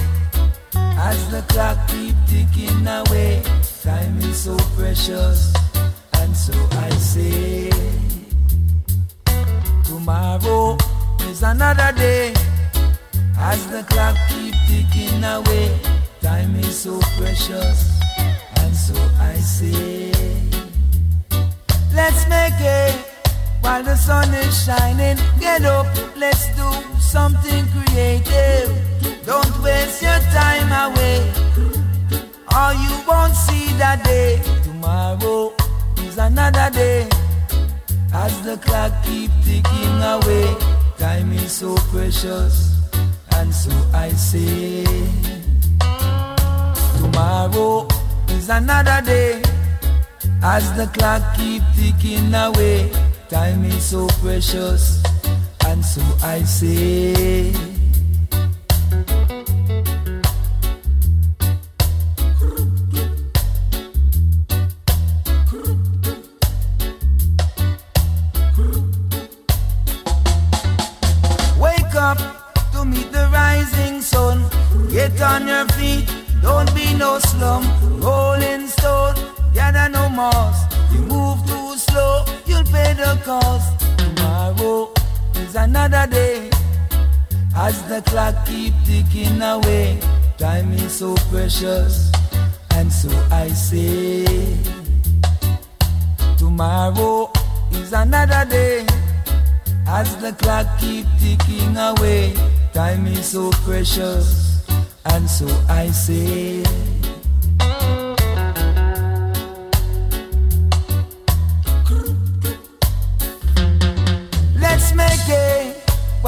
As 1.09 1.19
the 1.31 1.41
clock 1.49 1.77
keep 1.87 2.15
ticking 2.27 2.85
away, 2.85 3.41
time 3.81 4.17
is 4.19 4.37
so 4.43 4.55
precious, 4.77 5.53
and 6.19 6.35
so 6.37 6.53
I 6.87 6.89
say, 6.91 7.71
tomorrow 9.85 10.77
is 11.29 11.41
another 11.41 11.91
day. 11.97 12.33
As 13.37 13.65
the 13.73 13.83
clock 13.89 14.15
keep 14.29 14.53
ticking 14.67 15.23
away, 15.23 15.79
time 16.21 16.55
is 16.57 16.77
so 16.79 16.99
precious, 17.17 17.99
and 18.61 18.75
so 18.75 18.95
I 19.19 19.33
say, 19.35 20.11
let's 21.91 22.27
make 22.29 22.59
it 22.59 23.08
while 23.61 23.83
the 23.83 23.95
sun 23.95 24.33
is 24.33 24.65
shining. 24.65 25.17
Get 25.39 25.65
up, 25.65 25.87
let's 26.15 26.47
do 26.55 26.69
something 26.99 27.65
creative. 27.73 28.69
Don't 29.25 29.63
waste 29.63 30.01
your 30.01 30.19
time 30.33 30.71
away, 30.85 31.17
or 32.57 32.73
you 32.83 32.93
won't 33.07 33.35
see 33.35 33.67
that 33.77 34.03
day. 34.03 34.41
Tomorrow 34.63 35.53
is 35.99 36.17
another 36.17 36.69
day. 36.71 37.07
As 38.11 38.41
the 38.41 38.57
clock 38.57 38.91
keep 39.03 39.31
ticking 39.43 40.01
away, 40.01 40.55
time 40.97 41.31
is 41.33 41.51
so 41.51 41.75
precious, 41.91 42.75
and 43.35 43.53
so 43.53 43.71
I 43.93 44.09
say, 44.09 44.83
tomorrow 46.97 47.87
is 48.29 48.49
another 48.49 49.01
day. 49.05 49.41
As 50.41 50.65
the 50.75 50.87
clock 50.87 51.21
keep 51.35 51.61
ticking 51.75 52.33
away, 52.33 52.89
time 53.29 53.63
is 53.65 53.85
so 53.85 54.07
precious, 54.21 55.03
and 55.67 55.85
so 55.85 56.01
I 56.23 56.41
say. 56.43 57.78
Cost. 83.29 83.85
Tomorrow 83.99 84.91
is 85.35 85.55
another 85.55 86.07
day. 86.09 86.49
As 87.55 87.75
the 87.87 88.01
clock 88.09 88.33
keep 88.47 88.73
ticking 88.85 89.39
away, 89.41 89.99
time 90.39 90.73
is 90.73 90.93
so 90.97 91.13
precious, 91.29 92.11
and 92.71 92.91
so 92.91 93.11
I 93.29 93.49
say, 93.49 94.25
tomorrow 96.37 97.29
is 97.71 97.93
another 97.93 98.45
day. 98.49 98.87
As 99.85 100.09
the 100.17 100.31
clock 100.41 100.65
keep 100.79 101.05
ticking 101.21 101.77
away, 101.77 102.33
time 102.73 103.05
is 103.05 103.25
so 103.35 103.51
precious, 103.67 104.65
and 105.05 105.29
so 105.29 105.47
I 105.69 105.91
say. 105.91 106.88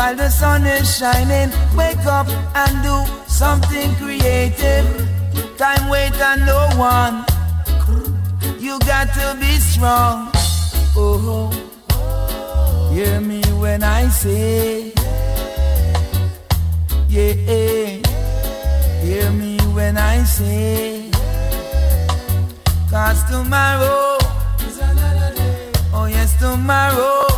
While 0.01 0.15
the 0.15 0.29
sun 0.29 0.65
is 0.65 0.97
shining. 0.97 1.49
Wake 1.75 2.05
up 2.19 2.27
and 2.61 2.73
do 2.87 2.97
something 3.27 3.89
creative. 4.01 4.87
Time 5.57 5.89
wait 5.93 6.15
on 6.29 6.39
no 6.51 6.61
one. 6.93 7.15
You 8.65 8.79
got 8.91 9.07
to 9.19 9.27
be 9.39 9.53
strong. 9.71 10.17
Oh, 10.95 11.29
oh. 11.35 12.93
hear 12.93 13.21
me 13.21 13.41
when 13.63 13.83
I 13.83 14.01
say, 14.09 14.91
yeah. 17.07 18.01
Hear 19.05 19.29
me 19.41 19.57
when 19.77 19.97
I 19.97 20.23
say, 20.23 21.09
cause 22.89 23.21
tomorrow 23.31 24.17
is 24.67 24.77
another 24.79 25.29
day. 25.35 25.71
Oh 25.93 26.05
yes, 26.05 26.37
tomorrow. 26.39 27.30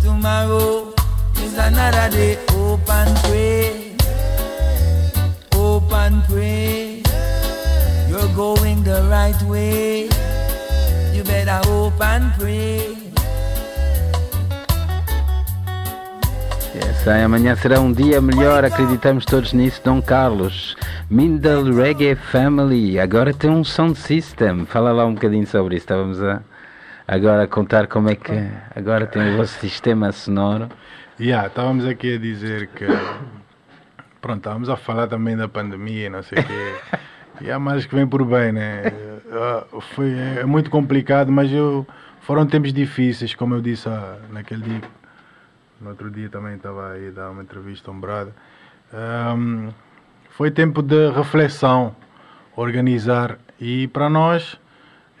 Tomorrow 0.00 0.94
is 1.42 1.58
another 1.58 2.08
day. 2.14 2.38
Hope 2.50 2.88
and 2.88 3.16
pray. 3.26 3.96
Hope 5.52 5.92
and 5.92 6.22
pray. 6.30 7.02
You're 8.08 8.32
going 8.36 8.84
the 8.84 9.02
right 9.10 9.42
way. 9.50 10.04
You 11.12 11.24
better 11.24 11.58
hope 11.66 12.00
and 12.00 12.32
pray. 12.38 12.96
Yes, 16.72 17.08
ai, 17.08 17.24
amanhã 17.24 17.56
será 17.56 17.80
um 17.80 17.92
dia 17.92 18.20
melhor, 18.20 18.64
acreditamos 18.64 19.24
todos 19.24 19.52
nisso, 19.52 19.80
Dom 19.82 20.00
Carlos. 20.00 20.76
Mindel 21.10 21.74
Reggae 21.74 22.14
Family, 22.14 23.00
agora 23.00 23.34
tem 23.34 23.50
um 23.50 23.64
sound 23.64 23.98
system. 23.98 24.66
Fala 24.66 24.92
lá 24.92 25.04
um 25.04 25.14
bocadinho 25.14 25.48
sobre 25.48 25.74
isso. 25.74 25.82
Estávamos 25.82 26.22
a 26.22 26.40
agora 27.06 27.44
a 27.44 27.46
contar 27.46 27.86
como 27.86 28.08
é 28.10 28.16
que 28.16 28.32
agora 28.74 29.06
tem 29.06 29.34
o 29.34 29.36
vosso 29.36 29.58
sistema 29.60 30.12
sonoro. 30.12 30.68
Yeah, 31.20 31.48
estávamos 31.48 31.86
aqui 31.86 32.14
a 32.14 32.18
dizer 32.18 32.68
que. 32.68 32.86
Pronto, 34.20 34.38
estávamos 34.38 34.68
a 34.68 34.76
falar 34.76 35.06
também 35.06 35.36
da 35.36 35.46
pandemia, 35.48 36.10
não 36.10 36.22
sei 36.22 36.38
o 36.38 36.44
quê. 36.44 36.98
E 37.40 37.50
há 37.50 37.58
mais 37.58 37.84
que 37.84 37.92
vem 37.92 38.06
por 38.06 38.24
bem, 38.24 38.52
né? 38.52 38.84
Ah, 39.32 39.64
Foi, 39.94 40.12
é 40.12 40.44
muito 40.44 40.70
complicado, 40.70 41.32
mas 41.32 41.50
eu, 41.50 41.84
foram 42.20 42.46
tempos 42.46 42.72
difíceis, 42.72 43.34
como 43.34 43.56
eu 43.56 43.60
disse 43.60 43.88
ah, 43.88 44.18
naquele 44.30 44.62
dia. 44.62 44.82
No 45.80 45.90
outro 45.90 46.10
dia 46.12 46.28
também 46.28 46.54
estava 46.54 46.92
aí 46.92 47.08
a 47.08 47.10
dar 47.10 47.30
uma 47.30 47.42
entrevista 47.42 47.90
um 47.90 47.98
brother. 47.98 48.32
Ahm, 48.92 49.70
foi 50.30 50.50
tempo 50.50 50.80
de 50.80 51.10
reflexão, 51.10 51.96
organizar. 52.56 53.36
E 53.60 53.88
para 53.88 54.08
nós, 54.08 54.58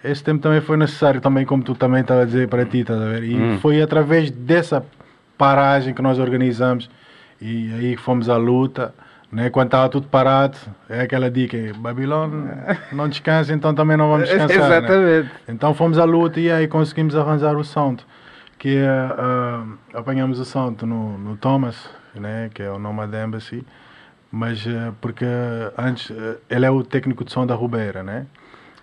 esse 0.04 0.22
tempo 0.22 0.40
também 0.42 0.60
foi 0.60 0.76
necessário, 0.76 1.20
também 1.20 1.44
como 1.44 1.62
tu 1.62 1.74
também 1.74 2.02
estava 2.02 2.22
a 2.22 2.24
dizer 2.24 2.48
para 2.48 2.64
ti, 2.64 2.78
estás 2.80 3.00
a 3.00 3.04
ver? 3.06 3.24
E 3.24 3.34
Hum. 3.36 3.58
foi 3.60 3.80
através 3.82 4.30
dessa 4.30 4.84
paragem 5.38 5.92
que 5.94 6.02
nós 6.02 6.18
organizamos 6.18 6.88
e 7.40 7.72
aí 7.74 7.96
fomos 7.96 8.28
à 8.28 8.36
luta. 8.36 8.94
Né? 9.32 9.50
Quando 9.50 9.66
estava 9.66 9.88
tudo 9.88 10.06
parado, 10.06 10.56
é 10.88 11.00
aquela 11.00 11.28
dica: 11.28 11.56
Babilônia 11.76 12.78
não 12.92 13.08
descansa, 13.08 13.52
então 13.52 13.74
também 13.74 13.96
não 13.96 14.08
vamos 14.08 14.28
descansar. 14.28 14.58
né? 14.58 14.76
Exatamente. 14.78 15.30
Então 15.48 15.74
fomos 15.74 15.98
à 15.98 16.04
luta 16.04 16.38
e 16.38 16.50
aí 16.52 16.68
conseguimos 16.68 17.16
arranjar 17.16 17.56
o 17.56 17.64
sound. 17.64 18.04
Que 18.58 18.76
é, 18.76 18.86
ah, 18.88 19.64
apanhamos 19.94 20.38
o 20.38 20.44
sound 20.44 20.84
no, 20.86 21.18
no 21.18 21.36
Thomas, 21.36 21.90
né? 22.14 22.48
que 22.54 22.62
é 22.62 22.70
o 22.70 22.78
Nomad 22.78 23.12
Embassy, 23.12 23.66
mas 24.30 24.64
eh, 24.66 24.92
porque 25.00 25.26
antes 25.76 26.10
eh, 26.10 26.36
ele 26.48 26.64
é 26.64 26.70
o 26.70 26.82
técnico 26.84 27.24
de 27.24 27.32
som 27.32 27.44
da 27.46 27.54
Rubeira, 27.54 28.02
né? 28.02 28.26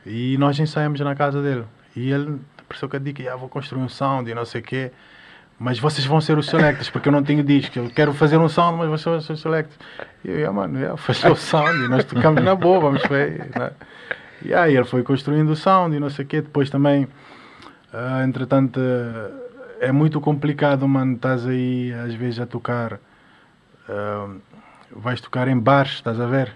E 0.06 0.38
nós 0.38 0.60
ensaiamos 0.60 0.99
na 0.99 1.16
casa 1.16 1.41
dele. 1.41 1.66
E 1.95 2.12
ele 2.12 2.39
pensou 2.68 2.89
que 2.89 2.95
eu 2.95 2.99
digo, 2.99 3.22
ah, 3.30 3.36
vou 3.36 3.49
construir 3.49 3.82
um 3.82 3.89
sound 3.89 4.30
e 4.30 4.34
não 4.34 4.45
sei 4.45 4.62
o 4.62 4.64
quê. 4.64 4.91
Mas 5.60 5.78
vocês 5.78 6.06
vão 6.08 6.20
ser 6.20 6.38
os 6.38 6.47
selectors, 6.47 6.89
porque 6.89 7.08
eu 7.08 7.12
não 7.12 7.22
tenho 7.22 7.43
disco. 7.43 7.78
Eu 7.78 7.89
quero 7.91 8.14
fazer 8.14 8.38
um 8.38 8.49
sound, 8.49 8.80
mas 8.80 8.89
vocês 8.89 9.04
vão 9.06 9.22
ser 9.22 9.34
os 9.34 9.41
selectors. 9.41 9.78
E 10.26 10.30
eu, 10.30 10.36
yeah, 10.36 10.52
mano, 10.52 10.80
yeah, 10.80 10.97
faz 10.97 11.24
o 11.24 11.36
sound. 11.36 11.86
E 11.86 11.88
nós 11.88 12.04
tocamos 12.04 12.43
na 12.43 12.56
boa, 12.56 12.80
vamos 12.80 13.04
ver. 13.04 13.52
Né? 13.56 13.72
E 14.43 14.54
aí 14.56 14.76
ele 14.76 14.86
foi 14.86 15.04
construindo 15.04 15.49
o 15.49 15.56
sound 15.56 15.95
e 15.95 15.99
não 15.99 16.10
sei 16.10 16.26
o 16.26 16.28
quê. 16.28 16.41
Depois 16.41 16.70
também, 16.72 17.08
ah, 17.93 18.24
entretanto, 18.24 18.80
é 19.80 19.91
muito 19.91 20.20
complicado, 20.20 20.88
mano. 20.88 21.14
Estás 21.14 21.45
aí, 21.45 21.93
às 21.93 22.16
vezes, 22.16 22.39
a 22.39 22.47
tocar. 22.47 22.99
ah, 23.88 24.30
vais 24.93 25.22
tocar 25.22 25.47
em 25.47 25.58
bares, 25.58 25.93
estás 25.93 26.20
a 26.20 26.26
ver? 26.26 26.54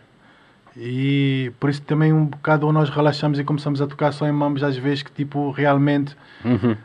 E 0.78 1.51
por 1.59 1.69
isso 1.69 1.82
também 1.82 2.11
um 2.11 2.26
bocado 2.26 2.69
nós 2.71 2.89
relaxamos 2.89 3.39
e 3.39 3.43
começamos 3.43 3.82
a 3.82 3.88
tocar 3.88 4.11
só 4.11 4.28
em 4.28 4.32
mambos 4.32 4.61
às 4.63 4.76
vezes 4.78 5.03
que 5.03 5.11
tipo 5.11 5.51
realmente 5.51 6.15
Uhum. 6.43 6.76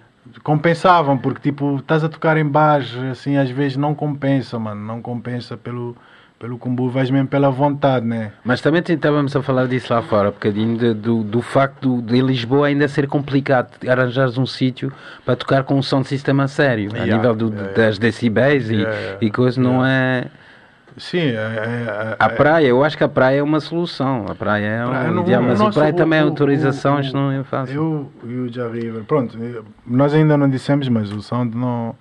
compensavam, 0.43 1.19
porque 1.19 1.41
tipo, 1.41 1.77
estás 1.79 2.05
a 2.05 2.09
tocar 2.09 2.37
em 2.37 2.45
bares, 2.47 2.95
assim, 3.11 3.37
às 3.37 3.51
vezes 3.51 3.77
não 3.77 3.95
compensa, 3.95 4.59
mano, 4.59 4.81
não 4.81 5.03
compensa 5.03 5.57
pelo, 5.57 5.97
pelo 6.39 6.57
combo, 6.57 6.89
vais 6.89 7.11
mesmo 7.11 7.27
pela 7.27 7.51
vontade, 7.51 8.07
né? 8.07 8.33
Mas 8.45 8.61
também 8.61 8.81
estávamos 8.87 9.35
a 9.35 9.43
falar 9.43 9.67
disso 9.67 9.93
lá 9.93 10.01
fora, 10.03 10.29
um 10.29 10.33
bocadinho 10.33 10.79
de- 10.79 10.95
do, 10.95 11.23
do 11.25 11.43
facto 11.43 12.01
de 12.03 12.21
Lisboa 12.21 12.69
ainda 12.69 12.87
ser 12.87 13.09
complicado 13.09 13.71
arranjares 13.89 14.39
um 14.39 14.47
sítio 14.47 14.93
para 15.25 15.35
tocar 15.37 15.65
com 15.65 15.75
um 15.77 15.83
som 15.83 16.01
de 16.01 16.09
sistema 16.09 16.47
sério, 16.47 16.91
a 16.95 16.99
Yeah, 16.99 17.17
nível 17.17 17.35
do- 17.35 17.53
yeah, 17.55 17.73
das 17.75 17.99
decibéis 17.99 18.71
e, 18.71 18.75
Yeah, 18.77 18.97
yeah, 18.97 19.19
e 19.21 19.31
coisas, 19.31 19.57
não 19.57 19.85
é. 19.85 20.27
Sim, 21.01 21.19
é, 21.19 21.33
é, 21.35 22.17
A 22.19 22.27
é- 22.27 22.29
praia, 22.29 22.67
eu 22.67 22.85
acho 22.85 22.97
que 22.97 23.03
a 23.03 23.09
praia 23.09 23.39
é 23.39 23.43
uma 23.43 23.59
solução. 23.59 24.27
A 24.29 24.35
praia 24.35 24.67
é 24.67 24.87
um 24.87 24.91
Praia, 24.91 25.11
não- 25.11 25.23
ideal, 25.23 25.43
mas 25.43 25.61
a 25.61 25.71
praia 25.71 25.93
o- 25.93 25.97
também 25.97 26.19
é 26.19 26.23
o- 26.25 26.29
autorização, 26.29 26.97
o- 26.97 27.01
isto 27.01 27.17
não 27.17 27.33
é 27.33 27.43
fácil. 27.43 27.75
Eu 28.23 28.31
e 28.31 28.61
o 28.61 28.71
River, 28.71 29.03
pronto, 29.05 29.37
nós 29.87 30.13
ainda 30.15 30.37
não 30.37 30.49
dissemos, 30.49 30.89
mas 30.89 31.11
o 31.11 31.23
sound 31.23 31.57
não. 31.57 31.95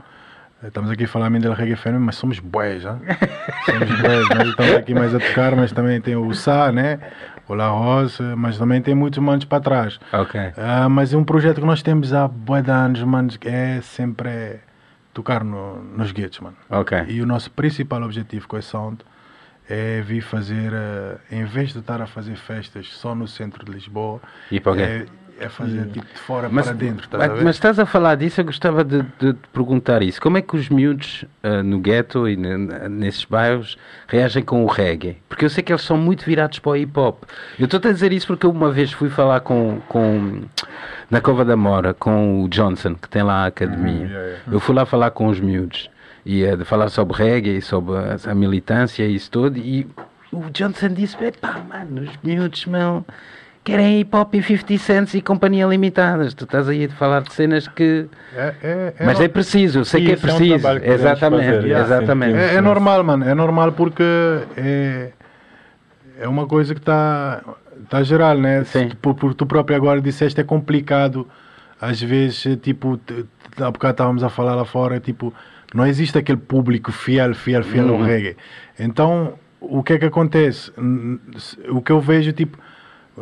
Estamos 0.62 0.92
aqui 0.92 1.06
a 1.06 1.08
falar 1.08 1.30
da 1.32 1.54
Reggae 1.54 1.78
FM, 1.78 2.00
mas 2.00 2.18
somos 2.18 2.40
boés, 2.40 2.82
já. 2.84 2.98
somos 3.66 4.02
boés, 4.02 4.30
nós 4.30 4.48
estamos 4.50 4.76
aqui 4.76 4.94
mais 4.94 5.16
a 5.16 5.20
tocar, 5.20 5.56
mas 5.56 5.72
também 5.72 6.02
tem 6.02 6.18
o 6.18 6.34
Sá, 6.34 6.70
né? 6.70 7.00
O 7.48 7.54
La 7.56 7.70
Rosa, 7.70 8.36
mas 8.36 8.58
também 8.58 8.82
tem 8.82 8.94
muitos 8.94 9.18
manos 9.20 9.46
para 9.46 9.62
trás. 9.64 9.98
Ok. 10.12 10.40
Ah, 10.58 10.90
mas 10.90 11.14
é 11.14 11.18
um 11.18 11.24
projeto 11.24 11.62
que 11.62 11.66
nós 11.66 11.82
temos 11.82 12.14
há 12.14 12.28
bué 12.28 12.62
de 12.62 12.70
anos, 12.70 13.02
mano, 13.04 13.30
que 13.30 13.48
é 13.48 13.80
sempre 13.82 14.30
é, 14.30 14.60
tocar 15.20 15.44
no, 15.44 15.84
nos 15.84 16.14
guetos, 16.14 16.40
mano. 16.40 16.56
Ok. 16.70 16.98
E 17.10 17.22
o 17.22 17.26
nosso 17.26 17.52
principal 17.52 18.02
objetivo 18.04 18.48
com 18.48 18.58
esse 18.58 18.70
sound 18.70 19.04
é 19.70 20.02
vir 20.02 20.22
fazer, 20.22 20.72
eh, 20.74 21.18
em 21.30 21.44
vez 21.44 21.74
de 21.74 21.80
estar 21.80 22.02
a 22.02 22.08
fazer 22.08 22.36
festas 22.38 22.88
só 22.88 23.14
no 23.14 23.28
centro 23.28 23.64
de 23.66 23.72
Lisboa, 23.72 24.22
E 24.50 24.60
para 24.60 24.82
é, 24.82 25.06
é 25.40 25.50
fazer 25.50 25.88
tipo 25.88 26.06
de 26.06 26.20
fora 26.20 26.50
Mas, 26.52 26.66
para 26.66 26.76
dentro, 26.76 27.06
estás 27.06 27.32
mas, 27.32 27.44
mas 27.44 27.56
estás 27.56 27.80
a 27.80 27.86
falar 27.86 28.16
disso, 28.16 28.42
eu 28.42 28.46
gostava 28.46 28.84
de, 28.84 29.02
de 29.20 29.34
te 29.34 29.48
perguntar 29.54 30.02
isso. 30.04 30.22
Como 30.22 30.38
é 30.38 30.42
que 30.42 30.56
os 30.56 30.70
miúdos 30.70 31.26
ah, 31.42 31.64
no 31.64 31.80
gueto 31.80 32.28
e 32.28 32.36
ne- 32.36 32.88
nesses 32.90 33.26
bairros 33.26 33.78
reagem 34.08 34.44
com 34.44 34.64
o 34.64 34.68
reggae? 34.68 35.18
Porque 35.30 35.46
eu 35.46 35.50
sei 35.50 35.64
que 35.64 35.72
eles 35.72 35.84
são 35.84 35.98
muito 35.98 36.26
virados 36.26 36.60
para 36.60 36.72
o 36.72 36.76
hip 36.76 37.00
hop. 37.00 37.24
Eu 37.58 37.66
estou 37.66 37.80
a 37.84 37.92
dizer 37.94 38.12
isso 38.12 38.28
porque 38.28 38.46
eu 38.46 38.52
uma 38.52 38.72
vez 38.72 38.92
fui 38.92 39.10
falar 39.10 39.40
com, 39.42 39.80
com 39.88 40.42
na 41.10 41.22
Cova 41.22 41.46
da 41.46 41.56
Mora 41.56 41.94
com 41.94 42.44
o 42.44 42.50
Johnson, 42.50 42.96
que 42.96 43.10
tem 43.10 43.24
lá 43.24 43.44
a 43.44 43.48
academia. 43.48 43.94
Uhum, 43.94 44.10
yeah, 44.10 44.26
yeah. 44.28 44.44
Eu 44.52 44.60
fui 44.60 44.76
lá 44.76 44.86
falar 44.86 45.12
com 45.12 45.28
os 45.28 45.40
miúdos 45.40 45.90
e 46.26 46.44
eh, 46.44 46.56
de 46.56 46.66
falar 46.66 46.90
sobre 46.90 47.18
reggae 47.18 47.58
e 47.58 47.62
sobre 47.62 47.96
a, 47.96 48.32
a 48.32 48.36
militância 48.36 49.04
e 49.06 49.16
isso 49.16 49.32
tudo. 49.32 49.58
E 49.58 49.88
o 50.32 50.50
Johnson 50.52 50.90
disse: 50.90 51.18
pá, 51.42 51.60
mano, 51.68 52.02
os 52.02 52.12
miúdos, 52.24 52.66
meu, 52.66 53.06
querem 53.70 54.00
hip 54.02 54.16
hop 54.16 54.34
e 54.36 54.42
50 54.44 54.78
cents 54.78 55.14
e 55.14 55.22
companhia 55.22 55.66
limitadas. 55.66 56.34
Tu 56.34 56.44
estás 56.44 56.68
aí 56.70 56.86
a 56.86 56.90
falar 56.90 57.22
de 57.22 57.34
cenas 57.34 57.68
que. 57.68 58.08
É, 58.36 58.54
é, 58.64 58.94
é 59.00 59.06
Mas 59.06 59.20
no- 59.20 59.26
é 59.26 59.28
preciso, 59.28 59.80
eu 59.80 59.86
sei 59.86 60.02
que 60.06 60.12
é 60.12 60.14
é 60.14 60.18
um 60.18 60.20
preciso. 60.20 60.60
trabalho 60.60 60.82
que 60.82 60.90
exatamente, 60.90 61.46
fazer, 61.56 61.72
exatamente. 61.78 62.38
É, 62.38 62.56
é 62.56 62.62
normal, 62.62 63.04
mano. 63.04 63.26
É 63.28 63.34
normal 63.34 63.72
porque 63.74 64.04
é, 64.58 65.10
é 66.20 66.28
uma 66.28 66.46
coisa 66.48 66.74
que 66.74 66.80
está 66.82 67.42
tá 67.90 68.04
geral, 68.04 68.38
né? 68.38 68.64
Sim. 68.66 68.90
Por, 69.02 69.14
por 69.16 69.34
tu 69.34 69.46
próprio 69.46 69.76
agora 69.78 70.02
disseste, 70.02 70.40
é 70.42 70.44
complicado. 70.44 71.28
Às 71.82 72.02
vezes, 72.02 72.58
tipo, 72.62 72.98
t- 72.98 73.24
t- 73.56 73.64
há 73.64 73.72
bocado 73.72 73.94
estávamos 73.94 74.22
a 74.24 74.30
falar 74.30 74.54
lá 74.54 74.66
fora, 74.66 75.00
tipo, 75.00 75.34
não 75.74 75.88
existe 75.88 76.18
aquele 76.18 76.38
público 76.38 76.92
fiel, 76.92 77.34
fiel, 77.34 77.64
fiel 77.64 77.86
Uhum. 77.86 77.96
ao 77.96 78.02
reggae. 78.04 78.36
Então, 78.78 79.36
o 79.62 79.82
que 79.82 79.94
é 79.94 79.98
que 79.98 80.06
acontece? 80.06 80.72
O 81.70 81.82
que 81.82 81.92
eu 81.92 82.02
vejo, 82.02 82.34
tipo, 82.34 82.58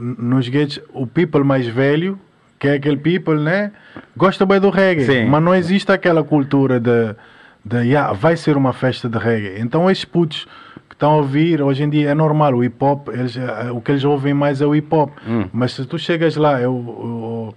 nos 0.02 0.48
gates, 0.50 0.80
o 0.94 1.06
people 1.08 1.44
mais 1.44 1.68
velho, 1.68 2.20
que 2.60 2.68
é 2.68 2.74
aquele 2.74 2.98
people, 2.98 3.36
né? 3.40 3.72
Gosta 4.16 4.46
bem 4.46 4.60
do 4.60 4.70
reggae, 4.70 5.06
Sim. 5.06 5.26
mas 5.26 5.44
não 5.44 5.54
existe 5.54 5.92
aquela 5.92 6.24
cultura 6.24 6.80
de, 6.80 7.16
de 7.64 7.78
yeah, 7.90 8.14
vai 8.14 8.36
ser 8.36 8.58
uma 8.58 8.74
festa 8.74 9.08
de 9.08 9.18
reggae. 9.18 9.60
Então 9.62 9.90
esses 9.92 10.06
putos 10.06 10.48
que 10.90 10.96
estão 10.96 11.12
a 11.12 11.16
ouvir, 11.18 11.62
hoje 11.62 11.84
em 11.84 11.90
dia 11.90 12.10
é 12.10 12.14
normal, 12.16 12.54
o 12.56 12.64
hip 12.64 12.76
hop, 12.84 13.10
eles, 13.10 13.38
eh, 13.38 13.72
o 13.72 13.80
que 13.82 13.92
eles 13.92 14.04
ouvem 14.04 14.34
mais 14.34 14.62
é 14.62 14.66
o 14.66 14.74
hip 14.76 14.88
hop. 14.94 15.12
Hum. 15.28 15.46
Mas 15.54 15.74
se 15.74 15.86
tu 15.86 15.98
chegas 16.00 16.36
lá 16.36 16.60
eu, 16.62 16.74
o- 16.74 17.54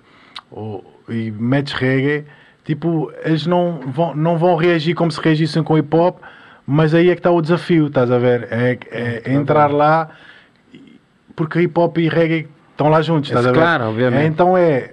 o- 0.50 0.84
o- 1.08 1.12
e 1.12 1.30
metes 1.30 1.72
reggae, 1.72 2.24
tipo, 2.64 3.10
eles 3.24 3.46
não 3.46 3.80
vão, 3.86 4.14
não 4.14 4.36
vão 4.36 4.54
reagir 4.56 4.94
como 4.94 5.10
se 5.10 5.20
reagissem 5.20 5.62
com 5.62 5.78
hip 5.78 5.94
hop, 5.96 6.18
mas 6.66 6.94
aí 6.94 7.08
é 7.08 7.14
que 7.14 7.20
está 7.20 7.30
o 7.30 7.40
desafio, 7.40 7.86
estás 7.86 8.10
a 8.10 8.18
ver? 8.18 8.46
É, 8.50 8.78
é 8.90 9.32
entrar 9.32 9.70
lá, 9.72 10.10
porque 11.40 11.58
hip 11.62 11.78
hop 11.80 11.96
e 11.96 12.06
reggae 12.06 12.46
estão 12.72 12.90
lá 12.90 13.00
juntos, 13.00 13.34
a 13.34 13.40
ver? 13.40 13.54
Claro, 13.54 13.84
obviamente. 13.84 14.20
É, 14.22 14.26
então 14.26 14.58
é 14.58 14.90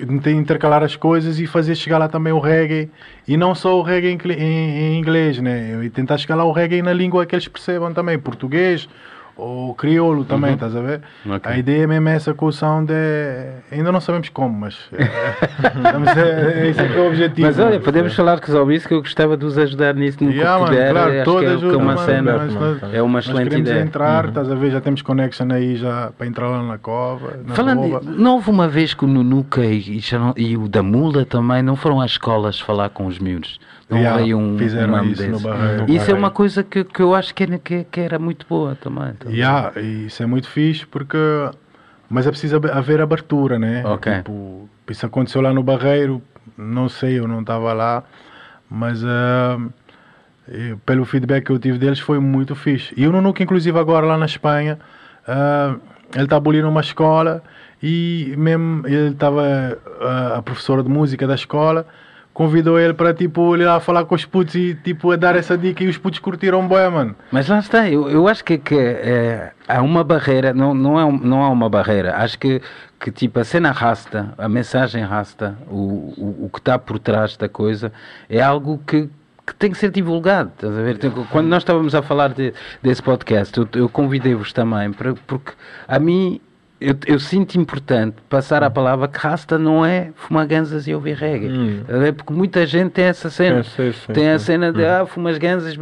inter- 0.00 0.34
intercalar 0.34 0.82
as 0.84 0.94
coisas 0.94 1.40
e 1.40 1.46
fazer 1.48 1.74
chegar 1.74 1.98
lá 1.98 2.06
também 2.08 2.32
o 2.32 2.38
reggae. 2.38 2.88
E 3.26 3.36
não 3.36 3.54
só 3.56 3.76
o 3.76 3.82
reggae 3.82 4.10
em, 4.10 4.18
em- 4.40 4.78
em 4.94 4.98
inglês, 4.98 5.38
né? 5.40 5.80
E 5.84 5.90
tentar 5.90 6.16
chegar 6.18 6.36
lá 6.36 6.44
o 6.44 6.52
reggae 6.52 6.80
na 6.82 6.92
língua 6.92 7.26
que 7.26 7.34
eles 7.34 7.48
percebam 7.48 7.92
também, 7.92 8.18
português 8.18 8.88
ou 9.36 9.74
crioulo 9.74 10.24
também, 10.24 10.50
Uhum. 10.50 10.54
estás 10.54 10.76
a 10.76 10.80
ver? 10.80 11.00
Ok. 11.26 11.52
A 11.52 11.56
ideia 11.58 11.86
mesmo 11.88 12.08
é 12.08 12.14
essa 12.14 12.32
com 12.34 12.46
o 12.46 12.52
sound 12.52 12.92
é... 12.92 13.54
Ainda 13.72 13.90
não 13.90 14.00
sabemos 14.00 14.28
como, 14.28 14.56
mas 14.60 14.78
é, 14.92 15.02
a- 15.02 16.50
é, 16.60 16.68
esse 16.68 16.80
é 16.80 16.88
que 16.88 16.96
é 16.96 17.00
o 17.00 17.06
objetivo. 17.08 17.46
Mas 17.46 17.58
olha, 17.58 17.80
podemos 17.80 18.14
falar 18.14 18.40
que 18.40 18.50
sobre 18.50 18.74
isso 18.76 18.86
que 18.88 18.94
eu 18.94 19.00
gostava 19.00 19.36
de 19.36 19.44
os 19.44 19.58
ajudar 19.58 19.94
nisso 19.94 20.22
no 20.22 20.30
Yeah, 20.30 20.58
que 20.64 20.70
puder. 20.70 20.90
claro, 20.92 21.12
acho 21.12 21.24
toda 21.24 21.40
que 21.40 21.46
é, 21.46 21.48
ajuda, 21.50 21.68
que 21.68 21.74
é 21.74 21.78
uma 21.78 21.94
mano, 21.94 21.98
cena. 22.06 22.36
mas 22.38 22.54
nós- 22.54 22.94
É 22.94 23.02
uma 23.02 23.18
excelente 23.18 23.56
ideia. 23.56 23.80
entrar, 23.82 24.26
estás 24.28 24.50
a 24.50 24.54
ver? 24.54 24.70
Já 24.70 24.80
temos 24.80 25.02
connection 25.02 25.46
aí 25.50 25.76
já 25.76 26.10
para 26.16 26.26
entrar 26.26 26.48
lá 26.48 26.62
na 26.62 26.78
cova. 26.78 27.38
Na 27.44 27.54
Falando, 27.54 28.00
de- 28.00 28.06
não 28.10 28.34
houve 28.34 28.50
uma 28.50 28.68
vez 28.68 28.94
que 28.94 29.04
o 29.04 29.08
Nunuca 29.08 29.64
e, 29.64 29.98
e 29.98 30.00
e 30.36 30.56
o 30.56 30.68
da 30.68 30.82
Mula 30.82 31.24
também 31.24 31.62
não 31.62 31.76
foram 31.76 32.00
às 32.00 32.12
escolas 32.12 32.60
falar 32.60 32.88
com 32.90 33.06
os 33.06 33.18
miúdos. 33.18 33.58
Não 33.88 33.98
Yeah, 33.98 34.22
veio 34.22 34.38
um, 34.38 34.58
fizeram 34.58 34.94
um 34.94 35.04
isso 35.04 35.22
no 35.26 35.32
desse. 35.32 35.44
Barreiro. 35.44 35.84
Isso 35.92 36.10
é 36.10 36.14
uma 36.14 36.30
coisa 36.30 36.62
que, 36.64 36.84
que 36.84 37.00
eu 37.02 37.14
acho 37.14 37.34
que, 37.34 37.42
era- 37.42 37.58
que, 37.58 37.84
que 37.84 38.00
era 38.00 38.18
muito 38.18 38.46
boa 38.48 38.74
também. 38.74 39.12
também. 39.14 39.36
Yeah, 39.36 39.78
e 39.80 40.06
isso 40.06 40.22
é 40.22 40.26
muito 40.26 40.48
fixe 40.48 40.86
porque. 40.86 41.18
Mas 42.08 42.26
é 42.26 42.30
preciso 42.30 42.56
haver- 42.56 43.00
abertura, 43.00 43.58
né? 43.58 43.82
Ok. 43.86 44.12
Tipo, 44.16 44.68
isso 44.90 45.04
aconteceu 45.06 45.40
lá 45.40 45.52
no 45.52 45.62
Barreiro, 45.62 46.22
não 46.56 46.88
sei, 46.88 47.18
eu 47.18 47.26
não 47.26 47.40
estava 47.40 47.72
lá, 47.72 48.04
mas 48.70 49.02
e 50.48 50.76
pelo 50.84 51.04
feedback 51.04 51.44
que 51.46 51.52
eu 51.52 51.58
tive 51.58 51.78
deles 51.78 51.98
foi 51.98 52.18
muito 52.18 52.54
fixe. 52.54 52.92
E 52.96 53.06
o 53.06 53.12
Nunuca, 53.12 53.42
inclusive, 53.42 53.78
agora 53.78 54.06
lá 54.06 54.18
na 54.18 54.26
Espanha, 54.26 54.78
ah, 55.26 55.76
ele 56.14 56.24
está 56.24 56.36
abolindo 56.36 56.68
uma 56.68 56.80
escola 56.82 57.42
e 57.82 58.34
mesmo 58.36 58.86
ele 58.86 59.10
estava, 59.12 59.78
a 60.36 60.42
professora 60.42 60.82
de 60.82 60.88
música 60.88 61.26
da 61.26 61.34
escola 61.34 61.86
convidou 62.34 62.78
ele 62.78 62.92
para 62.92 63.14
tipo, 63.14 63.56
ir 63.56 63.64
lá 63.64 63.78
falar 63.80 64.04
com 64.04 64.14
os 64.14 64.24
putos 64.26 64.54
e 64.56 64.74
tipo, 64.74 65.12
a 65.12 65.16
dar 65.16 65.36
essa 65.36 65.56
dica 65.56 65.82
e 65.84 65.88
os 65.88 65.96
putos 65.96 66.18
curtiram 66.18 66.66
bem, 66.68 66.90
mano. 66.90 67.14
Mas 67.30 67.48
lá 67.48 67.60
está, 67.60 67.88
eu, 67.88 68.10
eu 68.10 68.26
acho 68.28 68.44
que, 68.44 68.58
que 68.58 68.74
é, 68.76 69.52
há 69.68 69.80
uma 69.80 70.02
barreira, 70.02 70.52
não, 70.52 70.74
não, 70.74 71.00
é, 71.00 71.18
não 71.22 71.42
há 71.44 71.48
uma 71.48 71.70
barreira, 71.70 72.16
acho 72.16 72.36
que, 72.38 72.60
que 73.00 73.12
tipo 73.12 73.38
a 73.38 73.44
cena 73.44 73.70
rasta, 73.70 74.34
a 74.36 74.48
mensagem 74.48 75.02
rasta, 75.04 75.56
o, 75.70 75.76
o, 76.18 76.44
o 76.46 76.50
que 76.52 76.58
está 76.58 76.76
por 76.76 76.98
trás 76.98 77.36
da 77.36 77.48
coisa, 77.48 77.92
é 78.28 78.42
algo 78.42 78.80
que, 78.84 79.08
que 79.46 79.54
tem 79.54 79.70
que 79.70 79.78
ser 79.78 79.90
divulgado. 79.92 80.50
Estás 80.56 80.76
a 80.76 80.82
ver? 80.82 80.98
Quando 81.30 81.46
nós 81.46 81.62
estávamos 81.62 81.94
a 81.94 82.02
falar 82.02 82.30
de- 82.34 82.52
desse 82.82 83.00
podcast, 83.02 83.56
eu, 83.56 83.68
eu 83.74 83.88
convidei-vos 83.88 84.52
também, 84.52 84.90
para, 84.92 85.14
porque 85.26 85.52
a 85.86 85.98
mim. 86.00 86.40
Eu, 86.84 86.94
eu 87.06 87.18
sinto 87.18 87.54
importante 87.56 88.16
passar 88.28 88.62
a 88.62 88.68
palavra 88.68 89.08
que 89.08 89.18
rasta 89.18 89.58
não 89.58 89.84
é 89.84 90.10
fumar 90.14 90.46
ganzas 90.46 90.86
e 90.86 90.94
ouvir 90.94 91.14
reggae. 91.14 91.48
Hum. 91.48 91.80
Ver? 91.88 92.12
Porque 92.12 92.32
muita 92.32 92.66
gente 92.66 92.90
tem 92.92 93.06
essa 93.06 93.30
cena. 93.30 93.62
Sim, 93.62 93.70
sim, 93.90 93.92
sim, 94.06 94.12
tem 94.12 94.28
a 94.30 94.38
cena 94.38 94.72
de 94.72 94.84
ah, 94.84 95.06
fumas 95.06 95.38
ganzas, 95.38 95.74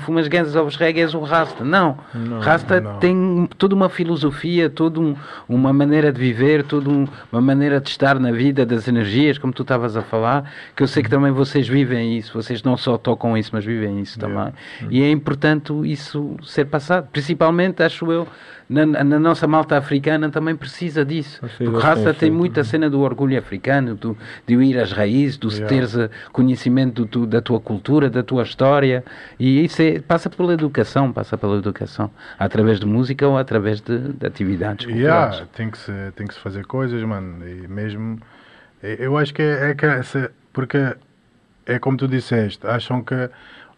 fumas 0.00 0.26
ganzas, 0.26 0.56
ouves 0.56 0.76
reggae, 0.76 1.00
és 1.02 1.14
um 1.14 1.22
rasta. 1.22 1.64
Não. 1.64 1.96
Não, 2.12 2.40
rasta 2.40 2.80
não. 2.80 2.98
tem 2.98 3.48
toda 3.56 3.74
uma 3.74 3.88
filosofia, 3.88 4.68
toda 4.68 4.98
um- 5.00 5.14
uma 5.48 5.72
maneira 5.72 6.12
de 6.12 6.20
viver, 6.20 6.64
toda 6.64 6.90
um- 6.90 7.06
uma 7.30 7.40
maneira 7.40 7.80
de 7.80 7.88
estar 7.90 8.18
na 8.18 8.32
vida, 8.32 8.66
das 8.66 8.88
energias, 8.88 9.38
como 9.38 9.52
tu 9.52 9.62
estavas 9.62 9.96
a 9.96 10.02
falar, 10.02 10.50
que 10.74 10.82
eu 10.82 10.86
sei 10.88 11.02
que 11.02 11.10
também 11.10 11.30
vocês 11.30 11.68
vivem 11.68 12.16
isso, 12.18 12.32
vocês 12.32 12.62
não 12.62 12.76
só 12.76 12.98
tocam 12.98 13.36
isso, 13.38 13.50
mas 13.52 13.64
vivem 13.64 14.00
isso 14.00 14.18
também. 14.18 14.52
E 14.90 15.02
é 15.02 15.10
importante 15.10 15.72
isso 15.84 16.36
ser 16.42 16.64
passado. 16.64 17.08
Principalmente, 17.12 17.82
acho 17.82 18.10
eu, 18.10 18.26
na, 18.68 18.84
na 18.84 19.18
nossa 19.18 19.46
malta 19.46 19.78
africana 19.78 20.28
também 20.30 20.54
precisa 20.54 21.04
disso. 21.04 21.40
Precisa, 21.40 21.70
Porque 21.70 21.86
raça 21.86 22.12
tem 22.12 22.30
muita 22.30 22.62
cena 22.62 22.90
do 22.90 23.00
orgulho 23.00 23.38
africano, 23.38 23.94
do, 23.94 24.16
de 24.46 24.54
ir 24.54 24.78
às 24.78 24.92
raízes, 24.92 25.36
do 25.38 25.48
Yeah. 25.48 25.66
teres 25.68 25.96
eh, 25.96 26.10
conhecimento 26.32 27.04
do 27.06 27.26
da 27.26 27.40
tua 27.40 27.58
cultura, 27.58 28.10
da 28.10 28.22
tua 28.22 28.42
história. 28.42 29.02
E 29.40 29.64
isso 29.64 29.80
é- 29.80 30.00
passa 30.00 30.28
pela 30.28 30.52
educação, 30.52 31.12
passa 31.12 31.38
pela 31.38 31.56
educação. 31.56 32.10
Através 32.38 32.78
de 32.78 32.84
música 32.86 33.26
ou 33.26 33.38
através 33.38 33.80
de, 33.80 33.98
de 33.98 34.26
atividades 34.26 34.84
culturais. 34.84 35.34
Yeah, 35.36 35.46
tem 35.54 35.70
que 35.70 35.78
se 35.78 35.92
tem 36.14 36.26
que 36.26 36.34
se 36.34 36.40
fazer 36.40 36.66
coisas, 36.66 37.02
mano. 37.02 37.48
E 37.48 37.66
mesmo 37.66 38.18
eu 38.82 39.16
acho 39.16 39.32
que 39.34 39.42
é, 39.42 39.70
é 39.70 39.74
que 39.74 39.86
essa, 39.86 40.30
porque 40.52 40.94
é 41.66 41.78
como 41.78 41.96
tu 41.96 42.06
disseste, 42.06 42.66
acham 42.66 43.02
que 43.02 43.28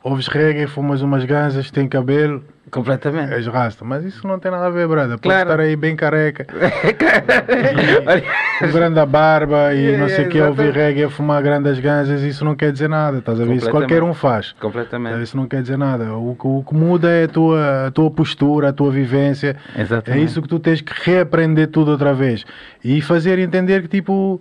ouves 0.03 0.27
reggae, 0.29 0.67
fumas 0.67 1.03
umas 1.03 1.25
ganzas, 1.25 1.71
tem 1.71 1.87
cabelo, 1.89 2.43
Completamente. 2.71 3.33
és 3.35 3.47
rasta, 3.47 3.85
mas 3.85 4.05
isso 4.05 4.27
não 4.27 4.39
tem 4.39 4.51
nada 4.51 4.67
a 4.67 4.71
ver, 4.71 4.87
brother. 4.89 5.19
Pode 5.19 5.23
Claro. 5.23 5.51
estar 5.51 5.61
aí 5.61 5.75
bem 5.77 5.95
careca, 5.97 6.47
Olha, 8.07 8.23
com 8.59 8.69
grande 8.73 9.07
barba 9.07 9.75
e 9.75 9.81
Yeah, 9.81 9.99
não 9.99 10.09
sei 10.09 10.27
o 10.27 10.29
yeah, 10.29 10.31
que, 10.33 10.41
ouvir 10.43 10.73
reggae, 10.73 11.09
fumar 11.11 11.43
grandes 11.43 11.79
ganzas, 11.81 12.23
isso 12.23 12.45
não 12.45 12.55
quer 12.55 12.73
dizer 12.73 12.89
nada, 12.89 13.19
estás 13.19 13.41
a 13.41 13.45
ver? 13.45 13.55
Isso 13.55 13.71
qualquer 13.71 14.03
um 14.03 14.15
faz. 14.15 14.53
Completamente. 14.61 15.23
Isso 15.23 15.37
não 15.37 15.47
quer 15.47 15.63
dizer 15.63 15.77
nada. 15.79 16.15
O, 16.15 16.35
que- 16.35 16.47
o 16.47 16.63
que 16.67 16.75
muda 16.75 17.09
é 17.11 17.25
a 17.25 17.29
tua, 17.29 17.87
a 17.87 17.91
tua 17.91 18.11
postura, 18.11 18.69
a 18.69 18.73
tua 18.73 18.91
vivência. 18.91 19.57
É 19.77 19.83
Exatamente. 19.83 20.25
isso 20.25 20.41
que 20.43 20.49
tu 20.49 20.59
tens 20.59 20.81
que 20.81 20.93
reaprender 21.11 21.69
tudo 21.69 21.91
outra 21.91 22.13
vez. 22.15 22.45
E 22.85 23.01
fazer 23.01 23.39
entender 23.39 23.83
que, 23.83 23.89
tipo, 23.89 24.41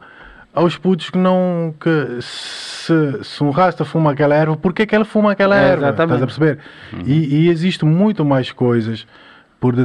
aos 0.54 0.78
putos 0.78 1.10
que 1.10 1.18
não. 1.18 1.74
que 1.80 2.22
se, 2.22 3.24
se 3.24 3.44
um 3.44 3.50
rasta 3.52 3.86
fuma 3.86 4.12
aquela 4.12 4.36
erva, 4.36 4.58
porquê 4.58 4.86
que 4.86 4.96
ele 4.96 5.06
fuma 5.06 5.32
aquela 5.32 5.56
É, 5.58 5.70
erva? 5.72 5.88
exatamente. 5.88 6.22
Estás 6.22 6.24
a 6.24 6.26
perceber? 6.26 6.60
E, 7.06 7.44
e 7.46 7.50
existe 7.50 7.86
muito 7.86 8.24
mais 8.26 8.52
coisas 8.52 9.06
por 9.60 9.76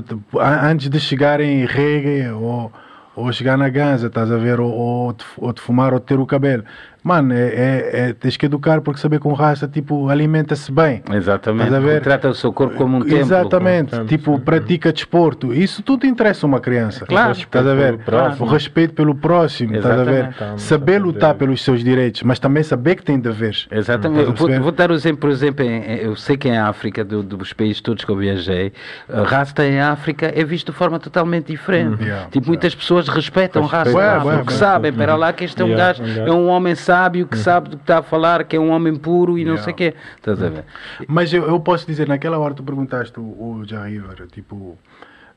antes 0.62 0.88
de 0.88 1.00
chegarem 1.00 1.62
em 1.62 1.66
reggae 1.66 2.28
ou, 2.30 2.72
ou 3.16 3.32
chegar 3.32 3.58
na 3.58 3.68
ganza, 3.68 4.06
estás 4.06 4.30
a 4.30 4.36
ver? 4.36 4.60
Ou, 4.60 4.70
ou, 4.70 5.16
ou 5.38 5.52
de 5.52 5.60
fumar 5.60 5.92
ou 5.92 5.98
de 5.98 6.06
ter 6.06 6.18
o 6.18 6.26
cabelo. 6.26 6.64
Mano, 7.04 7.34
é, 7.34 7.38
é, 7.48 7.90
é- 8.08 8.12
tens 8.14 8.34
que 8.38 8.46
educar 8.46 8.80
porque 8.80 8.98
saber 8.98 9.20
que 9.20 9.28
um 9.28 9.34
rasta, 9.34 9.68
tipo, 9.68 10.08
alimenta-se 10.08 10.72
bem. 10.72 11.02
Exatamente. 11.12 11.66
Estás 11.66 11.84
a 11.84 11.86
ver? 11.86 12.00
Trata 12.00 12.28
o 12.30 12.34
seu 12.34 12.50
corpo 12.50 12.76
como 12.76 12.96
um 12.96 13.00
templo. 13.02 13.18
Exatamente, 13.18 13.90
como 13.90 14.02
um 14.04 14.06
tipo, 14.06 14.34
sim. 14.36 14.40
pratica 14.40 14.90
desporto. 14.90 15.52
Isso 15.52 15.82
tudo 15.82 16.06
interessa 16.06 16.46
uma 16.46 16.60
criança. 16.60 17.04
Claro. 17.04 17.32
estás 17.32 17.66
a 17.66 17.74
ver? 17.74 17.98
Respeito 17.98 18.04
pelo 18.04 18.04
próximo. 18.18 18.46
O 18.46 18.48
respeito 18.50 18.94
pelo 18.94 19.14
próximo, 19.14 19.76
estás 19.76 20.00
a 20.00 20.04
ver? 20.04 20.32
Tá, 20.34 20.56
Saber 20.56 20.98
tá, 20.98 21.04
lutar 21.04 21.34
pelos 21.34 21.62
seus 21.62 21.84
direitos, 21.84 22.22
mas 22.22 22.38
também 22.38 22.62
saber 22.62 22.94
que 22.94 23.02
tem 23.02 23.20
deveres. 23.20 23.66
Exatamente. 23.70 24.32
Vou, 24.32 24.48
vou 24.62 24.72
dar 24.72 24.90
o 24.90 24.94
exemplo, 24.94 25.18
por 25.18 25.30
exemplo, 25.30 25.62
em- 25.62 25.82
em- 25.84 25.96
eu 26.04 26.16
sei 26.16 26.38
que 26.38 26.48
em 26.48 26.56
África, 26.56 27.04
do- 27.04 27.22
dos 27.22 27.52
países 27.52 27.82
todos 27.82 28.02
que 28.02 28.10
eu 28.10 28.16
viajei, 28.16 28.72
a 29.12 29.24
rasta 29.24 29.62
em 29.66 29.78
África 29.78 30.32
é 30.34 30.42
visto 30.42 30.72
de 30.72 30.78
forma 30.78 30.98
totalmente 30.98 31.48
diferente. 31.48 32.02
Yeah. 32.02 32.28
Tipo, 32.30 32.46
muitas 32.48 32.74
pessoas 32.74 33.08
respeitam 33.08 33.62
rasta 33.66 33.94
Ué, 33.94 34.18
ué, 34.24 34.36
porque 34.38 34.52
ué. 34.54 34.58
sabem, 34.58 34.90
para 34.90 35.14
lá 35.16 35.34
que 35.34 35.44
este 35.44 35.60
é 35.60 35.64
um 35.66 35.68
Yeah, 35.68 35.92
gajo, 35.98 36.02
um 36.02 36.06
gajo. 36.06 36.28
é 36.28 36.32
um 36.32 36.48
homem 36.48 36.74
sábio 36.74 36.93
que 37.26 37.36
sabe 37.38 37.68
do 37.70 37.76
que 37.76 37.82
está 37.82 37.98
a 37.98 38.02
falar, 38.02 38.44
que 38.44 38.56
é 38.56 38.60
um 38.60 38.70
homem 38.70 38.94
puro 38.94 39.36
e 39.38 39.44
não 39.44 39.52
Yeah. 39.54 39.64
sei 39.64 39.72
o 39.72 39.76
quê. 39.76 39.94
Estás 40.16 40.42
a 40.42 40.48
ver? 40.48 40.64
Mas 41.08 41.32
eu, 41.32 41.44
eu 41.46 41.58
posso 41.60 41.86
dizer, 41.86 42.06
naquela 42.08 42.38
hora 42.38 42.54
tu 42.54 42.62
perguntaste 42.62 43.18
o, 43.18 43.62
River, 43.62 44.26
tipo, 44.32 44.78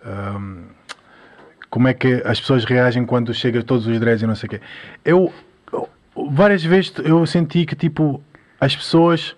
ahm, 0.06 0.66
como 1.70 1.88
é 1.88 1.94
que 1.94 2.22
as 2.26 2.40
pessoas 2.40 2.64
reagem 2.66 3.06
quando 3.06 3.34
chega 3.34 3.62
todos 3.64 3.88
os 3.88 4.00
dreads 4.00 4.22
e 4.24 4.28
não 4.28 4.36
sei 4.36 4.48
o 4.48 4.50
quê. 4.52 4.62
Eu, 5.04 5.34
eu- 5.74 5.90
várias 6.32 6.64
vezes 6.64 6.94
eu 7.04 7.26
senti 7.26 7.66
que, 7.66 7.76
tipo, 7.76 8.22
as 8.60 8.76
pessoas 8.76 9.36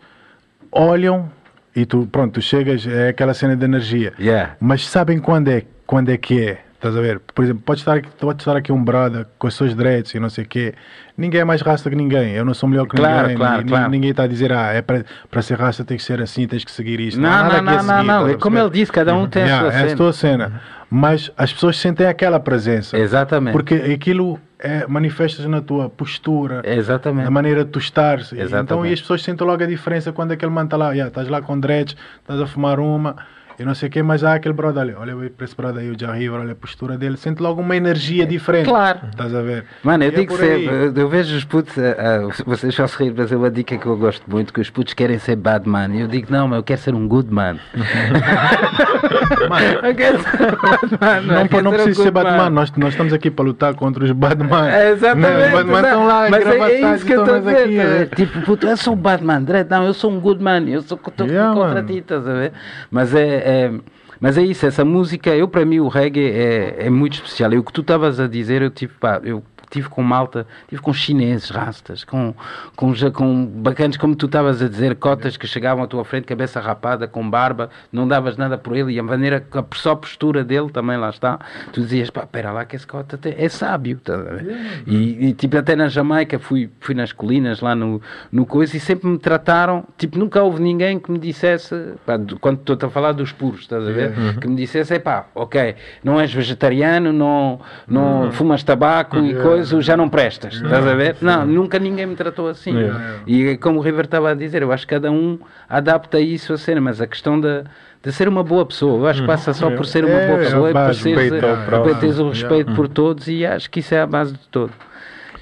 olham 0.72 1.30
e 1.76 1.86
tu, 1.86 2.08
pronto, 2.12 2.34
tu 2.34 2.42
chegas, 2.42 2.86
é 2.86 3.10
aquela 3.10 3.34
cena 3.34 3.56
de 3.56 3.64
energia. 3.66 4.14
Yeah. 4.20 4.56
Mas 4.60 4.86
sabem 4.88 5.20
quando 5.20 5.48
é, 5.50 5.64
quando 5.88 6.10
é 6.10 6.18
que 6.18 6.42
é? 6.48 6.64
Estás 6.80 6.96
a 6.96 7.02
ver? 7.02 7.20
Por 7.36 7.44
exemplo, 7.44 7.62
pode 7.66 7.82
estar, 7.82 7.98
aqui- 7.98 8.08
pode 8.18 8.42
estar 8.42 8.56
aqui 8.56 8.72
um 8.72 8.82
brother 8.82 9.26
com 9.38 9.48
os 9.48 9.54
seus 9.54 9.76
dreads 9.76 10.14
e 10.16 10.20
não 10.20 10.30
sei 10.30 10.46
o 10.46 10.48
quê. 10.48 10.74
Ninguém 11.18 11.42
é 11.42 11.44
mais 11.44 11.62
rasta 11.62 11.90
que 11.90 11.96
ninguém. 11.96 12.32
Eu 12.32 12.46
não 12.46 12.54
sou 12.54 12.70
melhor 12.70 12.88
que 12.88 12.96
Claro, 12.96 13.24
ninguém. 13.24 13.36
claro, 13.38 13.62
Ni- 13.64 13.68
claro. 13.70 13.92
Ninguém 13.92 14.12
está 14.12 14.24
a 14.24 14.28
dizer, 14.28 14.54
ah, 14.54 14.72
é 14.72 14.82
para, 14.82 15.42
ser 15.42 15.60
rasta 15.60 15.84
tem 15.84 15.98
que 15.98 16.04
ser 16.04 16.22
assim, 16.22 16.48
tens 16.48 16.64
que 16.64 16.72
seguir 16.72 17.02
isto. 17.02 17.20
Não, 17.20 17.30
não, 17.30 17.38
a 17.38 17.62
não, 17.62 17.74
não, 17.74 17.80
seguir, 17.84 18.04
não. 18.08 18.28
É 18.30 18.32
a 18.32 18.38
como 18.38 18.58
ele 18.58 18.70
disse, 18.70 18.94
cada 18.94 19.14
um 19.14 19.28
tem 19.28 19.44
a 19.44 19.46
Yeah, 19.46 19.70
sua 19.72 19.74
é 19.74 19.84
a 19.84 19.86
cena. 19.88 19.98
tua 19.98 20.14
cena. 20.14 20.62
Mas 20.90 21.30
as 21.38 21.52
pessoas 21.52 21.76
sentem 21.78 22.08
aquela 22.08 22.40
presença. 22.40 22.98
Exatamente. 22.98 23.52
Porque 23.52 23.74
aquilo 23.76 24.40
é, 24.58 24.88
manifestas 24.88 25.46
na 25.48 25.60
tua 25.62 25.90
postura, 25.90 26.62
Exatamente. 26.64 27.26
na 27.26 27.30
maneira 27.32 27.66
de 27.66 27.72
tu 27.72 27.80
estares. 27.80 28.32
Exatamente. 28.32 28.64
Então, 28.64 28.86
e 28.86 28.94
as 28.94 29.02
pessoas 29.02 29.22
sentem 29.22 29.46
logo 29.46 29.62
a 29.62 29.68
diferença 29.68 30.14
quando 30.14 30.32
aquele 30.32 30.52
mano 30.52 30.68
está 30.68 30.78
lá, 30.78 30.92
yeah, 30.94 31.10
estás 31.10 31.28
lá 31.28 31.42
com 31.42 31.60
dreads, 31.60 31.98
estás 32.22 32.40
a 32.40 32.48
fumar 32.48 32.80
uma, 32.80 33.18
e 33.60 33.66
não 33.66 33.76
sei 33.76 33.89
o 33.89 33.91
quê, 33.91 34.01
mas 34.01 34.24
há 34.24 34.34
aquele 34.36 34.53
brother 34.53 34.82
ali, 34.84 34.93
olha 34.93 35.30
para 35.30 35.45
esse 35.45 35.55
brother 35.55 35.82
aí, 35.84 35.89
o 35.91 35.99
Jah 35.99 36.14
River, 36.14 36.39
olha 36.39 36.53
a 36.53 36.55
postura 36.55 36.97
dele, 36.97 37.18
sente 37.18 37.41
logo 37.41 37.62
uma 37.62 37.76
energia 37.76 38.26
diferente. 38.26 38.68
Claro. 38.70 38.99
Estás 39.12 39.34
a 39.36 39.41
ver? 39.41 39.66
Mano, 39.84 40.03
eu 40.03 40.12
E 40.12 40.14
é 40.14 40.18
digo 40.20 40.34
aí. 40.34 40.39
sempre, 40.39 40.76
eu- 40.76 40.93
eu 40.95 41.10
vejo 41.10 41.36
os 41.36 41.43
putos, 41.45 41.78
ah, 41.78 42.28
ah, 42.28 42.43
vocês 42.45 42.74
só 42.74 42.88
se 42.88 42.97
rirem, 42.97 43.16
mas 43.18 43.32
é 43.32 43.36
uma 43.38 43.51
dica 43.51 43.78
que 43.78 43.86
eu 43.86 43.97
gosto 43.97 44.24
muito, 44.30 44.53
que 44.53 44.62
os 44.62 44.70
putos 44.70 44.93
querem 44.93 45.20
ser 45.20 45.36
bad 45.36 45.68
man. 45.68 45.89
E 45.93 46.01
eu 46.01 46.07
digo, 46.07 46.28
não, 46.32 46.47
mas 46.47 46.57
eu 46.57 46.64
quero 46.64 46.80
ser 46.82 46.93
um 46.95 47.07
good 47.07 47.32
man. 47.34 47.57
eu 49.84 49.95
quero 49.95 50.20
ser 50.22 50.55
bad 50.57 50.97
man. 50.99 51.22
Não, 51.22 51.36
não 51.43 51.47
ser 51.49 51.68
um 51.68 51.72
precisa 51.72 52.03
ser 52.03 52.12
Batman, 52.12 52.38
man. 52.38 52.49
nós, 52.49 52.72
nós 52.76 52.89
estamos 52.89 53.14
aqui 53.14 53.30
para 53.32 53.45
lutar 53.45 53.74
contra 53.76 54.03
os 54.03 54.12
Batman. 54.12 54.70
É, 54.70 54.91
exatamente. 54.91 55.45
Os 55.47 55.51
Batman 55.51 55.82
não, 55.82 55.89
estão 55.89 56.07
lá, 56.07 56.30
mas 56.30 56.45
é, 56.45 56.57
é 56.60 56.95
isso 56.95 57.05
que 57.05 57.14
eu 57.14 57.20
estou 57.22 57.36
a 57.36 57.39
dizer. 57.39 57.80
é. 57.80 58.05
Tipo, 58.05 58.41
puto, 58.41 58.68
eu 58.68 58.78
sou 58.78 58.93
um 58.93 58.97
Batman, 58.97 59.41
Dredd, 59.41 59.70
não, 59.70 59.86
eu 59.86 59.93
sou 59.93 60.12
um 60.12 60.20
good 60.20 60.41
man, 60.43 60.62
eu 60.68 60.82
sou 60.82 60.99
estou 61.05 61.28
Yeah, 61.28 61.53
contra 61.53 61.76
mano. 61.76 61.88
ti, 61.88 61.97
estás 61.99 62.28
a 62.28 62.34
ver? 62.34 62.51
Mas 62.91 63.14
é, 63.14 63.49
é- 63.50 63.72
mas 64.20 64.38
é 64.38 64.43
isso, 64.43 64.66
essa 64.66 64.84
música, 64.84 65.30
eu 65.36 65.47
para 65.47 65.66
mim 65.66 65.80
o 65.80 65.88
reggae 65.88 66.30
é, 66.30 66.86
é 66.88 66.89
muito 66.89 67.14
especial. 67.14 67.54
E 67.54 67.58
o 67.58 67.64
que 67.64 67.72
tu 67.72 67.82
estavas 67.82 68.20
a 68.20 68.28
dizer, 68.28 68.62
eu 68.62 68.70
tipo, 68.70 68.93
pá, 69.00 69.22
eu 69.24 69.41
tive 69.70 69.90
com 69.90 70.02
malta, 70.02 70.46
tive 70.68 70.82
com 70.82 70.92
chineses, 70.94 71.50
rastas, 71.50 72.04
com, 72.04 72.34
com, 72.76 72.94
com 73.14 73.46
bacanas, 73.46 73.98
como 73.98 74.16
tu 74.16 74.26
estavas 74.26 74.62
a 74.62 74.68
dizer, 74.68 74.96
cotas 74.96 75.38
que 75.38 75.46
chegavam 75.48 75.84
à 75.84 75.88
tua 75.88 76.04
frente, 76.04 76.26
cabeça 76.26 76.60
rapada, 76.60 77.08
com 77.08 77.30
barba, 77.30 77.70
não 77.92 78.08
davas 78.08 78.38
nada 78.38 78.58
por 78.58 78.76
ele, 78.76 78.94
e 78.94 79.00
a 79.00 79.04
maneira, 79.04 79.46
a 79.54 79.64
só 79.76 79.92
a 79.92 79.96
postura 79.96 80.44
dele 80.44 80.70
também 80.70 80.98
lá 80.98 81.10
está, 81.10 81.40
tu 81.72 81.82
dizias, 81.82 82.10
pá, 82.10 82.26
pera 82.26 82.52
lá 82.52 82.66
que 82.66 82.76
esse 82.76 82.86
cota 82.88 83.16
até 83.16 83.36
é 83.44 83.48
sábio, 83.50 83.98
estás 83.98 84.20
a 84.20 84.24
ver? 84.24 84.84
E, 84.88 85.28
e, 85.28 85.34
tipo, 85.34 85.58
até 85.58 85.76
na 85.76 85.88
Jamaica, 85.88 86.40
fui, 86.40 86.70
fui 86.80 86.96
nas 86.96 87.12
colinas, 87.12 87.62
lá 87.62 87.76
no, 87.76 88.02
no 88.32 88.46
coisa, 88.46 88.76
e 88.76 88.80
sempre 88.80 89.08
me 89.08 89.18
trataram, 89.18 89.86
tipo, 89.98 90.18
nunca 90.18 90.42
houve 90.42 90.62
ninguém 90.62 91.00
que 91.00 91.12
me 91.12 91.20
dissesse, 91.20 91.94
pá, 92.06 92.18
do- 92.18 92.40
quando 92.40 92.60
estou 92.60 92.78
a 92.88 92.92
falar 92.92 93.12
dos 93.12 93.32
puros, 93.32 93.62
estás 93.62 93.88
a 93.88 93.92
ver? 93.92 94.14
Que 94.40 94.48
me 94.48 94.56
dissesse, 94.56 94.94
é 94.94 95.00
pá, 95.00 95.28
ok, 95.36 95.76
não 96.04 96.20
és 96.20 96.34
vegetariano, 96.34 97.12
não, 97.14 97.60
não 97.88 98.32
fumas 98.32 98.64
tabaco 98.64 99.18
e 99.18 99.34
coisa, 99.42 99.59
já 99.64 99.95
não 99.97 100.10
prestas, 100.10 100.55
estás 100.55 100.86
a 100.88 100.93
ver? 100.93 101.18
Não, 101.22 101.45
nunca 101.45 101.80
ninguém 101.80 102.05
me 102.05 102.16
tratou 102.16 102.47
assim. 102.47 102.76
Yeah. 102.76 103.22
E 103.26 103.57
como 103.57 103.80
o 103.80 103.82
River 103.82 104.05
estava 104.05 104.32
a 104.32 104.34
dizer, 104.34 104.62
eu 104.62 104.72
acho 104.72 104.88
que 104.88 104.95
cada 104.95 105.12
um 105.12 105.39
adapta 105.68 106.20
isso 106.20 106.53
a 106.53 106.57
cena, 106.57 106.82
mas 106.82 107.01
a 107.01 107.07
questão 107.07 107.39
da 107.39 107.64
de 108.01 108.14
ser 108.14 108.30
uma 108.30 108.43
boa 108.43 108.66
pessoa, 108.66 108.97
eu 108.97 109.07
acho 109.07 109.22
que 109.22 109.28
passa 109.28 109.53
só 109.53 109.70
por 109.72 109.86
ser 109.86 110.05
uma 110.05 110.14
É, 110.14 110.28
boa 110.28 110.39
é 110.39 110.43
pessoa 110.45 110.70
e 110.70 110.74
por 110.74 110.95
seres, 110.95 111.18
respeito 111.20 111.45
ao 111.45 111.57
por 111.57 111.66
próximo. 111.66 111.99
teres 111.99 112.20
o 112.20 112.30
respeito 112.30 112.74
por 112.74 112.88
todos 112.88 113.28
e 113.28 113.45
acho 113.45 113.70
que 113.70 113.82
isso 113.82 113.93
é 113.93 114.01
a 114.01 114.07
base 114.07 114.34
de 114.34 114.47
tudo. 114.49 114.72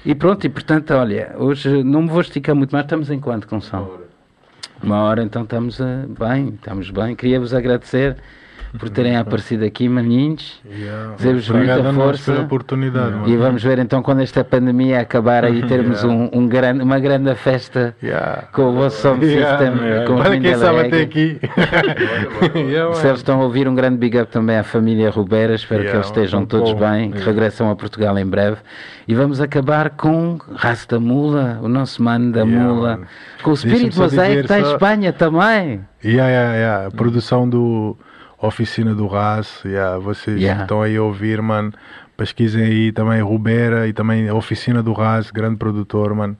E 0.04 0.14
pronto, 0.14 0.44
e 0.44 0.48
portanto, 0.48 0.92
olha, 0.92 1.34
hoje 1.36 1.84
não 1.84 2.02
me 2.02 2.08
vou 2.08 2.20
esticar 2.20 2.56
muito 2.56 2.72
mais, 2.72 2.84
estamos 2.84 3.10
em 3.10 3.20
quanto, 3.20 3.46
Gonçalo? 3.46 4.08
Uma 4.82 5.02
hora, 5.02 5.22
então 5.22 5.42
estamos 5.42 5.80
eh, 5.80 6.04
bem, 6.18 6.48
estamos 6.54 6.90
bem. 6.90 7.14
Queria-vos 7.14 7.52
agradecer 7.52 8.16
por 8.78 8.90
terem 8.90 9.16
aparecido 9.16 9.64
aqui, 9.64 9.88
maninhos. 9.88 10.60
Yeah. 10.68 11.14
Desejo-vos 11.16 11.48
muita 11.50 11.82
nós 11.82 11.94
força. 11.94 12.40
oportunidade. 12.40 13.30
E 13.30 13.36
vamos 13.36 13.62
ver 13.62 13.78
então 13.78 14.02
quando 14.02 14.20
esta 14.20 14.44
pandemia 14.44 15.00
acabar 15.00 15.44
aí 15.44 15.62
termos 15.68 16.02
Yeah. 16.02 16.30
um, 16.34 16.40
um 16.42 16.46
grande, 16.48 16.82
uma 16.82 16.98
grande 16.98 17.34
festa 17.34 17.94
Yeah. 18.02 18.42
com 18.52 18.62
o 18.70 18.72
vosso 18.72 19.06
Yeah. 19.20 19.58
system. 19.58 20.06
Com 20.06 20.14
os 20.16 20.26
Olha 20.26 20.40
quem 20.40 20.54
sabe 20.56 20.80
até 20.80 21.00
aqui. 21.00 21.40
Se 22.94 23.06
eles 23.06 23.18
estão 23.18 23.40
a 23.40 23.44
ouvir, 23.44 23.68
um 23.68 23.74
grande 23.74 23.96
big 23.96 24.18
up 24.18 24.30
também 24.30 24.56
à 24.56 24.62
família 24.64 25.10
Rubeira. 25.10 25.54
Espero 25.54 25.84
que 25.84 25.90
eles 25.90 26.06
estejam 26.06 26.44
todos 26.44 26.72
povo. 26.72 26.84
bem, 26.84 27.10
que 27.10 27.20
regressam 27.20 27.70
a 27.70 27.76
Portugal 27.76 28.18
em 28.18 28.26
breve. 28.26 28.56
E 29.06 29.14
vamos 29.14 29.40
acabar 29.40 29.90
com 29.90 30.38
Raça 30.54 30.86
da 30.88 31.00
Mula, 31.00 31.58
o 31.62 31.68
nosso 31.68 32.02
mano 32.02 32.30
da 32.32 32.44
Mula, 32.44 33.00
com 33.42 33.50
o 33.50 33.54
Espírito 33.54 33.98
Mosaico 33.98 34.52
em 34.52 34.60
Espanha 34.60 35.12
também. 35.12 35.80
Yeah, 36.04 36.28
yeah, 36.30 36.54
yeah. 36.54 36.86
A 36.88 36.90
produção 36.90 37.48
do 37.48 37.96
Oficina 38.40 38.94
do 38.94 39.06
RAS. 39.06 39.62
Yeah. 39.64 39.98
Vocês 39.98 40.40
Yeah. 40.40 40.62
estão 40.62 40.82
aí 40.82 40.96
a 40.96 41.02
ouvir, 41.02 41.42
mano. 41.42 41.72
Pesquisem 42.16 42.64
aí 42.64 42.92
também 42.92 43.20
Rubera 43.22 43.86
e 43.86 43.92
também 43.92 44.30
Oficina 44.30 44.82
do 44.82 44.92
RAS, 44.92 45.30
grande 45.30 45.56
produtor, 45.56 46.14
mano. 46.14 46.36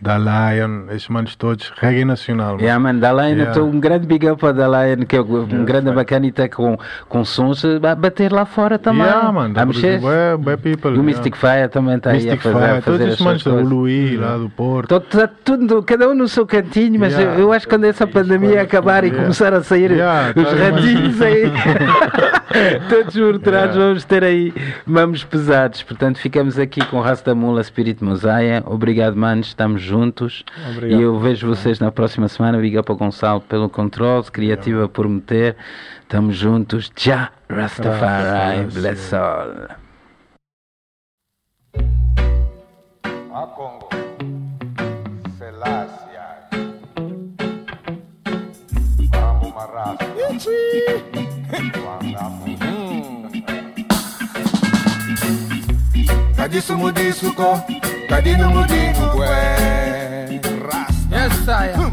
Da 0.00 0.16
Lion, 0.16 0.84
esses 0.90 1.08
manos 1.08 1.36
todos, 1.36 1.72
reggae 1.76 2.06
nacional, 2.06 2.52
mano. 2.52 2.62
Yeah, 2.62 2.78
man, 2.80 2.96
Dalain, 2.98 3.36
Yeah. 3.36 3.60
um 3.62 3.78
grande 3.78 4.06
big 4.06 4.26
up 4.28 4.40
para 4.40 4.54
Dalain, 4.54 5.04
que 5.06 5.14
é 5.16 5.20
um 5.20 5.64
grande 5.64 5.92
bacana 5.92 6.26
está 6.26 6.48
com, 6.48 6.78
com 7.06 7.22
sons 7.24 7.64
a 7.64 7.94
bater 7.94 8.32
lá 8.32 8.46
fora 8.46 8.78
também. 8.78 9.02
Yeah, 9.04 9.30
mano. 9.30 9.54
a 9.60 9.66
mexer. 9.66 10.00
Bué, 10.00 10.36
bué 10.38 10.56
people. 10.56 10.90
E 10.90 10.92
o 10.92 10.94
yeah. 10.94 11.02
Mystic 11.02 11.36
Fire 11.36 11.68
também 11.68 11.96
está 11.96 12.10
aí 12.12 12.16
a 12.30 12.32
Mystic 12.32 12.40
fazer, 12.40 12.56
a 12.56 12.60
Fire, 12.60 12.80
fazer 12.82 12.98
todos 12.98 13.06
esses 13.12 13.20
manos, 13.20 13.46
o. 13.46 13.60
Luí 13.60 14.16
lá 14.16 14.36
do 14.38 14.48
Porto. 14.48 15.00
Tá 15.00 15.28
tudo, 15.44 15.82
cada 15.82 16.08
um 16.08 16.14
no 16.14 16.28
seu 16.28 16.46
cantinho, 16.46 16.98
mas 16.98 17.12
Yeah. 17.12 17.34
eu, 17.34 17.40
eu 17.40 17.52
acho 17.52 17.66
que 17.66 17.74
quando 17.74 17.84
essa 17.84 18.06
pandemia 18.06 18.62
acabar 18.62 19.04
e 19.04 19.08
Yeah. 19.08 19.22
começar 19.24 19.52
a 19.52 19.62
sair 19.62 19.90
Yeah, 19.90 20.32
os 20.34 20.44
tá 20.48 20.56
ratinhos 20.56 21.20
aí, 21.20 21.52
todos 22.88 23.16
murturados, 23.16 23.76
vamos 23.76 24.04
ter 24.04 24.24
aí 24.24 24.52
mamos 24.86 25.24
pesados. 25.24 25.82
Portanto, 25.82 26.18
ficamos 26.18 26.58
aqui 26.58 26.84
com 26.86 27.02
da 27.24 27.34
Mula, 27.34 27.60
Espírito 27.60 28.04
Mosaia. 28.04 28.62
Obrigado, 28.66 29.16
manos, 29.16 29.48
estamos 29.48 29.89
juntos. 29.90 30.44
Obrigado. 30.70 31.00
E 31.00 31.02
eu 31.02 31.18
vejo 31.18 31.46
vocês 31.46 31.80
na 31.80 31.90
próxima 31.90 32.28
semana. 32.28 32.58
Big 32.58 32.78
up 32.78 32.90
ao 32.90 32.96
Gonçalo 32.96 33.40
pelo 33.40 33.68
controle, 33.68 34.24
criativa 34.30 34.88
por 34.88 35.08
meter. 35.08 35.56
Estamos 36.02 36.36
juntos. 36.36 36.90
Já, 36.96 37.30
Rastafari, 37.48 38.62
Rastafari, 38.62 38.66
bless 38.72 39.14
all. 39.14 39.80
a 43.32 43.46
Congo, 43.46 43.88
Selassie, 45.38 46.10
kadisumu 56.40 56.90
disuko 56.92 57.60
kadinumu 58.08 58.64
dikukwe 58.64 59.28
yes 61.12 61.32
sir 61.44 61.72
hmm. 61.76 61.92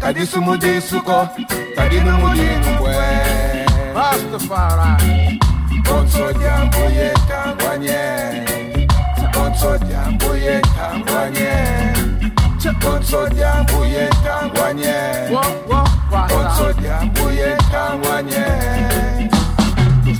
kadisumu 0.00 0.56
disuko 0.56 1.28
kadinumu 1.76 2.28
dikukwe 2.34 2.96
rastafari. 3.94 5.40
Konso 5.88 6.32
jambo 6.32 6.78
yetangwanye 6.96 8.00
konso 9.34 9.78
jambo 9.78 10.36
yetangwanye 10.36 11.52
konso 12.82 13.28
jambo 13.28 13.84
yetangwanye 13.86 14.94
konso 16.28 16.72
jambo 16.82 17.30
yetangwanye 17.30 18.44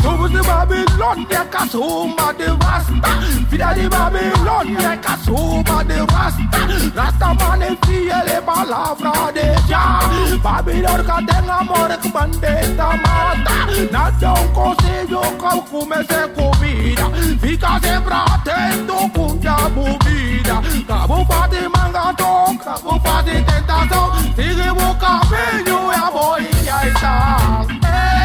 Somos 0.03 0.31
de 0.33 0.41
Babilônia. 0.43 0.72
É 1.03 1.45
caçuma 1.47 2.33
de 2.35 2.45
Rasta. 2.45 3.49
Filha 3.51 3.73
de 3.75 3.89
Babilônia, 3.89 4.93
é 4.93 4.97
caçuma 4.99 5.85
de 5.85 5.99
Rasta. 6.13 7.01
Rasta 7.01 7.35
mane 7.35 7.79
fiel 7.85 8.29
é 8.29 8.41
palavra 8.41 9.13
de 9.33 9.69
já. 9.69 10.01
Babilônia 10.43 11.05
que 11.05 11.27
tem 11.27 11.51
amor 11.51 11.99
que 12.01 12.09
bandeta 12.09 12.85
mata. 12.85 13.53
Nada 13.91 14.41
um 14.41 14.49
conselho 14.53 15.21
como 15.39 15.63
comece 15.63 16.29
comida. 16.35 17.03
Fica 17.41 17.81
sempre 17.81 18.15
atento 18.15 19.11
com 19.11 19.39
a 19.49 19.69
bebida. 19.71 20.63
Cabo 20.87 21.25
faz 21.25 21.53
manga 21.63 22.15
cabo 22.15 23.01
faz 23.01 23.25
tentação. 23.25 24.13
Sigue 24.37 24.71
o 24.71 24.95
caminho 24.95 25.93
e 25.93 25.95
a 25.95 26.11
boia 26.11 26.89
está. 26.89 27.67
Ei! 27.69 28.23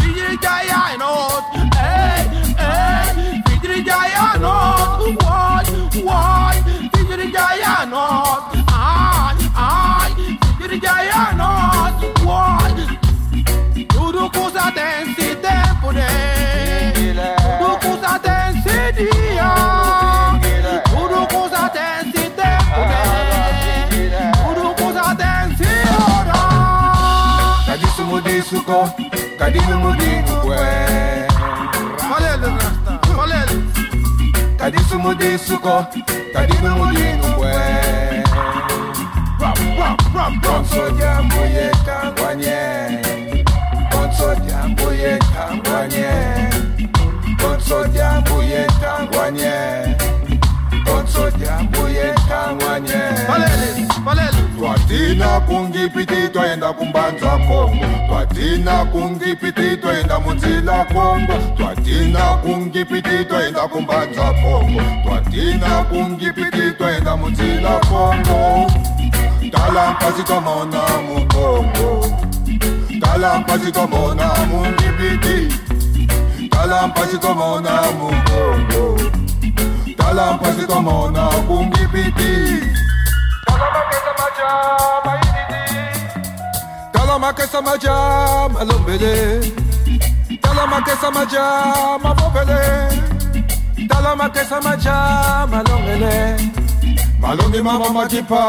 Fidri 0.00 0.38
Jaya 0.40 0.96
not, 0.98 1.59
Moko, 28.70 28.86
Kadimu 29.38 29.90
Dikwe. 29.98 30.58
Malele 32.08 32.48
Rasta, 32.54 32.92
Malele. 33.16 33.56
Kadisumu 34.58 35.14
Disuko, 35.14 35.86
Kadimu 36.32 36.86
Dikwe. 36.94 37.52
Ram, 39.40 39.58
ram, 39.78 39.96
ram, 40.14 40.40
ram. 40.44 40.64
Soja 40.64 41.22
Mbuye 41.22 41.70
Kangwanye. 41.86 42.58
Soja 44.18 44.58
Mbuye 44.68 45.18
Kangwanye. 45.18 46.10
Soja 47.68 48.20
Mbuye 48.20 48.66
Kangwanye. 48.80 49.09
Twatina 54.90 55.40
kungipiti 55.40 56.28
twenda 56.32 56.72
kumbanza 56.72 57.38
Kongo. 57.46 57.86
Twatina 58.08 58.84
kungipiti 58.84 59.76
twenda 59.76 60.18
munzila 60.20 60.84
Kongo. 60.84 61.32
Twatina 61.56 62.20
kungipiti 62.42 63.24
twenda 63.24 63.68
kumbanza 63.68 64.22
Kongo. 64.42 64.82
Twatina 65.04 65.84
kungipiti 65.84 66.72
twenda 66.78 67.16
munzila 67.16 67.70
Kongo. 67.88 68.70
Talampasi 69.52 70.22
tomona 70.24 70.82
mu 71.06 71.26
Kongo 71.28 72.06
Talampasi 73.00 73.72
tomona 73.72 74.30
mungipiti 74.50 75.54
Talampasi 76.50 77.18
tomona 77.18 77.82
mu 77.98 78.08
Kongo 78.28 79.00
Talampasi 79.96 80.66
tomona 80.66 81.26
kungipiti 81.48 82.62
Tell 86.92 87.16
him 87.16 87.24
I 87.24 87.32
kiss 87.32 87.52
my 87.52 87.76
jam, 87.76 88.56
I 88.56 88.62
love 88.64 88.88
it. 88.88 89.02
Tell 90.42 90.54
him 90.54 90.72
I 90.72 90.80
kiss 90.86 91.02
my 91.02 91.24
jam, 91.26 92.06
I 92.06 92.12
love 92.18 92.36
it. 92.40 93.88
Tell 93.88 94.06
him 94.12 94.20
I 94.20 94.28
kiss 94.30 94.50
my 94.50 94.76
jam, 94.76 95.54
I 95.54 95.60
love 95.68 95.88
it. 95.88 96.40
Malongi 97.20 97.62
mama 97.62 97.88
majipa, 97.90 98.42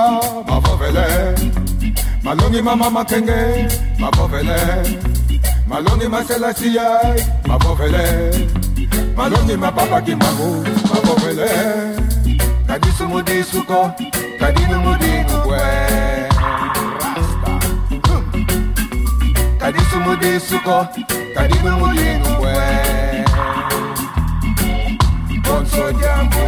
mavovele. 0.47 1.36
Malongi 2.24 2.62
mama 2.64 2.89
makenge, 2.89 3.68
mavovele. 3.99 4.59
Malongi 5.68 6.07
maselasia, 6.07 6.88
mavovele. 7.47 8.05
Malongi 9.18 9.57
mapapa 9.57 10.01
kimangu, 10.01 10.64
mavovele. 10.89 11.49
Kadisumuti 12.68 13.43
suko. 13.43 13.91
Kadisumudesuko, 19.60 20.88
kadibumudinubwe 21.36 22.54
Konso 25.45 25.91
jambu 25.91 26.41